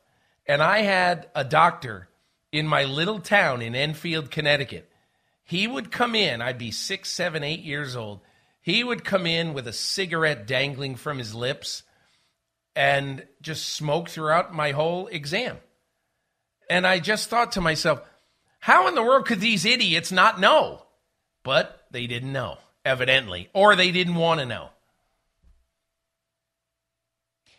and 0.46 0.62
I 0.62 0.82
had 0.82 1.28
a 1.34 1.42
doctor 1.42 2.08
in 2.52 2.68
my 2.68 2.84
little 2.84 3.18
town 3.18 3.60
in 3.60 3.74
Enfield, 3.74 4.30
Connecticut, 4.30 4.88
he 5.42 5.66
would 5.66 5.90
come 5.90 6.14
in, 6.14 6.40
I'd 6.40 6.58
be 6.58 6.70
six, 6.70 7.08
seven, 7.10 7.42
eight 7.42 7.62
years 7.62 7.96
old. 7.96 8.20
He 8.62 8.84
would 8.84 9.04
come 9.04 9.26
in 9.26 9.54
with 9.54 9.66
a 9.66 9.72
cigarette 9.72 10.46
dangling 10.46 10.94
from 10.94 11.18
his 11.18 11.34
lips 11.34 11.82
and 12.74 13.26
just 13.42 13.68
smoke 13.68 14.08
throughout 14.08 14.54
my 14.54 14.70
whole 14.70 15.08
exam. 15.08 15.58
And 16.70 16.86
I 16.86 17.00
just 17.00 17.28
thought 17.28 17.52
to 17.52 17.60
myself, 17.60 18.00
how 18.60 18.86
in 18.86 18.94
the 18.94 19.02
world 19.02 19.26
could 19.26 19.40
these 19.40 19.64
idiots 19.64 20.12
not 20.12 20.40
know? 20.40 20.86
But 21.42 21.86
they 21.90 22.06
didn't 22.06 22.32
know, 22.32 22.58
evidently, 22.84 23.50
or 23.52 23.74
they 23.74 23.90
didn't 23.90 24.14
want 24.14 24.38
to 24.40 24.46
know. 24.46 24.70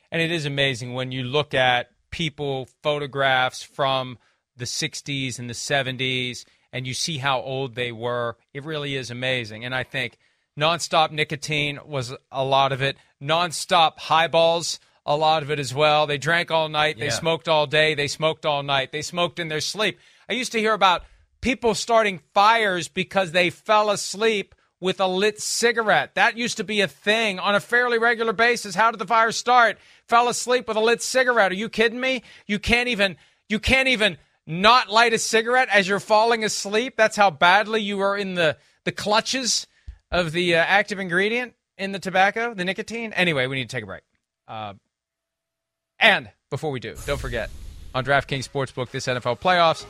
And 0.10 0.22
it 0.22 0.32
is 0.32 0.46
amazing 0.46 0.94
when 0.94 1.12
you 1.12 1.24
look 1.24 1.54
at 1.54 1.90
people, 2.12 2.70
photographs 2.82 3.62
from 3.62 4.18
the 4.56 4.66
60s 4.66 5.38
and 5.38 5.50
the 5.50 5.54
70s, 5.54 6.46
and 6.72 6.88
you 6.88 6.94
see 6.94 7.18
how 7.18 7.42
old 7.42 7.76
they 7.76 7.92
were. 7.92 8.38
It 8.54 8.64
really 8.64 8.96
is 8.96 9.12
amazing. 9.12 9.66
And 9.66 9.76
I 9.76 9.84
think 9.84 10.18
nonstop 10.60 11.12
nicotine 11.12 11.80
was 11.86 12.14
a 12.32 12.44
lot 12.44 12.72
of 12.72 12.82
it, 12.82 12.98
nonstop 13.22 14.00
highballs, 14.00 14.80
a 15.06 15.16
lot 15.16 15.44
of 15.44 15.52
it 15.52 15.60
as 15.60 15.74
well. 15.74 16.08
They 16.08 16.18
drank 16.18 16.52
all 16.52 16.70
night, 16.70 16.98
they 16.98 17.08
Yeah. 17.08 17.12
smoked 17.20 17.48
all 17.48 17.68
day, 17.68 17.94
they 17.96 18.08
smoked 18.08 18.46
all 18.46 18.64
night, 18.64 18.92
they 18.92 19.02
smoked 19.02 19.40
in 19.40 19.50
their 19.50 19.62
sleep. 19.62 20.00
I 20.30 20.34
used 20.34 20.52
to 20.54 20.60
hear 20.60 20.74
about 20.74 21.04
people 21.42 21.76
starting 21.76 22.22
fires 22.34 22.88
because 22.88 23.32
they 23.32 23.50
fell 23.50 23.90
asleep 23.90 24.56
with 24.80 25.00
a 25.00 25.08
lit 25.08 25.42
cigarette. 25.42 26.16
That 26.16 26.38
used 26.38 26.58
to 26.58 26.64
be 26.64 26.82
a 26.82 26.88
thing 26.88 27.40
on 27.40 27.56
a 27.56 27.60
fairly 27.60 27.98
regular 27.98 28.34
basis. 28.34 28.76
How 28.76 28.92
did 28.92 29.00
the 29.00 29.08
fire 29.08 29.32
start? 29.32 29.78
Fell 30.08 30.28
asleep 30.28 30.68
with 30.68 30.78
a 30.78 30.82
lit 30.82 31.02
cigarette. 31.02 31.52
Are 31.52 31.56
you 31.56 31.70
kidding 31.70 32.00
me? 32.00 32.24
You 32.48 32.60
can't 32.60 32.90
even 32.90 33.18
you 33.50 33.60
can't 33.60 33.88
even 33.88 34.18
not 34.46 34.90
light 34.90 35.14
a 35.14 35.20
cigarette 35.20 35.70
as 35.70 35.88
you're 35.88 36.00
falling 36.00 36.44
asleep. 36.44 36.96
That's 36.98 37.16
how 37.16 37.30
badly 37.30 37.82
you 37.82 38.00
are 38.02 38.18
in 38.18 38.36
the 38.36 38.58
the 38.84 38.92
clutches 38.92 39.68
of 40.14 40.32
the 40.32 40.56
uh, 40.56 40.60
active 40.60 41.00
ingredient 41.00 41.56
in 41.78 41.92
the 41.92 42.00
tobacco, 42.00 42.54
the 42.54 42.64
nicotine. 42.64 43.12
Anyway, 43.14 43.48
we 43.48 43.58
need 43.58 43.70
to 43.70 43.76
take 43.76 43.84
a 43.84 43.88
break. 43.88 44.04
Uh, 44.48 44.74
and 46.00 46.30
before 46.50 46.72
we 46.72 46.80
do, 46.80 46.96
don't 47.06 47.20
forget 47.20 47.50
on 47.96 48.06
DraftKings 48.06 48.48
Sportsbook 48.48 48.92
this 48.92 49.08
NFL 49.08 49.40
playoffs. 49.40 49.86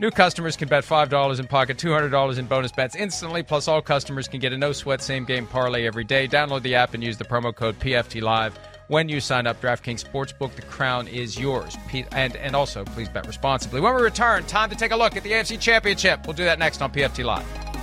New 0.00 0.10
customers 0.10 0.56
can 0.56 0.66
bet 0.66 0.82
$5 0.82 1.38
and 1.38 1.48
pocket 1.48 1.76
$200 1.76 2.38
in 2.38 2.46
bonus 2.46 2.72
bets 2.72 2.96
instantly. 2.96 3.42
Plus, 3.42 3.68
all 3.68 3.82
customers 3.82 4.28
can 4.28 4.40
get 4.40 4.52
a 4.52 4.56
no 4.56 4.72
sweat 4.72 5.02
same 5.02 5.26
game 5.26 5.46
parlay 5.46 5.86
every 5.86 6.04
day. 6.04 6.26
Download 6.26 6.62
the 6.62 6.74
app 6.74 6.94
and 6.94 7.04
use 7.04 7.18
the 7.18 7.24
promo 7.24 7.54
code 7.54 7.78
PFT 7.78 8.22
Live 8.22 8.58
when 8.88 9.10
you 9.10 9.20
sign 9.20 9.46
up. 9.46 9.60
DraftKings 9.60 10.02
Sportsbook, 10.02 10.56
the 10.56 10.62
crown 10.62 11.06
is 11.06 11.38
yours. 11.38 11.76
And, 12.12 12.34
and 12.36 12.56
also, 12.56 12.82
please 12.84 13.10
bet 13.10 13.26
responsibly. 13.26 13.82
When 13.82 13.94
we 13.94 14.00
return, 14.00 14.44
time 14.44 14.70
to 14.70 14.76
take 14.76 14.92
a 14.92 14.96
look 14.96 15.18
at 15.18 15.22
the 15.22 15.32
AFC 15.32 15.60
Championship. 15.60 16.26
We'll 16.26 16.32
do 16.32 16.44
that 16.44 16.58
next 16.58 16.80
on 16.80 16.90
PFT 16.90 17.22
Live. 17.22 17.79